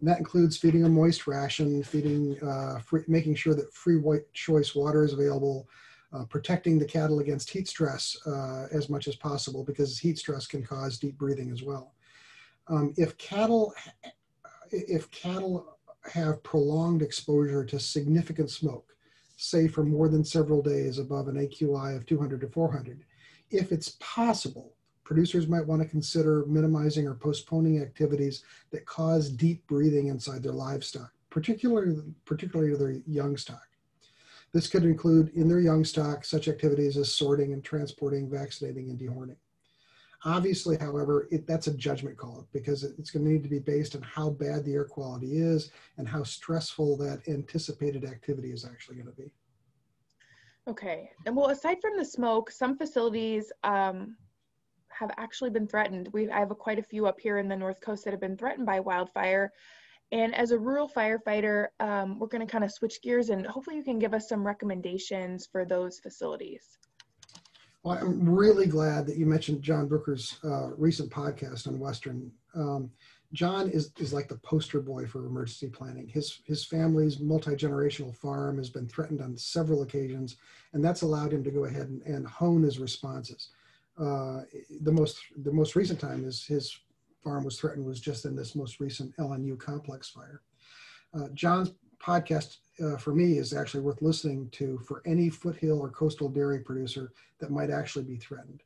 And 0.00 0.08
that 0.08 0.18
includes 0.18 0.58
feeding 0.58 0.84
a 0.84 0.88
moist 0.88 1.26
ration, 1.26 1.82
feeding, 1.82 2.38
uh, 2.42 2.78
free, 2.80 3.02
making 3.08 3.34
sure 3.34 3.54
that 3.54 3.72
free 3.72 3.96
white 3.96 4.30
choice 4.34 4.74
water 4.74 5.04
is 5.04 5.14
available, 5.14 5.68
uh, 6.12 6.24
protecting 6.24 6.78
the 6.78 6.84
cattle 6.84 7.20
against 7.20 7.50
heat 7.50 7.66
stress 7.66 8.16
uh, 8.26 8.66
as 8.72 8.90
much 8.90 9.08
as 9.08 9.16
possible 9.16 9.64
because 9.64 9.98
heat 9.98 10.18
stress 10.18 10.46
can 10.46 10.62
cause 10.62 10.98
deep 10.98 11.16
breathing 11.16 11.50
as 11.50 11.62
well. 11.62 11.94
Um, 12.68 12.92
if 12.96 13.16
cattle, 13.16 13.72
if 14.70 15.10
cattle 15.10 15.78
have 16.12 16.42
prolonged 16.42 17.02
exposure 17.02 17.64
to 17.64 17.80
significant 17.80 18.50
smoke, 18.50 18.94
say 19.36 19.68
for 19.68 19.82
more 19.84 20.08
than 20.08 20.24
several 20.24 20.62
days 20.62 20.98
above 20.98 21.28
an 21.28 21.36
AQI 21.36 21.96
of 21.96 22.06
200 22.06 22.40
to 22.40 22.48
400, 22.48 23.04
if 23.50 23.72
it's 23.72 23.96
possible, 24.00 24.75
producers 25.06 25.46
might 25.46 25.64
want 25.64 25.80
to 25.80 25.88
consider 25.88 26.44
minimizing 26.46 27.06
or 27.06 27.14
postponing 27.14 27.80
activities 27.80 28.42
that 28.72 28.84
cause 28.86 29.30
deep 29.30 29.64
breathing 29.68 30.08
inside 30.08 30.42
their 30.42 30.52
livestock, 30.52 31.12
particularly, 31.30 32.02
particularly 32.24 32.74
their 32.76 33.00
young 33.06 33.36
stock. 33.36 33.68
This 34.52 34.66
could 34.66 34.84
include 34.84 35.28
in 35.34 35.48
their 35.48 35.60
young 35.60 35.84
stock 35.84 36.24
such 36.24 36.48
activities 36.48 36.96
as 36.96 37.12
sorting 37.12 37.52
and 37.52 37.62
transporting, 37.62 38.28
vaccinating, 38.28 38.90
and 38.90 38.98
dehorning. 38.98 39.36
Obviously, 40.24 40.76
however, 40.76 41.28
it, 41.30 41.46
that's 41.46 41.68
a 41.68 41.74
judgment 41.74 42.16
call 42.16 42.48
because 42.52 42.82
it's 42.82 43.10
going 43.10 43.24
to 43.24 43.30
need 43.30 43.44
to 43.44 43.48
be 43.48 43.60
based 43.60 43.94
on 43.94 44.02
how 44.02 44.30
bad 44.30 44.64
the 44.64 44.72
air 44.72 44.84
quality 44.84 45.38
is 45.38 45.70
and 45.98 46.08
how 46.08 46.24
stressful 46.24 46.96
that 46.96 47.20
anticipated 47.28 48.04
activity 48.04 48.50
is 48.50 48.64
actually 48.64 48.96
going 48.96 49.06
to 49.06 49.12
be. 49.12 49.30
Okay, 50.68 51.10
and 51.26 51.36
well, 51.36 51.50
aside 51.50 51.76
from 51.80 51.96
the 51.96 52.04
smoke, 52.04 52.50
some 52.50 52.76
facilities 52.76 53.52
um, 53.62 54.16
have 54.98 55.10
actually 55.16 55.50
been 55.50 55.66
threatened. 55.66 56.08
We 56.12 56.30
I 56.30 56.38
have 56.38 56.50
a, 56.50 56.54
quite 56.54 56.78
a 56.78 56.82
few 56.82 57.06
up 57.06 57.20
here 57.20 57.38
in 57.38 57.48
the 57.48 57.56
North 57.56 57.80
Coast 57.80 58.04
that 58.04 58.12
have 58.12 58.20
been 58.20 58.36
threatened 58.36 58.66
by 58.66 58.80
wildfire. 58.80 59.52
And 60.12 60.34
as 60.34 60.52
a 60.52 60.58
rural 60.58 60.88
firefighter, 60.88 61.66
um, 61.80 62.18
we're 62.18 62.28
going 62.28 62.46
to 62.46 62.50
kind 62.50 62.64
of 62.64 62.70
switch 62.70 63.02
gears 63.02 63.30
and 63.30 63.46
hopefully 63.46 63.76
you 63.76 63.82
can 63.82 63.98
give 63.98 64.14
us 64.14 64.28
some 64.28 64.46
recommendations 64.46 65.46
for 65.50 65.64
those 65.64 65.98
facilities. 65.98 66.78
Well, 67.82 67.98
I'm 67.98 68.28
really 68.28 68.66
glad 68.66 69.06
that 69.06 69.16
you 69.16 69.26
mentioned 69.26 69.62
John 69.62 69.88
Bucher's 69.88 70.38
uh, 70.44 70.70
recent 70.76 71.10
podcast 71.10 71.68
on 71.68 71.78
Western. 71.78 72.30
Um, 72.54 72.90
John 73.32 73.68
is, 73.68 73.92
is 73.98 74.12
like 74.12 74.28
the 74.28 74.38
poster 74.38 74.80
boy 74.80 75.06
for 75.06 75.26
emergency 75.26 75.68
planning. 75.68 76.08
His, 76.08 76.40
his 76.44 76.64
family's 76.64 77.20
multi-generational 77.20 78.16
farm 78.16 78.58
has 78.58 78.70
been 78.70 78.88
threatened 78.88 79.20
on 79.20 79.36
several 79.36 79.82
occasions, 79.82 80.36
and 80.72 80.84
that's 80.84 81.02
allowed 81.02 81.32
him 81.32 81.44
to 81.44 81.50
go 81.50 81.64
ahead 81.64 81.88
and, 81.88 82.02
and 82.02 82.26
hone 82.26 82.62
his 82.62 82.78
responses. 82.78 83.50
Uh, 83.98 84.42
the 84.82 84.92
most 84.92 85.18
the 85.42 85.52
most 85.52 85.74
recent 85.74 85.98
time 85.98 86.24
is 86.24 86.44
his 86.44 86.78
farm 87.24 87.44
was 87.44 87.58
threatened 87.58 87.84
was 87.84 88.00
just 88.00 88.24
in 88.24 88.36
this 88.36 88.54
most 88.54 88.78
recent 88.78 89.16
LNU 89.16 89.58
complex 89.58 90.08
fire. 90.08 90.42
Uh, 91.14 91.28
John's 91.34 91.72
podcast 91.98 92.58
uh, 92.84 92.96
for 92.96 93.14
me 93.14 93.38
is 93.38 93.52
actually 93.52 93.80
worth 93.80 94.02
listening 94.02 94.48
to 94.50 94.78
for 94.86 95.02
any 95.06 95.30
foothill 95.30 95.80
or 95.80 95.90
coastal 95.90 96.28
dairy 96.28 96.60
producer 96.60 97.12
that 97.40 97.50
might 97.50 97.70
actually 97.70 98.04
be 98.04 98.16
threatened. 98.16 98.62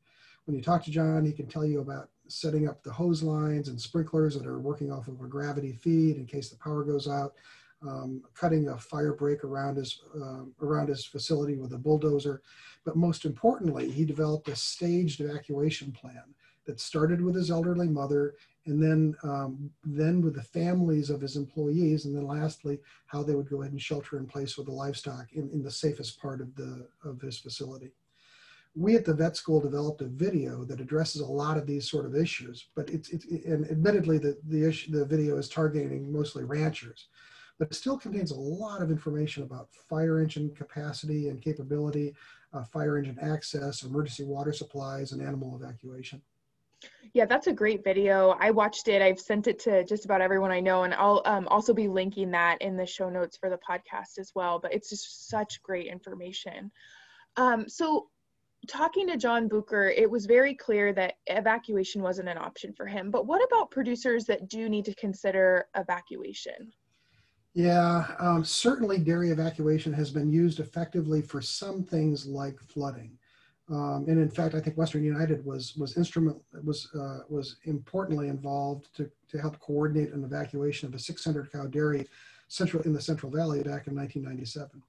When 0.47 0.57
you 0.57 0.63
talk 0.63 0.83
to 0.85 0.91
John, 0.91 1.25
he 1.25 1.33
can 1.33 1.47
tell 1.47 1.65
you 1.65 1.81
about 1.81 2.09
setting 2.27 2.69
up 2.69 2.83
the 2.83 2.93
hose 2.93 3.23
lines 3.23 3.69
and 3.69 3.81
sprinklers 3.81 4.35
that 4.35 4.47
are 4.47 4.59
working 4.59 4.91
off 4.93 5.09
of 5.09 5.21
a 5.21 5.27
gravity 5.27 5.73
feed 5.73 6.17
in 6.17 6.27
case 6.27 6.49
the 6.49 6.57
power 6.57 6.85
goes 6.85 7.09
out, 7.09 7.35
um, 7.83 8.23
cutting 8.35 8.69
a 8.69 8.79
fire 8.79 9.15
break 9.15 9.43
around 9.45 9.77
his 9.77 10.01
uh, 10.21 10.45
around 10.61 10.89
his 10.89 11.05
facility 11.05 11.57
with 11.57 11.73
a 11.73 11.79
bulldozer. 11.79 12.43
But 12.85 12.97
most 12.97 13.25
importantly, 13.25 13.91
he 13.91 14.05
developed 14.05 14.49
a 14.49 14.57
staged 14.57 15.21
evacuation 15.21 15.93
plan 15.93 16.35
that 16.67 16.81
started 16.81 17.21
with 17.23 17.35
his 17.35 17.51
elderly 17.51 17.89
mother, 17.89 18.35
and 18.67 18.83
then 18.83 19.15
um, 19.23 19.71
then 19.83 20.21
with 20.21 20.35
the 20.35 20.43
families 20.43 21.11
of 21.11 21.21
his 21.21 21.37
employees, 21.37 22.05
and 22.05 22.15
then 22.15 22.27
lastly, 22.27 22.79
how 23.07 23.23
they 23.23 23.35
would 23.35 23.49
go 23.49 23.63
ahead 23.63 23.73
and 23.73 23.81
shelter 23.81 24.19
in 24.19 24.27
place 24.27 24.57
with 24.57 24.67
the 24.67 24.73
livestock 24.73 25.33
in, 25.33 25.49
in 25.51 25.63
the 25.63 25.71
safest 25.71 26.21
part 26.21 26.41
of 26.41 26.55
the 26.55 26.87
of 27.05 27.21
his 27.21 27.39
facility. 27.39 27.93
we 28.75 28.95
at 28.95 29.05
the 29.05 29.15
vet 29.15 29.37
school 29.37 29.61
developed 29.61 30.01
a 30.03 30.07
video 30.07 30.65
that 30.65 30.81
addresses 30.81 31.21
a 31.23 31.27
lot 31.27 31.57
of 31.57 31.67
these 31.67 31.91
sort 31.91 32.07
of 32.07 32.15
issues, 32.15 32.69
but 32.77 32.89
it's, 32.89 33.09
it's 33.11 33.25
and 33.47 33.69
admittedly 33.71 34.19
the, 34.19 34.39
the 34.49 34.65
issue, 34.69 34.93
the 34.93 35.05
video 35.05 35.37
is 35.39 35.49
targeting 35.49 36.13
mostly 36.13 36.45
ranchers, 36.45 37.09
but 37.61 37.69
it 37.71 37.75
still 37.75 37.99
contains 37.99 38.31
a 38.31 38.41
lot 38.41 38.81
of 38.81 38.91
information 38.91 39.43
about 39.43 39.69
fire 39.71 40.19
engine 40.19 40.51
capacity 40.55 41.29
and 41.29 41.43
capability, 41.43 42.15
uh, 42.55 42.65
fire 42.65 42.97
engine 42.97 43.19
access, 43.21 43.83
emergency 43.83 44.25
water 44.25 44.51
supplies, 44.51 45.13
and 45.13 45.21
animal 45.21 45.61
evacuation. 45.63 46.23
Yeah, 47.13 47.27
that's 47.27 47.49
a 47.49 47.53
great 47.53 47.85
video. 47.85 48.31
I 48.41 48.51
watched 48.51 48.89
it. 48.89 49.03
I've 49.03 49.21
sent 49.21 49.47
it 49.47 49.59
to 49.61 49.85
just 49.85 50.07
about 50.07 50.23
everyone 50.23 50.51
I 50.51 50.61
know, 50.61 50.85
and 50.85 50.95
I'll 50.95 51.21
um, 51.27 51.47
also 51.49 51.75
be 51.75 51.87
linking 51.87 52.31
that 52.31 52.63
in 52.63 52.79
the 52.79 52.87
show 52.87 53.11
notes 53.11 53.37
for 53.37 53.51
the 53.51 53.59
podcast 53.59 54.19
as 54.19 54.33
well. 54.35 54.59
But 54.59 54.73
it's 54.73 54.89
just 54.89 55.29
such 55.29 55.63
great 55.63 55.87
information. 55.87 56.73
Um, 57.37 57.69
so, 57.69 58.09
talking 58.69 59.07
to 59.09 59.19
John 59.19 59.49
Bucher, 59.49 59.91
it 59.91 60.11
was 60.11 60.25
very 60.25 60.55
clear 60.55 60.95
that 60.95 61.17
evacuation 61.27 62.01
wasn't 62.01 62.31
an 62.31 62.39
option 62.39 62.73
for 62.73 62.87
him. 62.87 63.11
But 63.11 63.27
what 63.27 63.45
about 63.45 63.71
producers 63.71 64.25
that 64.27 64.49
do 64.49 64.71
need 64.71 64.87
to 64.87 64.95
consider 64.95 65.67
evacuation? 65.77 66.73
Yeah, 67.55 68.07
um, 68.21 68.45
certainly 68.45 68.99
dairy 68.99 69.31
evacuation 69.31 69.93
has 69.95 70.11
been 70.11 70.31
used 70.31 70.61
effectively 70.61 71.21
for 71.21 71.43
some 71.43 71.83
things 71.83 72.27
like 72.27 72.61
flooding. 72.61 73.19
Um, 73.69 74.05
and 74.09 74.19
in 74.19 74.31
fact, 74.31 74.55
I 74.55 74.61
think 74.61 74.77
Western 74.77 75.05
United 75.05 75.45
was 75.45 75.77
was 75.77 75.97
instrument 75.97 76.37
was 76.65 76.89
uh, 76.95 77.21
was 77.29 77.57
importantly 77.65 78.29
involved 78.29 78.95
to, 78.97 79.11
to 79.29 79.39
help 79.41 79.59
coordinate 79.61 80.13
an 80.13 80.25
evacuation 80.25 80.89
of 80.89 80.95
a 80.95 80.99
600 80.99 81.53
cow 81.53 81.67
dairy 81.67 82.07
central 82.49 82.83
in 82.83 82.93
the 82.93 83.01
Central 83.01 83.31
Valley 83.31 83.59
back 83.59 83.87
in 83.87 83.95
1997. 83.95 84.83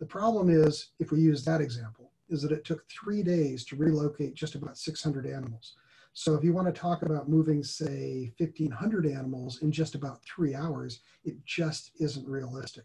The 0.00 0.06
problem 0.06 0.50
is, 0.50 0.88
if 0.98 1.12
we 1.12 1.20
use 1.20 1.44
that 1.44 1.60
example, 1.60 2.10
is 2.28 2.42
that 2.42 2.50
it 2.50 2.64
took 2.64 2.88
three 2.88 3.22
days 3.22 3.64
to 3.66 3.76
relocate 3.76 4.34
just 4.34 4.56
about 4.56 4.78
600 4.78 5.26
animals. 5.26 5.74
So 6.16 6.36
if 6.36 6.44
you 6.44 6.52
want 6.52 6.72
to 6.72 6.80
talk 6.80 7.02
about 7.02 7.28
moving, 7.28 7.64
say, 7.64 8.32
1,500 8.38 9.04
animals 9.04 9.60
in 9.62 9.72
just 9.72 9.96
about 9.96 10.22
three 10.22 10.54
hours, 10.54 11.00
it 11.24 11.44
just 11.44 11.90
isn't 11.98 12.26
realistic. 12.26 12.84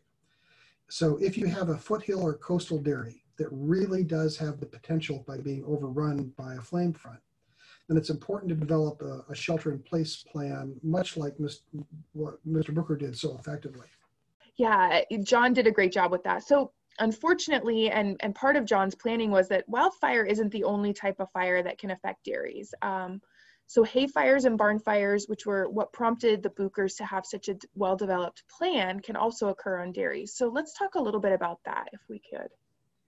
So 0.90 1.18
if 1.18 1.38
you 1.38 1.46
have 1.46 1.70
a 1.70 1.78
foothill 1.78 2.24
or 2.24 2.34
coastal 2.34 2.80
dairy 2.80 3.24
that 3.38 3.48
really 3.52 4.04
does 4.04 4.36
have 4.38 4.60
the 4.60 4.66
potential 4.66 5.24
by 5.28 5.38
being 5.38 5.64
overrun 5.64 6.34
by 6.38 6.56
a 6.56 6.62
flame 6.62 6.92
front, 6.92 7.20
then 7.88 7.98
it's 7.98 8.10
important 8.10 8.50
to 8.50 8.56
develop 8.56 9.00
a, 9.04 9.24
a 9.32 9.36
shelter 9.36 9.72
in 9.72 9.80
place 9.80 10.24
plan, 10.24 10.76
much 10.82 11.16
like 11.16 11.38
Mr., 11.38 11.62
what 12.14 12.40
Mr. 12.48 12.74
Bucher 12.74 12.98
did 12.98 13.16
so 13.16 13.38
effectively. 13.38 13.88
Yeah, 14.56 15.02
John 15.22 15.54
did 15.54 15.68
a 15.68 15.72
great 15.72 15.92
job 15.92 16.12
with 16.12 16.24
that. 16.24 16.44
So 16.44 16.72
unfortunately, 17.00 17.90
and, 17.90 18.18
and 18.20 18.36
part 18.36 18.56
of 18.56 18.66
John's 18.66 18.96
planning 18.96 19.32
was 19.32 19.48
that 19.50 19.68
wildfire 19.68 20.24
isn't 20.24 20.52
the 20.52 20.64
only 20.64 20.94
type 20.94 21.20
of 21.20 21.32
fire 21.32 21.64
that 21.64 21.78
can 21.78 21.92
affect 21.92 22.26
dairies. 22.26 22.74
Um, 22.82 23.22
so 23.68 23.84
hay 23.84 24.08
fires 24.08 24.46
and 24.46 24.58
barn 24.58 24.80
fires, 24.80 25.28
which 25.28 25.46
were 25.46 25.70
what 25.70 25.94
prompted 25.94 26.42
the 26.42 26.50
Buchers 26.50 26.96
to 26.96 27.06
have 27.06 27.26
such 27.26 27.50
a 27.50 27.58
well-developed 27.76 28.44
plan, 28.50 29.00
can 29.00 29.16
also 29.16 29.50
occur 29.50 29.80
on 29.82 29.92
dairies. 29.92 30.34
So 30.34 30.48
let's 30.48 30.74
talk 30.74 30.96
a 30.96 31.02
little 31.02 31.20
bit 31.20 31.34
about 31.34 31.60
that 31.66 31.88
if 31.94 32.02
we 32.10 32.20
could. 32.20 32.50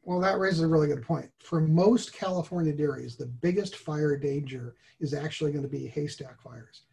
Well, 0.04 0.20
that 0.20 0.40
raises 0.40 0.62
a 0.62 0.68
really 0.68 0.88
good 0.88 1.04
point. 1.04 1.30
For 1.40 1.62
most 1.62 2.14
California 2.14 2.74
dairies, 2.74 3.16
the 3.16 3.28
biggest 3.28 3.76
fire 3.76 4.18
danger 4.18 4.76
is 5.00 5.14
actually 5.14 5.52
going 5.52 5.64
to 5.64 5.70
be 5.70 5.88
haystack 5.88 6.42
fires. 6.42 6.84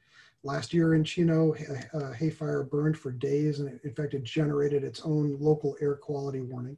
Last 0.45 0.73
year 0.73 0.95
in 0.95 1.05
Chino, 1.05 1.55
a 1.95 2.15
hay 2.15 2.31
fire 2.31 2.63
burned 2.63 2.97
for 2.97 3.11
days 3.11 3.61
and 3.61 3.81
in 3.83 3.93
fact 3.93 4.15
it 4.15 4.23
generated 4.23 4.85
its 4.85 5.01
own 5.05 5.37
local 5.41 5.77
air 5.81 5.97
quality 5.97 6.41
warning. 6.41 6.77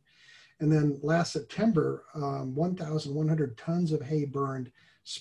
And 0.61 0.73
then 0.73 0.99
last 1.03 1.33
September, 1.33 2.05
um, 2.15 2.55
1,100 2.55 3.57
tons 3.57 3.93
of 3.93 4.03
hay 4.03 4.25
burned 4.25 4.71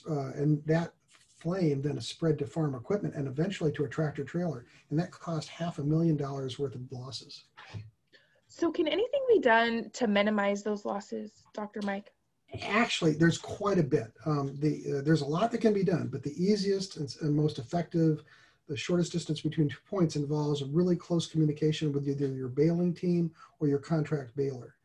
uh, 0.10 0.32
and 0.32 0.62
that 0.66 0.94
flame 1.40 1.82
then 1.82 2.00
spread 2.02 2.38
to 2.40 2.46
farm 2.46 2.76
equipment 2.76 3.16
and 3.16 3.28
eventually 3.28 3.72
to 3.72 3.86
a 3.86 3.90
tractor 3.90 4.24
trailer. 4.24 4.66
And 4.90 5.00
that 5.00 5.12
cost 5.12 5.48
half 5.48 5.80
a 5.80 5.84
million 5.84 6.18
dollars 6.18 6.60
worth 6.60 6.76
of 6.76 6.82
losses. 6.92 7.46
So, 8.48 8.72
can 8.72 8.88
anything 8.88 9.22
be 9.30 9.40
done 9.40 9.90
to 9.94 10.08
minimize 10.08 10.64
those 10.64 10.84
losses, 10.84 11.44
Dr. 11.54 11.82
Mike? 11.84 12.12
Actually, 12.64 13.14
there's 13.14 13.38
quite 13.38 13.78
a 13.78 13.84
bit. 13.84 14.12
Um, 14.26 14.56
the, 14.60 14.98
uh, 14.98 15.02
there's 15.02 15.22
a 15.22 15.26
lot 15.26 15.52
that 15.52 15.62
can 15.62 15.74
be 15.74 15.84
done, 15.84 16.08
but 16.12 16.24
the 16.24 16.34
easiest 16.44 16.98
and, 16.98 17.14
and, 17.22 17.36
most 17.36 17.60
effective, 17.60 18.24
the 18.68 18.76
shortest 18.76 19.12
distance 19.12 19.42
between 19.42 19.70
two 19.70 19.78
points 19.88 20.16
involves 20.16 20.62
a 20.62 20.66
really 20.66 20.96
close 20.96 21.28
communication 21.28 21.92
with 21.92 22.08
either 22.08 22.28
your 22.28 22.48
baling 22.48 22.94
team 22.94 23.32
or 23.60 23.68
your 23.68 23.80
contract 23.80 24.36
baler. 24.36 24.76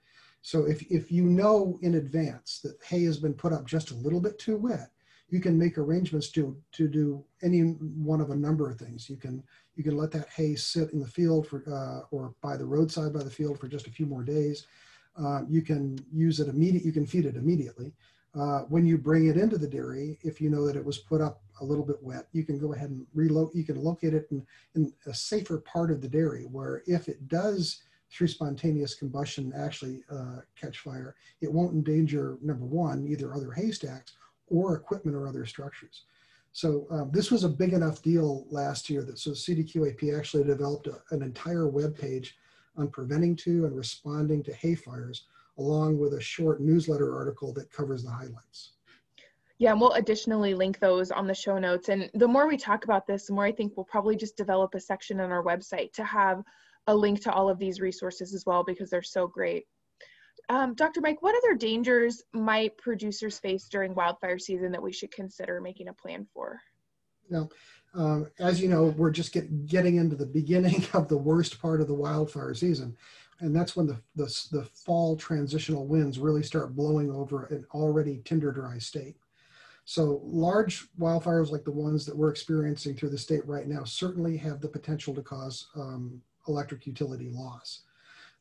So 0.42 0.66
if, 0.66 0.82
if 0.90 1.10
you 1.10 1.24
know 1.24 1.78
in 1.80 1.94
advance 1.94 2.60
that 2.62 2.76
hay 2.84 3.04
has 3.04 3.18
been 3.18 3.32
put 3.32 3.52
up 3.52 3.66
just 3.66 3.92
a 3.92 3.96
little 3.96 4.20
bit 4.20 4.38
too 4.38 4.56
wet, 4.56 4.90
you 5.30 5.40
can 5.40 5.58
make 5.58 5.78
arrangements 5.78 6.28
to, 6.32 6.56
to 6.72 6.86
do 6.86 7.24
any 7.42 7.60
one 7.60 8.20
of 8.20 8.30
a 8.30 8.36
number 8.36 8.70
of 8.70 8.78
things. 8.78 9.08
You 9.08 9.16
can 9.16 9.42
you 9.74 9.82
can 9.82 9.96
let 9.96 10.12
that 10.12 10.28
hay 10.28 10.54
sit 10.54 10.92
in 10.92 11.00
the 11.00 11.06
field 11.06 11.48
for, 11.48 11.64
uh, 11.66 12.06
or 12.14 12.34
by 12.42 12.56
the 12.56 12.64
roadside 12.64 13.12
by 13.12 13.24
the 13.24 13.30
field 13.30 13.58
for 13.58 13.66
just 13.66 13.86
a 13.86 13.90
few 13.90 14.06
more 14.06 14.22
days. 14.22 14.66
Uh, 15.16 15.42
you 15.48 15.62
can 15.62 15.98
use 16.12 16.40
it 16.40 16.48
immediate. 16.48 16.84
You 16.84 16.92
can 16.92 17.06
feed 17.06 17.26
it 17.26 17.36
immediately. 17.36 17.92
Uh, 18.34 18.62
when 18.62 18.84
you 18.84 18.98
bring 18.98 19.28
it 19.28 19.36
into 19.36 19.56
the 19.56 19.68
dairy, 19.68 20.18
if 20.22 20.40
you 20.40 20.50
know 20.50 20.66
that 20.66 20.76
it 20.76 20.84
was 20.84 20.98
put 20.98 21.20
up 21.20 21.40
a 21.60 21.64
little 21.64 21.84
bit 21.84 22.02
wet, 22.02 22.26
you 22.32 22.42
can 22.44 22.58
go 22.58 22.72
ahead 22.72 22.90
and 22.90 23.06
relocate. 23.14 23.54
You 23.54 23.64
can 23.64 23.82
locate 23.82 24.12
it 24.12 24.26
in, 24.32 24.44
in 24.74 24.92
a 25.06 25.14
safer 25.14 25.58
part 25.58 25.92
of 25.92 26.00
the 26.00 26.08
dairy, 26.08 26.42
where 26.42 26.82
if 26.86 27.08
it 27.08 27.28
does 27.28 27.82
through 28.10 28.28
spontaneous 28.28 28.94
combustion 28.94 29.52
actually 29.56 30.02
uh, 30.10 30.40
catch 30.60 30.80
fire, 30.80 31.14
it 31.40 31.52
won't 31.52 31.74
endanger 31.74 32.38
number 32.42 32.64
one 32.64 33.06
either 33.06 33.34
other 33.34 33.52
haystacks 33.52 34.14
or 34.48 34.74
equipment 34.74 35.16
or 35.16 35.28
other 35.28 35.46
structures. 35.46 36.02
So 36.52 36.86
um, 36.90 37.10
this 37.12 37.30
was 37.32 37.42
a 37.42 37.48
big 37.48 37.72
enough 37.72 38.02
deal 38.02 38.46
last 38.50 38.88
year 38.88 39.02
that 39.02 39.18
so 39.18 39.30
CDQAP 39.30 40.16
actually 40.16 40.44
developed 40.44 40.86
a, 40.86 41.02
an 41.10 41.22
entire 41.22 41.68
web 41.68 41.98
page 41.98 42.36
on 42.76 42.88
preventing 42.88 43.36
to 43.36 43.66
and 43.66 43.76
responding 43.76 44.42
to 44.42 44.54
hay 44.54 44.74
fires, 44.74 45.26
along 45.58 45.98
with 45.98 46.14
a 46.14 46.20
short 46.20 46.60
newsletter 46.60 47.16
article 47.16 47.52
that 47.52 47.70
covers 47.70 48.02
the 48.02 48.10
highlights. 48.10 48.72
Yeah, 49.58 49.70
and 49.70 49.80
we'll 49.80 49.92
additionally 49.92 50.54
link 50.54 50.80
those 50.80 51.10
on 51.10 51.26
the 51.26 51.34
show 51.34 51.58
notes. 51.58 51.88
And 51.88 52.10
the 52.14 52.26
more 52.26 52.48
we 52.48 52.56
talk 52.56 52.84
about 52.84 53.06
this, 53.06 53.26
the 53.26 53.34
more 53.34 53.44
I 53.44 53.52
think 53.52 53.72
we'll 53.76 53.84
probably 53.84 54.16
just 54.16 54.36
develop 54.36 54.74
a 54.74 54.80
section 54.80 55.20
on 55.20 55.30
our 55.30 55.44
website 55.44 55.92
to 55.92 56.04
have 56.04 56.42
a 56.86 56.94
link 56.94 57.22
to 57.22 57.32
all 57.32 57.48
of 57.48 57.58
these 57.58 57.80
resources 57.80 58.34
as 58.34 58.44
well 58.44 58.64
because 58.64 58.90
they're 58.90 59.02
so 59.02 59.26
great. 59.26 59.64
Um, 60.48 60.74
Dr. 60.74 61.00
Mike, 61.00 61.22
what 61.22 61.36
other 61.36 61.54
dangers 61.54 62.22
might 62.32 62.76
producers 62.76 63.38
face 63.38 63.68
during 63.68 63.94
wildfire 63.94 64.38
season 64.38 64.72
that 64.72 64.82
we 64.82 64.92
should 64.92 65.10
consider 65.12 65.60
making 65.60 65.88
a 65.88 65.94
plan 65.94 66.26
for? 66.34 66.60
Now, 67.30 67.48
um, 67.94 68.28
as 68.38 68.60
you 68.60 68.68
know, 68.68 68.86
we're 68.96 69.10
just 69.10 69.32
get, 69.32 69.66
getting 69.66 69.96
into 69.96 70.16
the 70.16 70.26
beginning 70.26 70.84
of 70.94 71.08
the 71.08 71.16
worst 71.16 71.60
part 71.60 71.80
of 71.80 71.86
the 71.86 71.94
wildfire 71.94 72.54
season. 72.54 72.96
And 73.40 73.54
that's 73.54 73.76
when 73.76 73.86
the, 73.86 74.00
the, 74.16 74.26
the 74.52 74.64
fall 74.64 75.16
transitional 75.16 75.86
winds 75.86 76.18
really 76.18 76.42
start 76.42 76.76
blowing 76.76 77.10
over 77.10 77.46
an 77.46 77.66
already 77.72 78.22
tinder 78.24 78.52
dry 78.52 78.78
state. 78.78 79.16
So 79.84 80.22
large 80.24 80.86
wildfires 80.98 81.50
like 81.50 81.64
the 81.64 81.70
ones 81.70 82.06
that 82.06 82.16
we're 82.16 82.30
experiencing 82.30 82.94
through 82.94 83.10
the 83.10 83.18
state 83.18 83.46
right 83.46 83.66
now 83.66 83.84
certainly 83.84 84.36
have 84.38 84.60
the 84.60 84.68
potential 84.68 85.14
to 85.14 85.22
cause 85.22 85.66
um, 85.76 86.22
electric 86.48 86.86
utility 86.86 87.28
loss 87.30 87.82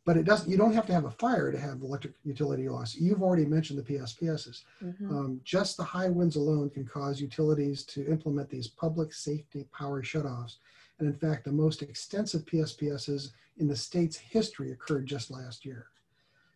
but 0.05 0.17
it 0.17 0.23
doesn't 0.23 0.49
you 0.49 0.57
don't 0.57 0.73
have 0.73 0.85
to 0.85 0.93
have 0.93 1.05
a 1.05 1.11
fire 1.11 1.51
to 1.51 1.59
have 1.59 1.81
electric 1.81 2.13
utility 2.23 2.67
loss. 2.67 2.95
You've 2.95 3.23
already 3.23 3.45
mentioned 3.45 3.79
the 3.79 3.83
psps's 3.83 4.65
mm-hmm. 4.83 5.09
um, 5.09 5.41
just 5.43 5.77
the 5.77 5.83
high 5.83 6.09
winds 6.09 6.35
alone 6.35 6.69
can 6.69 6.85
cause 6.85 7.21
utilities 7.21 7.83
to 7.85 8.05
implement 8.07 8.49
these 8.49 8.67
public 8.67 9.13
safety 9.13 9.65
power 9.71 10.01
shutoffs. 10.01 10.57
And 10.99 11.07
in 11.07 11.13
fact 11.13 11.45
the 11.45 11.51
most 11.51 11.81
extensive 11.81 12.45
psps's 12.45 13.31
in 13.57 13.67
the 13.67 13.75
state's 13.75 14.17
history 14.17 14.71
occurred 14.71 15.05
just 15.05 15.31
last 15.31 15.65
year. 15.65 15.87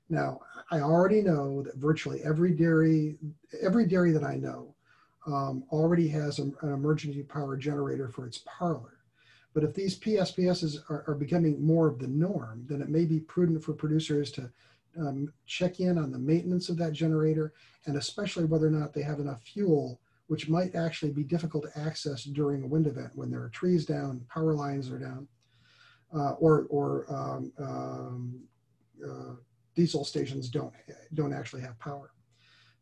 Now 0.09 0.41
i 0.71 0.79
already 0.81 1.21
know 1.21 1.63
that 1.63 1.75
virtually 1.75 2.21
every 2.23 2.51
dairy 2.51 3.17
every 3.61 3.85
dairy 3.85 4.11
that 4.11 4.23
i 4.23 4.35
know 4.35 4.73
um, 5.25 5.63
already 5.71 6.07
has 6.07 6.39
a, 6.39 6.43
an 6.43 6.73
emergency 6.73 7.21
power 7.23 7.57
generator 7.57 8.07
for 8.07 8.25
its 8.25 8.41
parlor 8.45 8.96
but 9.57 9.63
if 9.63 9.73
these 9.73 9.97
PSPSs 9.97 10.87
are, 10.87 11.03
are, 11.07 11.15
becoming 11.15 11.65
more 11.65 11.87
of 11.87 11.97
the 11.97 12.07
norm, 12.07 12.63
then 12.69 12.79
it 12.79 12.89
may 12.89 13.05
be 13.05 13.21
prudent 13.21 13.63
for 13.63 13.73
producers 13.73 14.29
to 14.33 14.51
um, 14.99 15.33
check 15.47 15.79
in 15.79 15.97
on 15.97 16.11
the 16.11 16.19
maintenance 16.19 16.69
of 16.69 16.77
that 16.77 16.93
generator 16.93 17.53
and 17.87 17.97
especially 17.97 18.45
whether 18.45 18.67
or 18.67 18.69
not 18.69 18.93
they 18.93 19.01
have 19.01 19.19
enough 19.19 19.41
fuel, 19.41 19.99
which 20.27 20.47
might 20.47 20.75
actually 20.75 21.11
be 21.11 21.23
difficult 21.23 21.63
to 21.63 21.79
access 21.79 22.23
during 22.23 22.61
a 22.61 22.67
wind 22.67 22.85
event 22.85 23.09
when 23.15 23.31
there 23.31 23.41
are 23.41 23.49
trees 23.49 23.83
down, 23.83 24.23
power 24.29 24.53
lines 24.53 24.91
are 24.91 24.99
down, 24.99 25.27
uh, 26.15 26.33
or, 26.33 26.67
or 26.69 27.11
um, 27.11 27.51
um, 27.57 28.39
uh, 29.03 29.33
diesel 29.73 30.05
stations 30.05 30.49
don't, 30.49 30.71
don't 31.15 31.33
actually 31.33 31.63
have 31.63 31.79
power. 31.79 32.11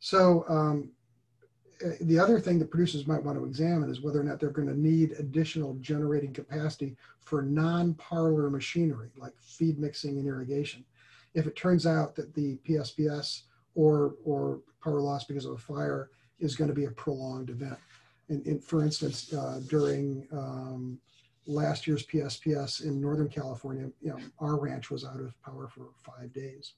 So 0.02 0.44
um, 0.50 0.92
the 2.02 2.20
other 2.20 2.40
thing 2.40 2.60
that 2.60 2.70
producers 2.70 3.08
might 3.08 3.24
want 3.24 3.38
to 3.38 3.46
examine 3.46 3.90
is 3.90 4.02
whether 4.02 4.20
or 4.20 4.24
not 4.24 4.40
they're 4.40 4.50
going 4.50 4.68
to 4.68 4.80
need 4.80 5.14
additional 5.14 5.76
generating 5.76 6.34
capacity 6.34 6.96
for 7.20 7.42
non-parlor 7.42 8.50
machinery 8.50 9.10
like 9.18 9.34
feed 9.40 9.80
mixing 9.80 10.18
and 10.18 10.28
irrigation. 10.28 10.84
If 11.34 11.48
it 11.48 11.56
turns 11.56 11.86
out 11.86 12.16
that 12.16 12.34
the 12.34 12.58
PSPS 12.68 13.44
or 13.76 14.16
or 14.24 14.62
power 14.84 15.02
loss 15.02 15.26
because 15.26 15.46
of 15.46 15.54
a 15.54 15.58
fire 15.58 16.10
is 16.40 16.56
going 16.56 16.70
to 16.70 16.74
be 16.74 16.86
a 16.86 16.92
prolonged 16.92 17.50
event. 17.50 17.78
And, 18.30 18.46
and 18.46 18.64
for 18.64 18.84
instance, 18.84 19.34
uh, 19.34 19.60
during 19.68 20.28
um, 20.32 21.00
last 21.46 21.88
year's 21.88 22.06
PSPS 22.06 22.84
in 22.84 23.00
Northern 23.00 23.30
California, 23.30 23.90
you 24.02 24.10
know, 24.10 24.20
our 24.40 24.60
ranch 24.60 24.90
was 24.90 25.06
out 25.06 25.20
of 25.20 25.40
power 25.44 25.68
for 25.68 25.90
five 26.04 26.34
days. 26.34 26.74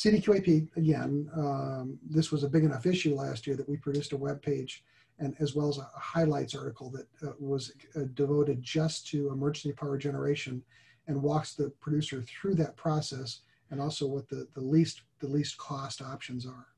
CDQAP, 0.00 0.74
again, 0.78 1.28
um, 1.36 1.98
this 2.08 2.32
was 2.32 2.42
a 2.42 2.48
big 2.48 2.64
enough 2.64 2.86
issue 2.86 3.14
last 3.14 3.46
year 3.46 3.54
that 3.54 3.68
we 3.68 3.76
produced 3.76 4.12
a 4.12 4.16
web 4.16 4.40
page 4.40 4.82
and 5.18 5.36
as 5.40 5.54
well 5.54 5.68
as 5.68 5.76
a, 5.76 5.86
highlights 5.94 6.54
article 6.54 6.90
that 6.90 7.06
uh, 7.22 7.32
was 7.38 7.72
uh, 7.96 8.04
devoted 8.14 8.62
just 8.62 9.06
to 9.08 9.28
emergency 9.28 9.72
power 9.72 9.98
generation 9.98 10.62
and 11.06 11.22
walks 11.22 11.52
the 11.52 11.68
producer 11.82 12.22
through 12.22 12.54
that 12.54 12.74
process 12.76 13.40
and 13.70 13.78
also 13.78 14.06
what 14.06 14.26
the, 14.30 14.48
the 14.54 14.60
least 14.60 15.02
the 15.18 15.28
least 15.28 15.58
cost 15.58 16.00
options 16.00 16.46
are. 16.46 16.68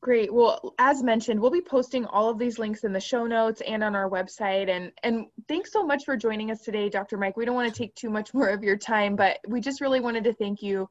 Great. 0.00 0.32
Well, 0.32 0.74
as 0.78 1.02
mentioned, 1.02 1.40
we'll 1.40 1.50
be 1.50 1.60
posting 1.60 2.06
all 2.06 2.30
of 2.30 2.38
these 2.38 2.60
links 2.60 2.84
in 2.84 2.92
the 2.92 3.00
show 3.00 3.26
notes 3.26 3.62
and 3.66 3.82
on 3.82 3.96
our 3.96 4.08
website. 4.08 4.70
And 4.70 4.92
and 5.02 5.26
thanks 5.48 5.72
so 5.72 5.84
much 5.84 6.04
for 6.04 6.16
joining 6.16 6.52
us 6.52 6.62
today, 6.62 6.88
Dr. 6.88 7.18
Mike. 7.18 7.36
We 7.36 7.44
don't 7.44 7.56
want 7.56 7.74
to 7.74 7.76
take 7.76 7.96
too 7.96 8.10
much 8.10 8.32
more 8.32 8.48
of 8.48 8.62
your 8.62 8.76
time, 8.76 9.16
but 9.16 9.40
we 9.48 9.60
just 9.60 9.80
really 9.80 9.98
wanted 9.98 10.22
to 10.22 10.32
thank 10.34 10.62
you 10.62 10.88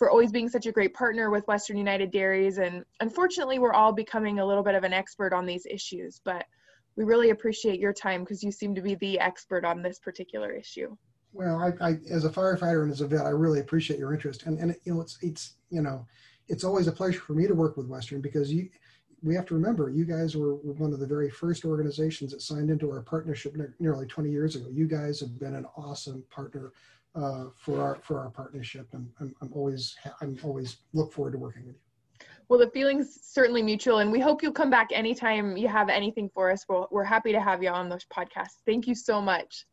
for 0.00 0.08
always 0.08 0.32
being 0.32 0.48
such 0.48 0.64
a 0.64 0.72
great 0.72 0.94
partner 0.94 1.28
with 1.28 1.46
Western 1.46 1.76
United 1.76 2.10
Dairies. 2.10 2.56
And 2.56 2.86
unfortunately, 3.00 3.58
we're 3.58 3.74
all 3.74 3.92
becoming 3.92 4.38
a 4.38 4.46
little 4.46 4.62
bit 4.62 4.74
of 4.74 4.82
an 4.82 4.94
expert 4.94 5.34
on 5.34 5.44
these 5.44 5.66
issues, 5.66 6.22
but 6.24 6.46
we 6.96 7.04
really 7.04 7.28
appreciate 7.28 7.78
your 7.78 7.92
time 7.92 8.22
because 8.22 8.42
you 8.42 8.50
seem 8.50 8.74
to 8.74 8.80
be 8.80 8.94
the 8.94 9.20
expert 9.20 9.62
on 9.62 9.82
this 9.82 9.98
particular 9.98 10.52
issue. 10.52 10.96
Well, 11.34 11.58
I, 11.58 11.86
I, 11.86 11.98
as 12.10 12.24
a 12.24 12.30
firefighter 12.30 12.82
and 12.82 12.90
as 12.90 13.02
a 13.02 13.06
vet, 13.06 13.26
I 13.26 13.28
really 13.28 13.60
appreciate 13.60 13.98
your 13.98 14.14
interest. 14.14 14.44
And 14.44 14.58
and 14.58 14.74
you 14.84 14.94
know, 14.94 15.02
it's 15.02 15.18
it's 15.20 15.56
you 15.68 15.82
know, 15.82 16.06
it's 16.48 16.64
always 16.64 16.86
a 16.86 16.92
pleasure 16.92 17.20
for 17.20 17.34
me 17.34 17.46
to 17.46 17.54
work 17.54 17.76
with 17.76 17.86
Western 17.86 18.22
because 18.22 18.50
you, 18.50 18.70
we 19.22 19.34
have 19.34 19.44
to 19.46 19.54
remember, 19.54 19.90
you 19.90 20.06
guys 20.06 20.34
were, 20.34 20.54
one 20.54 20.94
of 20.94 20.98
the 20.98 21.06
very 21.06 21.28
first 21.28 21.66
organizations 21.66 22.32
that 22.32 22.40
signed 22.40 22.70
into 22.70 22.90
our 22.90 23.02
partnership 23.02 23.54
nearly 23.78 24.06
20 24.06 24.30
years 24.30 24.56
ago. 24.56 24.66
You 24.72 24.88
guys 24.88 25.20
have 25.20 25.38
been 25.38 25.54
an 25.54 25.66
awesome 25.76 26.24
partner 26.30 26.72
uh, 27.14 27.46
for 27.56 27.80
our 27.80 27.96
for 28.02 28.20
our 28.20 28.30
partnership, 28.30 28.88
and 28.92 29.08
I'm, 29.20 29.34
I'm 29.40 29.52
always 29.52 29.96
I'm 30.20 30.38
always 30.42 30.78
look 30.92 31.12
forward 31.12 31.32
to 31.32 31.38
working 31.38 31.66
with 31.66 31.76
you. 31.76 32.26
Well, 32.48 32.58
the 32.58 32.70
feeling's 32.70 33.20
certainly 33.22 33.62
mutual, 33.62 33.98
and 33.98 34.10
we 34.10 34.18
hope 34.18 34.42
you'll 34.42 34.52
come 34.52 34.70
back 34.70 34.88
anytime 34.92 35.56
you 35.56 35.68
have 35.68 35.88
anything 35.88 36.28
for 36.34 36.50
us. 36.50 36.64
We're, 36.68 36.86
we're 36.90 37.04
happy 37.04 37.30
to 37.30 37.40
have 37.40 37.62
you 37.62 37.68
on 37.68 37.88
those 37.88 38.04
podcasts. 38.06 38.58
Thank 38.66 38.88
you 38.88 38.94
so 38.94 39.20
much. 39.20 39.66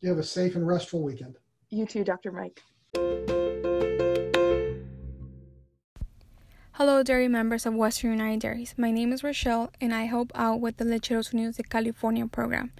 You 0.00 0.08
have 0.08 0.18
a 0.18 0.22
safe 0.22 0.56
and 0.56 0.66
restful 0.66 1.02
weekend. 1.02 1.36
You 1.68 1.84
too, 1.84 2.04
Dr. 2.04 2.32
Mike. 2.32 2.62
Hello, 6.72 7.02
dairy 7.02 7.28
members 7.28 7.66
of 7.66 7.74
Western 7.74 8.12
United 8.12 8.40
Dairies. 8.40 8.74
My 8.76 8.90
name 8.90 9.12
is 9.12 9.22
Rochelle, 9.22 9.70
and 9.80 9.94
I 9.94 10.04
help 10.04 10.30
out 10.34 10.60
with 10.60 10.78
the 10.78 10.84
Lecheros 10.84 11.32
Unidos 11.34 11.56
de 11.56 11.64
California 11.64 12.26
program. 12.26 12.72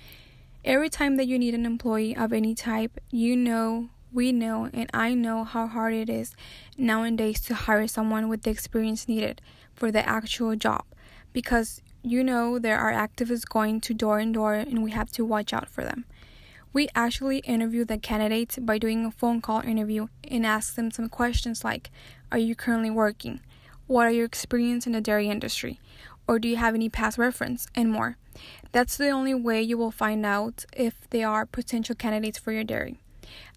Every 0.67 0.89
time 0.89 1.15
that 1.15 1.29
you 1.29 1.39
need 1.39 1.55
an 1.55 1.65
employee 1.65 2.17
of 2.17 2.33
any 2.33 2.53
type, 2.53 2.99
you 3.13 3.37
know, 3.37 3.89
we 4.13 4.33
know, 4.33 4.69
and 4.75 4.91
I 4.93 5.15
know 5.15 5.45
how 5.45 5.69
hard 5.69 5.95
it 5.95 6.11
is 6.11 6.35
nowadays 6.77 7.41
to 7.43 7.55
hire 7.55 7.87
someone 7.87 8.29
with 8.29 8.43
the 8.43 8.51
experience 8.51 9.07
needed 9.07 9.41
for 9.75 9.93
the 9.93 10.05
actual 10.05 10.57
job 10.57 10.83
because 11.33 11.83
you 12.03 12.25
know 12.25 12.59
there 12.59 12.79
are 12.79 12.93
activists 12.93 13.49
going 13.49 13.81
to 13.83 13.95
door 13.95 14.19
and 14.19 14.35
door, 14.35 14.55
and 14.55 14.83
we 14.83 14.91
have 14.91 15.13
to 15.13 15.25
watch 15.25 15.53
out 15.53 15.69
for 15.69 15.85
them. 15.85 16.05
We 16.73 16.89
actually 16.97 17.39
interview 17.39 17.85
the 17.85 17.97
candidates 17.97 18.59
by 18.59 18.79
doing 18.79 19.07
a 19.07 19.13
phone 19.13 19.41
call 19.41 19.61
interview 19.61 20.09
and 20.29 20.45
ask 20.45 20.75
them 20.75 20.91
some 20.91 21.09
questions 21.09 21.63
like 21.63 21.91
Are 22.33 22.39
you 22.39 22.57
currently 22.57 22.91
working? 22.91 23.39
What 23.87 24.09
are 24.09 24.11
your 24.11 24.25
experience 24.25 24.85
in 24.85 24.95
the 24.95 25.01
dairy 25.01 25.29
industry? 25.29 25.79
Or 26.29 26.39
do 26.39 26.49
you 26.49 26.57
have 26.57 26.75
any 26.75 26.89
past 26.89 27.19
reference? 27.19 27.67
And 27.75 27.91
more. 27.91 28.17
That's 28.73 28.97
the 28.97 29.11
only 29.11 29.35
way 29.35 29.63
you 29.63 29.79
will 29.79 29.91
find 29.91 30.27
out 30.27 30.65
if 30.77 31.09
they 31.11 31.23
are 31.23 31.47
potential 31.47 31.95
candidates 31.95 32.39
for 32.39 32.53
your 32.53 32.65
dairy. 32.65 32.99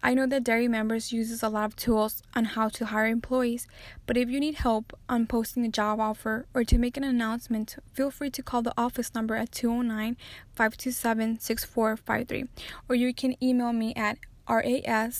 I 0.01 0.13
know 0.13 0.25
that 0.27 0.45
dairy 0.45 0.67
members 0.67 1.11
uses 1.11 1.41
a 1.43 1.49
lot 1.49 1.65
of 1.65 1.75
tools 1.75 2.23
on 2.35 2.45
how 2.45 2.69
to 2.69 2.85
hire 2.85 3.07
employees, 3.07 3.67
but 4.05 4.15
if 4.17 4.29
you 4.29 4.39
need 4.39 4.55
help 4.55 4.97
on 5.07 5.27
posting 5.27 5.63
a 5.65 5.69
job 5.69 5.99
offer 5.99 6.47
or 6.53 6.63
to 6.63 6.77
make 6.77 6.95
an 6.97 7.03
announcement, 7.03 7.75
feel 7.93 8.11
free 8.11 8.29
to 8.31 8.41
call 8.41 8.61
the 8.61 8.73
office 8.77 9.13
number 9.13 9.35
at 9.35 9.51
209-527-6453 9.51 12.47
or 12.87 12.95
you 12.95 13.13
can 13.13 13.35
email 13.43 13.73
me 13.73 13.93
at 13.95 14.17
rashell 14.47 15.11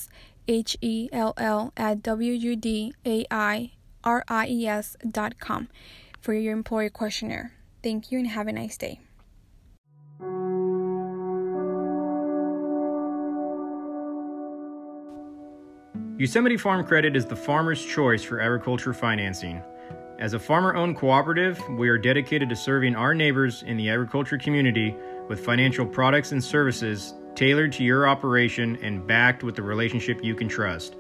at 1.78 2.04
wudai 2.04 2.94
ries.com 4.06 5.68
for 6.22 6.34
your 6.34 6.54
employee 6.54 6.90
questionnaire. 6.90 7.54
Thank 7.82 8.12
you 8.12 8.20
and 8.20 8.28
have 8.28 8.48
a 8.48 8.52
nice 8.52 8.78
day. 8.78 9.00
Yosemite 16.18 16.58
Farm 16.58 16.86
Credit 16.86 17.16
is 17.16 17.26
the 17.26 17.36
farmer's 17.36 17.84
choice 17.86 18.22
for 18.22 18.42
agriculture 18.42 18.94
financing. 18.94 19.62
As 20.20 20.34
a 20.34 20.40
farmer 20.40 20.76
owned 20.76 20.98
cooperative, 20.98 21.58
we 21.70 21.88
are 21.88 21.98
dedicated 21.98 22.50
to 22.50 22.58
serving 22.58 22.94
our 22.94 23.16
neighbors 23.16 23.64
in 23.64 23.78
the 23.78 23.90
agriculture 23.90 24.38
community 24.38 24.94
with 25.30 25.46
financial 25.46 25.86
products 25.86 26.34
and 26.34 26.44
services 26.44 27.14
tailored 27.36 27.72
to 27.72 27.86
your 27.86 28.06
operation 28.06 28.78
and 28.84 29.08
backed 29.08 29.44
with 29.44 29.56
the 29.56 29.62
relationship 29.62 30.20
you 30.22 30.36
can 30.36 30.50
trust. 30.50 30.98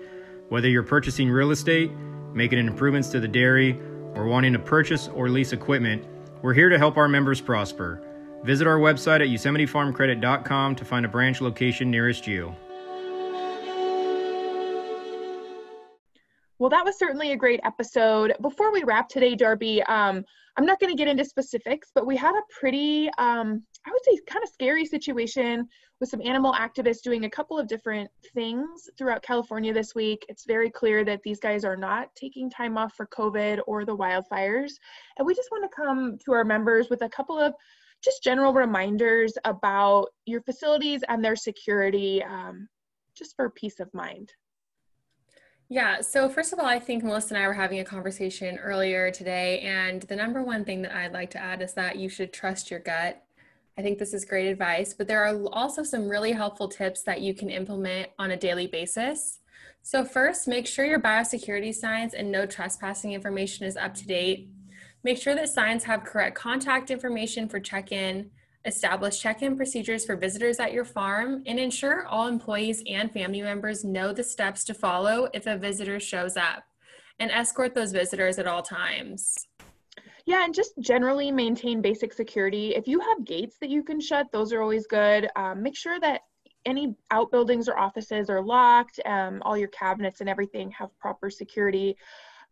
Whether 0.48 0.70
you're 0.70 0.84
purchasing 0.84 1.30
real 1.30 1.52
estate, 1.52 1.92
making 2.34 2.60
improvements 2.60 3.10
to 3.10 3.20
the 3.20 3.28
dairy, 3.28 3.78
or 4.20 4.26
wanting 4.26 4.52
to 4.52 4.60
purchase 4.60 5.08
or 5.08 5.30
lease 5.30 5.54
equipment, 5.54 6.06
we're 6.42 6.54
here 6.54 6.68
to 6.68 6.78
help 6.78 6.98
our 6.98 7.08
members 7.08 7.40
prosper. 7.40 8.02
Visit 8.44 8.68
our 8.68 8.78
website 8.78 9.22
at 9.22 9.30
yosemitefarmcredit.com 9.30 10.76
to 10.76 10.86
find 10.86 11.06
a 11.06 11.10
branch 11.10 11.40
location 11.40 11.90
nearest 11.90 12.28
you. 12.28 12.54
Well, 16.58 16.70
that 16.70 16.84
was 16.84 17.00
certainly 17.00 17.32
a 17.32 17.38
great 17.38 17.62
episode. 17.64 18.34
Before 18.42 18.74
we 18.74 18.84
wrap 18.84 19.08
today, 19.08 19.36
Darby, 19.36 19.82
um, 19.84 20.26
I'm 20.58 20.66
not 20.66 20.82
going 20.82 20.92
to 20.92 20.98
get 20.98 21.08
into 21.08 21.24
specifics, 21.24 21.90
but 21.96 22.06
we 22.06 22.18
had 22.18 22.36
a 22.36 22.42
pretty, 22.60 23.08
um, 23.18 23.64
I 23.88 23.92
would 23.92 24.04
say, 24.04 24.20
kind 24.28 24.44
of 24.44 24.50
scary 24.50 24.86
situation 24.86 25.70
with 26.00 26.10
some 26.10 26.22
animal 26.24 26.54
activists 26.54 27.02
doing 27.02 27.26
a 27.26 27.30
couple 27.30 27.60
of 27.60 27.68
different 27.68 28.10
things 28.34 28.90
throughout 28.98 29.22
California 29.22 29.74
this 29.74 29.94
week. 29.94 30.26
It's 30.30 30.46
very 30.46 30.70
clear 30.70 31.04
that 31.04 31.22
these 31.24 31.40
guys 31.40 31.66
are 31.66 31.76
not 31.76 32.16
taking 32.16 32.50
time 32.50 32.78
off 32.78 32.94
for 32.94 33.08
COVID 33.08 33.60
or 33.68 33.86
the 33.86 33.96
wildfires. 33.96 34.72
And 35.18 35.26
we 35.26 35.36
just 35.36 35.52
want 35.52 35.70
to 35.70 35.76
come 35.76 36.18
to 36.26 36.32
our 36.32 36.46
members 36.46 36.90
with 36.90 37.02
a 37.02 37.10
couple 37.10 37.38
of 37.38 37.54
just 38.02 38.24
general 38.24 38.54
reminders 38.54 39.34
about 39.44 40.08
your 40.26 40.42
facilities 40.42 41.04
and 41.10 41.24
their 41.24 41.36
security, 41.36 42.24
um, 42.24 42.70
just 43.14 43.36
for 43.36 43.50
peace 43.50 43.82
of 43.82 43.94
mind. 43.94 44.32
Yeah, 45.72 46.02
so 46.02 46.30
first 46.30 46.52
of 46.52 46.58
all, 46.58 46.66
I 46.66 46.80
think 46.80 47.04
Melissa 47.04 47.36
and 47.36 47.44
I 47.44 47.48
were 47.48 47.54
having 47.54 47.80
a 47.80 47.86
conversation 47.86 48.58
earlier 48.58 49.12
today, 49.12 49.60
and 49.60 50.02
the 50.04 50.16
number 50.16 50.42
one 50.42 50.66
thing 50.66 50.82
that 50.82 50.96
I'd 50.96 51.14
like 51.14 51.30
to 51.32 51.38
add 51.38 51.62
is 51.62 51.74
that 51.74 51.98
you 51.98 52.10
should 52.10 52.34
trust 52.34 52.72
your 52.72 52.80
gut. 52.80 53.24
I 53.78 53.82
think 53.82 53.98
this 53.98 54.14
is 54.14 54.26
great 54.26 54.48
advice, 54.48 54.94
but 54.94 55.08
there 55.08 55.24
are 55.24 55.42
also 55.54 55.84
some 55.84 56.10
really 56.10 56.34
helpful 56.34 56.68
tips 56.68 57.04
that 57.04 57.22
you 57.22 57.34
can 57.34 57.50
implement 57.50 58.10
on 58.20 58.32
a 58.32 58.38
daily 58.38 58.68
basis. 58.68 59.40
So, 59.82 60.04
first, 60.04 60.48
make 60.48 60.68
sure 60.68 60.86
your 60.86 61.00
biosecurity 61.00 61.74
signs 61.74 62.14
and 62.14 62.32
no 62.32 62.46
trespassing 62.46 63.14
information 63.14 63.66
is 63.66 63.78
up 63.78 63.94
to 63.96 64.06
date. 64.06 64.50
Make 65.04 65.18
sure 65.18 65.36
that 65.36 65.50
signs 65.50 65.86
have 65.86 66.04
correct 66.04 66.36
contact 66.36 66.92
information 66.92 67.48
for 67.48 67.60
check 67.60 67.92
in 67.92 68.32
establish 68.66 69.20
check-in 69.20 69.56
procedures 69.56 70.06
for 70.06 70.16
visitors 70.16 70.60
at 70.60 70.74
your 70.74 70.86
farm, 70.86 71.44
and 71.46 71.60
ensure 71.60 72.06
all 72.06 72.28
employees 72.28 72.84
and 72.88 73.12
family 73.12 73.42
members 73.42 73.84
know 73.84 74.12
the 74.12 74.24
steps 74.24 74.64
to 74.66 74.74
follow 74.74 75.30
if 75.34 75.48
a 75.48 75.58
visitor 75.58 76.00
shows 76.00 76.36
up, 76.36 76.64
and 77.20 77.32
escort 77.32 77.74
those 77.74 77.92
visitors 77.92 78.38
at 78.38 78.48
all 78.48 78.62
times. 78.62 79.49
Yeah, 80.26 80.44
and 80.44 80.54
just 80.54 80.74
generally 80.80 81.32
maintain 81.32 81.82
basic 81.82 82.14
security. 82.14 82.76
If 82.76 82.88
you 82.88 83.00
have 83.00 83.26
gates 83.26 83.58
that 83.62 83.70
you 83.70 83.84
can 83.84 84.00
shut, 84.00 84.28
those 84.32 84.54
are 84.54 84.62
always 84.62 84.88
good. 84.88 85.30
Um, 85.36 85.64
make 85.64 85.76
sure 85.76 86.00
that 86.00 86.22
any 86.66 86.96
outbuildings 87.12 87.70
or 87.70 87.80
offices 87.80 88.30
are 88.30 88.42
locked. 88.42 89.00
Um, 89.06 89.42
all 89.44 89.58
your 89.58 89.70
cabinets 89.70 90.20
and 90.20 90.30
everything 90.30 90.72
have 90.72 90.90
proper 91.00 91.30
security. 91.30 91.98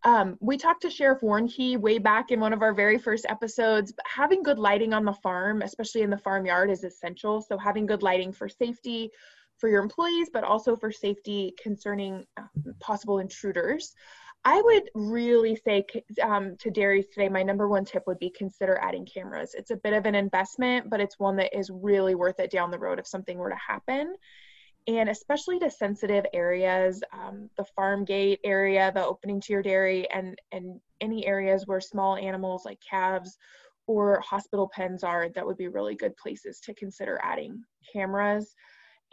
Um, 0.03 0.37
we 0.39 0.57
talked 0.57 0.83
to 0.83 0.89
Sheriff 0.89 1.21
Warnke 1.21 1.77
way 1.77 1.97
back 1.97 2.31
in 2.31 2.39
one 2.39 2.53
of 2.53 2.61
our 2.61 2.73
very 2.73 2.97
first 2.97 3.25
episodes. 3.29 3.93
Having 4.05 4.43
good 4.43 4.59
lighting 4.59 4.93
on 4.93 5.05
the 5.05 5.13
farm, 5.13 5.61
especially 5.61 6.03
in 6.03 6.09
the 6.09 6.17
farmyard, 6.17 6.69
is 6.69 6.83
essential. 6.83 7.41
So 7.41 7.57
having 7.57 7.85
good 7.85 8.03
lighting 8.03 8.31
for 8.31 8.47
safety 8.47 9.11
for 9.57 9.69
your 9.69 9.81
employees, 9.81 10.29
but 10.31 10.43
also 10.43 10.75
for 10.75 10.91
safety 10.91 11.53
concerning 11.61 12.25
uh, 12.37 12.43
possible 12.79 13.19
intruders. 13.19 13.93
I 14.49 14.61
would 14.61 14.89
really 14.95 15.57
say 15.57 15.85
um, 16.23 16.55
to 16.59 16.71
dairies 16.71 17.07
today, 17.07 17.27
my 17.27 17.43
number 17.43 17.67
one 17.67 17.83
tip 17.83 18.03
would 18.07 18.17
be 18.17 18.29
consider 18.29 18.79
adding 18.81 19.05
cameras. 19.05 19.53
It's 19.53 19.71
a 19.71 19.75
bit 19.75 19.91
of 19.91 20.05
an 20.05 20.15
investment, 20.15 20.89
but 20.89 21.01
it's 21.01 21.19
one 21.19 21.35
that 21.35 21.57
is 21.57 21.69
really 21.69 22.15
worth 22.15 22.39
it 22.39 22.49
down 22.49 22.71
the 22.71 22.79
road 22.79 22.97
if 22.97 23.07
something 23.07 23.37
were 23.37 23.49
to 23.49 23.57
happen. 23.57 24.15
and 24.87 25.09
especially 25.09 25.59
to 25.59 25.69
sensitive 25.69 26.25
areas, 26.33 27.03
um, 27.11 27.49
the 27.57 27.65
farm 27.75 28.05
gate 28.05 28.39
area, 28.45 28.91
the 28.95 29.05
opening 29.05 29.41
to 29.41 29.51
your 29.53 29.61
dairy, 29.61 30.09
and, 30.11 30.37
and 30.53 30.79
any 31.01 31.27
areas 31.27 31.67
where 31.67 31.81
small 31.81 32.15
animals 32.15 32.63
like 32.63 32.79
calves 32.89 33.37
or 33.85 34.21
hospital 34.21 34.69
pens 34.73 35.03
are, 35.03 35.27
that 35.35 35.45
would 35.45 35.57
be 35.57 35.67
really 35.67 35.95
good 35.95 36.15
places 36.15 36.61
to 36.61 36.73
consider 36.73 37.19
adding 37.21 37.61
cameras. 37.91 38.55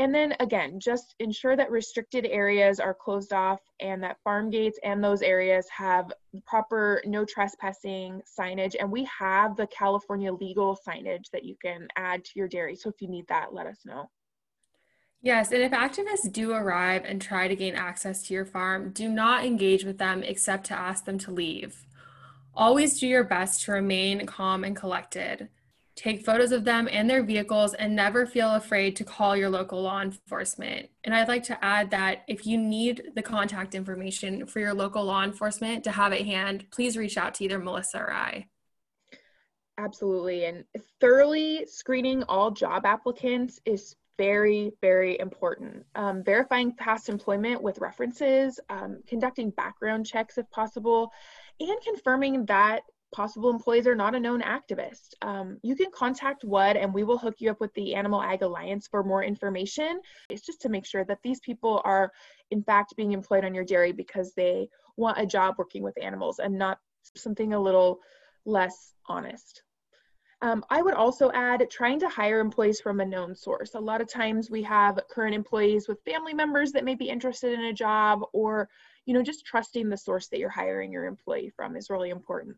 And 0.00 0.12
then 0.12 0.34
again, 0.40 0.80
just 0.80 1.14
ensure 1.20 1.56
that 1.56 1.70
restricted 1.70 2.26
areas 2.26 2.80
are 2.80 2.94
closed 2.94 3.32
off 3.32 3.60
and 3.78 4.02
that 4.02 4.16
farm 4.24 4.50
gates 4.50 4.78
and 4.82 5.02
those 5.02 5.22
areas 5.22 5.66
have 5.70 6.10
proper 6.46 7.00
no 7.04 7.24
trespassing 7.24 8.20
signage. 8.38 8.74
And 8.78 8.90
we 8.90 9.08
have 9.18 9.56
the 9.56 9.68
California 9.68 10.32
legal 10.32 10.76
signage 10.86 11.30
that 11.32 11.44
you 11.44 11.54
can 11.62 11.86
add 11.96 12.24
to 12.24 12.30
your 12.34 12.48
dairy. 12.48 12.74
So 12.74 12.88
if 12.90 13.00
you 13.00 13.08
need 13.08 13.28
that, 13.28 13.54
let 13.54 13.66
us 13.66 13.78
know. 13.84 14.10
Yes, 15.22 15.52
and 15.52 15.62
if 15.62 15.72
activists 15.72 16.30
do 16.30 16.52
arrive 16.52 17.04
and 17.06 17.22
try 17.22 17.48
to 17.48 17.56
gain 17.56 17.76
access 17.76 18.22
to 18.24 18.34
your 18.34 18.44
farm, 18.44 18.90
do 18.90 19.08
not 19.08 19.44
engage 19.44 19.84
with 19.84 19.96
them 19.96 20.22
except 20.22 20.66
to 20.66 20.74
ask 20.74 21.06
them 21.06 21.18
to 21.20 21.30
leave. 21.30 21.86
Always 22.52 23.00
do 23.00 23.06
your 23.06 23.24
best 23.24 23.64
to 23.64 23.72
remain 23.72 24.26
calm 24.26 24.64
and 24.64 24.76
collected 24.76 25.48
take 25.96 26.24
photos 26.24 26.52
of 26.52 26.64
them 26.64 26.88
and 26.90 27.08
their 27.08 27.22
vehicles, 27.22 27.74
and 27.74 27.94
never 27.94 28.26
feel 28.26 28.54
afraid 28.54 28.96
to 28.96 29.04
call 29.04 29.36
your 29.36 29.50
local 29.50 29.82
law 29.82 30.00
enforcement. 30.00 30.88
And 31.04 31.14
I'd 31.14 31.28
like 31.28 31.44
to 31.44 31.64
add 31.64 31.90
that 31.90 32.24
if 32.26 32.46
you 32.46 32.58
need 32.58 33.12
the 33.14 33.22
contact 33.22 33.74
information 33.74 34.46
for 34.46 34.60
your 34.60 34.74
local 34.74 35.04
law 35.04 35.22
enforcement 35.22 35.84
to 35.84 35.92
have 35.92 36.12
at 36.12 36.22
hand, 36.22 36.66
please 36.70 36.96
reach 36.96 37.16
out 37.16 37.34
to 37.34 37.44
either 37.44 37.58
Melissa 37.58 37.98
or 37.98 38.12
I. 38.12 38.46
Absolutely. 39.78 40.44
And 40.44 40.64
thoroughly 41.00 41.66
screening 41.66 42.22
all 42.24 42.50
job 42.50 42.86
applicants 42.86 43.60
is 43.64 43.96
very, 44.16 44.72
very 44.80 45.18
important. 45.18 45.84
Um, 45.96 46.22
verifying 46.22 46.74
past 46.76 47.08
employment 47.08 47.62
with 47.62 47.78
references, 47.78 48.60
um, 48.68 49.00
conducting 49.06 49.50
background 49.50 50.06
checks 50.06 50.38
if 50.38 50.48
possible, 50.50 51.10
and 51.58 51.76
confirming 51.82 52.46
that 52.46 52.82
possible 53.14 53.48
employees 53.48 53.86
are 53.86 53.94
not 53.94 54.16
a 54.16 54.20
known 54.20 54.42
activist. 54.42 55.14
Um, 55.22 55.58
you 55.62 55.76
can 55.76 55.90
contact 55.94 56.44
WUD 56.44 56.76
and 56.76 56.92
we 56.92 57.04
will 57.04 57.16
hook 57.16 57.36
you 57.38 57.48
up 57.48 57.60
with 57.60 57.72
the 57.74 57.94
Animal 57.94 58.20
Ag 58.20 58.42
Alliance 58.42 58.88
for 58.88 59.04
more 59.04 59.22
information. 59.22 60.00
It's 60.28 60.44
just 60.44 60.60
to 60.62 60.68
make 60.68 60.84
sure 60.84 61.04
that 61.04 61.20
these 61.22 61.38
people 61.40 61.80
are, 61.84 62.10
in 62.50 62.62
fact, 62.62 62.96
being 62.96 63.12
employed 63.12 63.44
on 63.44 63.54
your 63.54 63.64
dairy 63.64 63.92
because 63.92 64.34
they 64.34 64.68
want 64.96 65.18
a 65.18 65.26
job 65.26 65.54
working 65.58 65.84
with 65.84 66.02
animals 66.02 66.40
and 66.40 66.58
not 66.58 66.78
something 67.14 67.52
a 67.52 67.60
little 67.60 68.00
less 68.44 68.94
honest. 69.06 69.62
Um, 70.42 70.64
I 70.68 70.82
would 70.82 70.94
also 70.94 71.30
add 71.32 71.64
trying 71.70 72.00
to 72.00 72.08
hire 72.08 72.40
employees 72.40 72.80
from 72.80 73.00
a 73.00 73.06
known 73.06 73.36
source. 73.36 73.74
A 73.74 73.80
lot 73.80 74.00
of 74.00 74.08
times 74.08 74.50
we 74.50 74.62
have 74.64 74.98
current 75.08 75.36
employees 75.36 75.86
with 75.86 76.02
family 76.04 76.34
members 76.34 76.72
that 76.72 76.84
may 76.84 76.96
be 76.96 77.08
interested 77.08 77.52
in 77.52 77.66
a 77.66 77.72
job 77.72 78.22
or 78.32 78.68
you 79.06 79.14
know 79.14 79.22
just 79.22 79.46
trusting 79.46 79.88
the 79.88 79.96
source 79.96 80.28
that 80.28 80.38
you're 80.40 80.50
hiring 80.50 80.92
your 80.92 81.06
employee 81.06 81.52
from 81.56 81.76
is 81.76 81.88
really 81.88 82.10
important. 82.10 82.56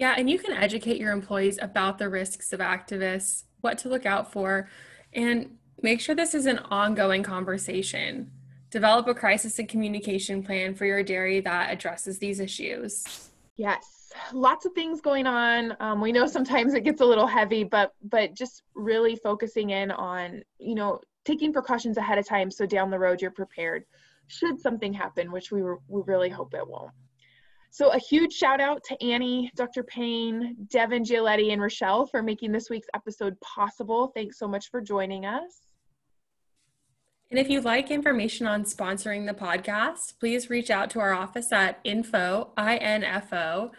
Yeah, 0.00 0.14
and 0.16 0.30
you 0.30 0.38
can 0.38 0.56
educate 0.56 0.96
your 0.96 1.12
employees 1.12 1.58
about 1.60 1.98
the 1.98 2.08
risks 2.08 2.54
of 2.54 2.60
activists, 2.60 3.44
what 3.60 3.76
to 3.78 3.90
look 3.90 4.06
out 4.06 4.32
for, 4.32 4.66
and 5.12 5.58
make 5.82 6.00
sure 6.00 6.14
this 6.14 6.34
is 6.34 6.46
an 6.46 6.58
ongoing 6.70 7.22
conversation. 7.22 8.30
Develop 8.70 9.08
a 9.08 9.14
crisis 9.14 9.58
and 9.58 9.68
communication 9.68 10.42
plan 10.42 10.74
for 10.74 10.86
your 10.86 11.02
dairy 11.02 11.40
that 11.40 11.70
addresses 11.70 12.18
these 12.18 12.40
issues. 12.40 13.28
Yes, 13.58 14.10
lots 14.32 14.64
of 14.64 14.72
things 14.72 15.02
going 15.02 15.26
on. 15.26 15.76
Um, 15.80 16.00
we 16.00 16.12
know 16.12 16.26
sometimes 16.26 16.72
it 16.72 16.82
gets 16.82 17.02
a 17.02 17.06
little 17.06 17.26
heavy, 17.26 17.62
but 17.62 17.92
but 18.02 18.34
just 18.34 18.62
really 18.74 19.16
focusing 19.16 19.68
in 19.68 19.90
on 19.90 20.42
you 20.58 20.76
know 20.76 20.98
taking 21.26 21.52
precautions 21.52 21.98
ahead 21.98 22.16
of 22.16 22.26
time 22.26 22.50
so 22.50 22.64
down 22.64 22.90
the 22.90 22.98
road 22.98 23.20
you're 23.20 23.30
prepared 23.30 23.84
should 24.28 24.58
something 24.58 24.94
happen, 24.94 25.30
which 25.30 25.52
we, 25.52 25.60
we 25.62 26.02
really 26.06 26.30
hope 26.30 26.54
it 26.54 26.66
won't. 26.66 26.92
So 27.72 27.92
a 27.92 27.98
huge 27.98 28.32
shout 28.32 28.60
out 28.60 28.82
to 28.84 29.02
Annie, 29.02 29.50
Dr. 29.54 29.84
Payne, 29.84 30.56
Devin 30.68 31.04
Gialetti, 31.04 31.52
and 31.52 31.62
Rochelle 31.62 32.06
for 32.06 32.22
making 32.22 32.50
this 32.50 32.68
week's 32.68 32.88
episode 32.94 33.38
possible. 33.40 34.10
Thanks 34.14 34.38
so 34.38 34.48
much 34.48 34.70
for 34.70 34.80
joining 34.80 35.24
us. 35.24 35.60
And 37.30 37.38
if 37.38 37.48
you'd 37.48 37.64
like 37.64 37.92
information 37.92 38.48
on 38.48 38.64
sponsoring 38.64 39.24
the 39.24 39.34
podcast, 39.34 40.18
please 40.18 40.50
reach 40.50 40.68
out 40.68 40.90
to 40.90 40.98
our 40.98 41.12
office 41.12 41.52
at 41.52 41.78
info, 41.84 42.50
I-N-F-O, 42.56 43.70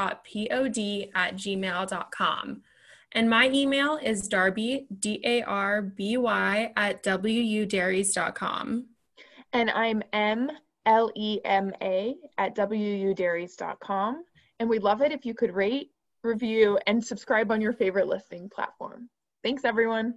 at 1.14 1.34
gmail.com. 1.36 2.62
And 3.12 3.30
my 3.30 3.48
email 3.48 3.98
is 4.02 4.28
darby, 4.28 4.86
D 4.98 5.20
A 5.24 5.42
R 5.42 5.80
B 5.80 6.18
Y, 6.18 6.72
at 6.76 7.02
wudairies.com. 7.02 8.86
And 9.54 9.70
I'm 9.70 10.02
M 10.12 10.50
L 10.84 11.10
E 11.16 11.40
M 11.44 11.72
A 11.80 12.16
at 12.36 12.54
wudairies.com. 12.54 14.24
And 14.60 14.68
we'd 14.68 14.82
love 14.82 15.00
it 15.00 15.12
if 15.12 15.24
you 15.24 15.32
could 15.32 15.54
rate, 15.54 15.90
review, 16.22 16.78
and 16.86 17.02
subscribe 17.02 17.50
on 17.50 17.62
your 17.62 17.72
favorite 17.72 18.08
listening 18.08 18.50
platform. 18.50 19.08
Thanks, 19.42 19.64
everyone. 19.64 20.14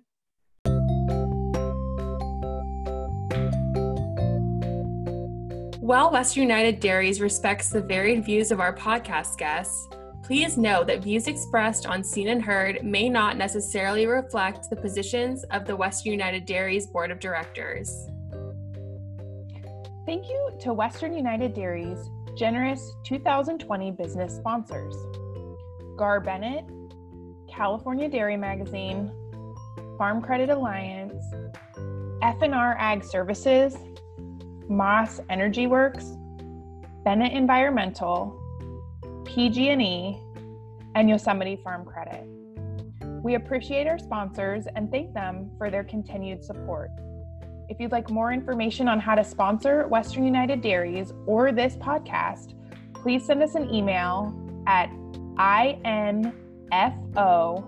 While 5.79 6.11
Western 6.11 6.43
United 6.43 6.79
Dairies 6.79 7.19
respects 7.19 7.69
the 7.69 7.81
varied 7.81 8.23
views 8.23 8.51
of 8.51 8.59
our 8.59 8.73
podcast 8.73 9.37
guests, 9.37 9.87
please 10.23 10.57
know 10.57 10.83
that 10.85 11.03
views 11.03 11.27
expressed 11.27 11.85
on 11.85 12.03
Seen 12.03 12.29
and 12.29 12.41
Heard 12.41 12.83
may 12.83 13.09
not 13.09 13.35
necessarily 13.37 14.07
reflect 14.07 14.69
the 14.69 14.75
positions 14.75 15.43
of 15.51 15.65
the 15.65 15.75
Western 15.75 16.13
United 16.13 16.45
Dairies 16.45 16.87
Board 16.87 17.11
of 17.11 17.19
Directors. 17.19 18.07
Thank 20.05 20.29
you 20.29 20.51
to 20.61 20.73
Western 20.73 21.13
United 21.13 21.53
Dairies' 21.53 22.09
generous 22.37 22.93
2020 23.03 23.91
business 23.91 24.35
sponsors 24.35 24.95
Gar 25.97 26.21
Bennett, 26.21 26.65
California 27.61 28.09
Dairy 28.09 28.37
Magazine, 28.37 29.11
Farm 29.95 30.19
Credit 30.19 30.49
Alliance, 30.49 31.23
FNR 32.23 32.75
Ag 32.79 33.03
Services, 33.03 33.77
Moss 34.67 35.19
Energy 35.29 35.67
Works, 35.67 36.17
Bennett 37.05 37.33
Environmental, 37.33 38.35
PG&E, 39.25 40.17
and 40.95 41.07
Yosemite 41.07 41.55
Farm 41.63 41.85
Credit. 41.85 42.25
We 43.23 43.35
appreciate 43.35 43.85
our 43.85 43.99
sponsors 43.99 44.65
and 44.75 44.89
thank 44.89 45.13
them 45.13 45.51
for 45.59 45.69
their 45.69 45.83
continued 45.83 46.43
support. 46.43 46.89
If 47.69 47.79
you'd 47.79 47.91
like 47.91 48.09
more 48.09 48.33
information 48.33 48.87
on 48.87 48.99
how 48.99 49.13
to 49.13 49.23
sponsor 49.23 49.87
Western 49.87 50.25
United 50.25 50.63
Dairies 50.63 51.13
or 51.27 51.51
this 51.51 51.75
podcast, 51.75 52.55
please 52.95 53.23
send 53.23 53.43
us 53.43 53.53
an 53.53 53.71
email 53.71 54.35
at 54.65 54.89
in 55.85 56.33
info 56.71 57.67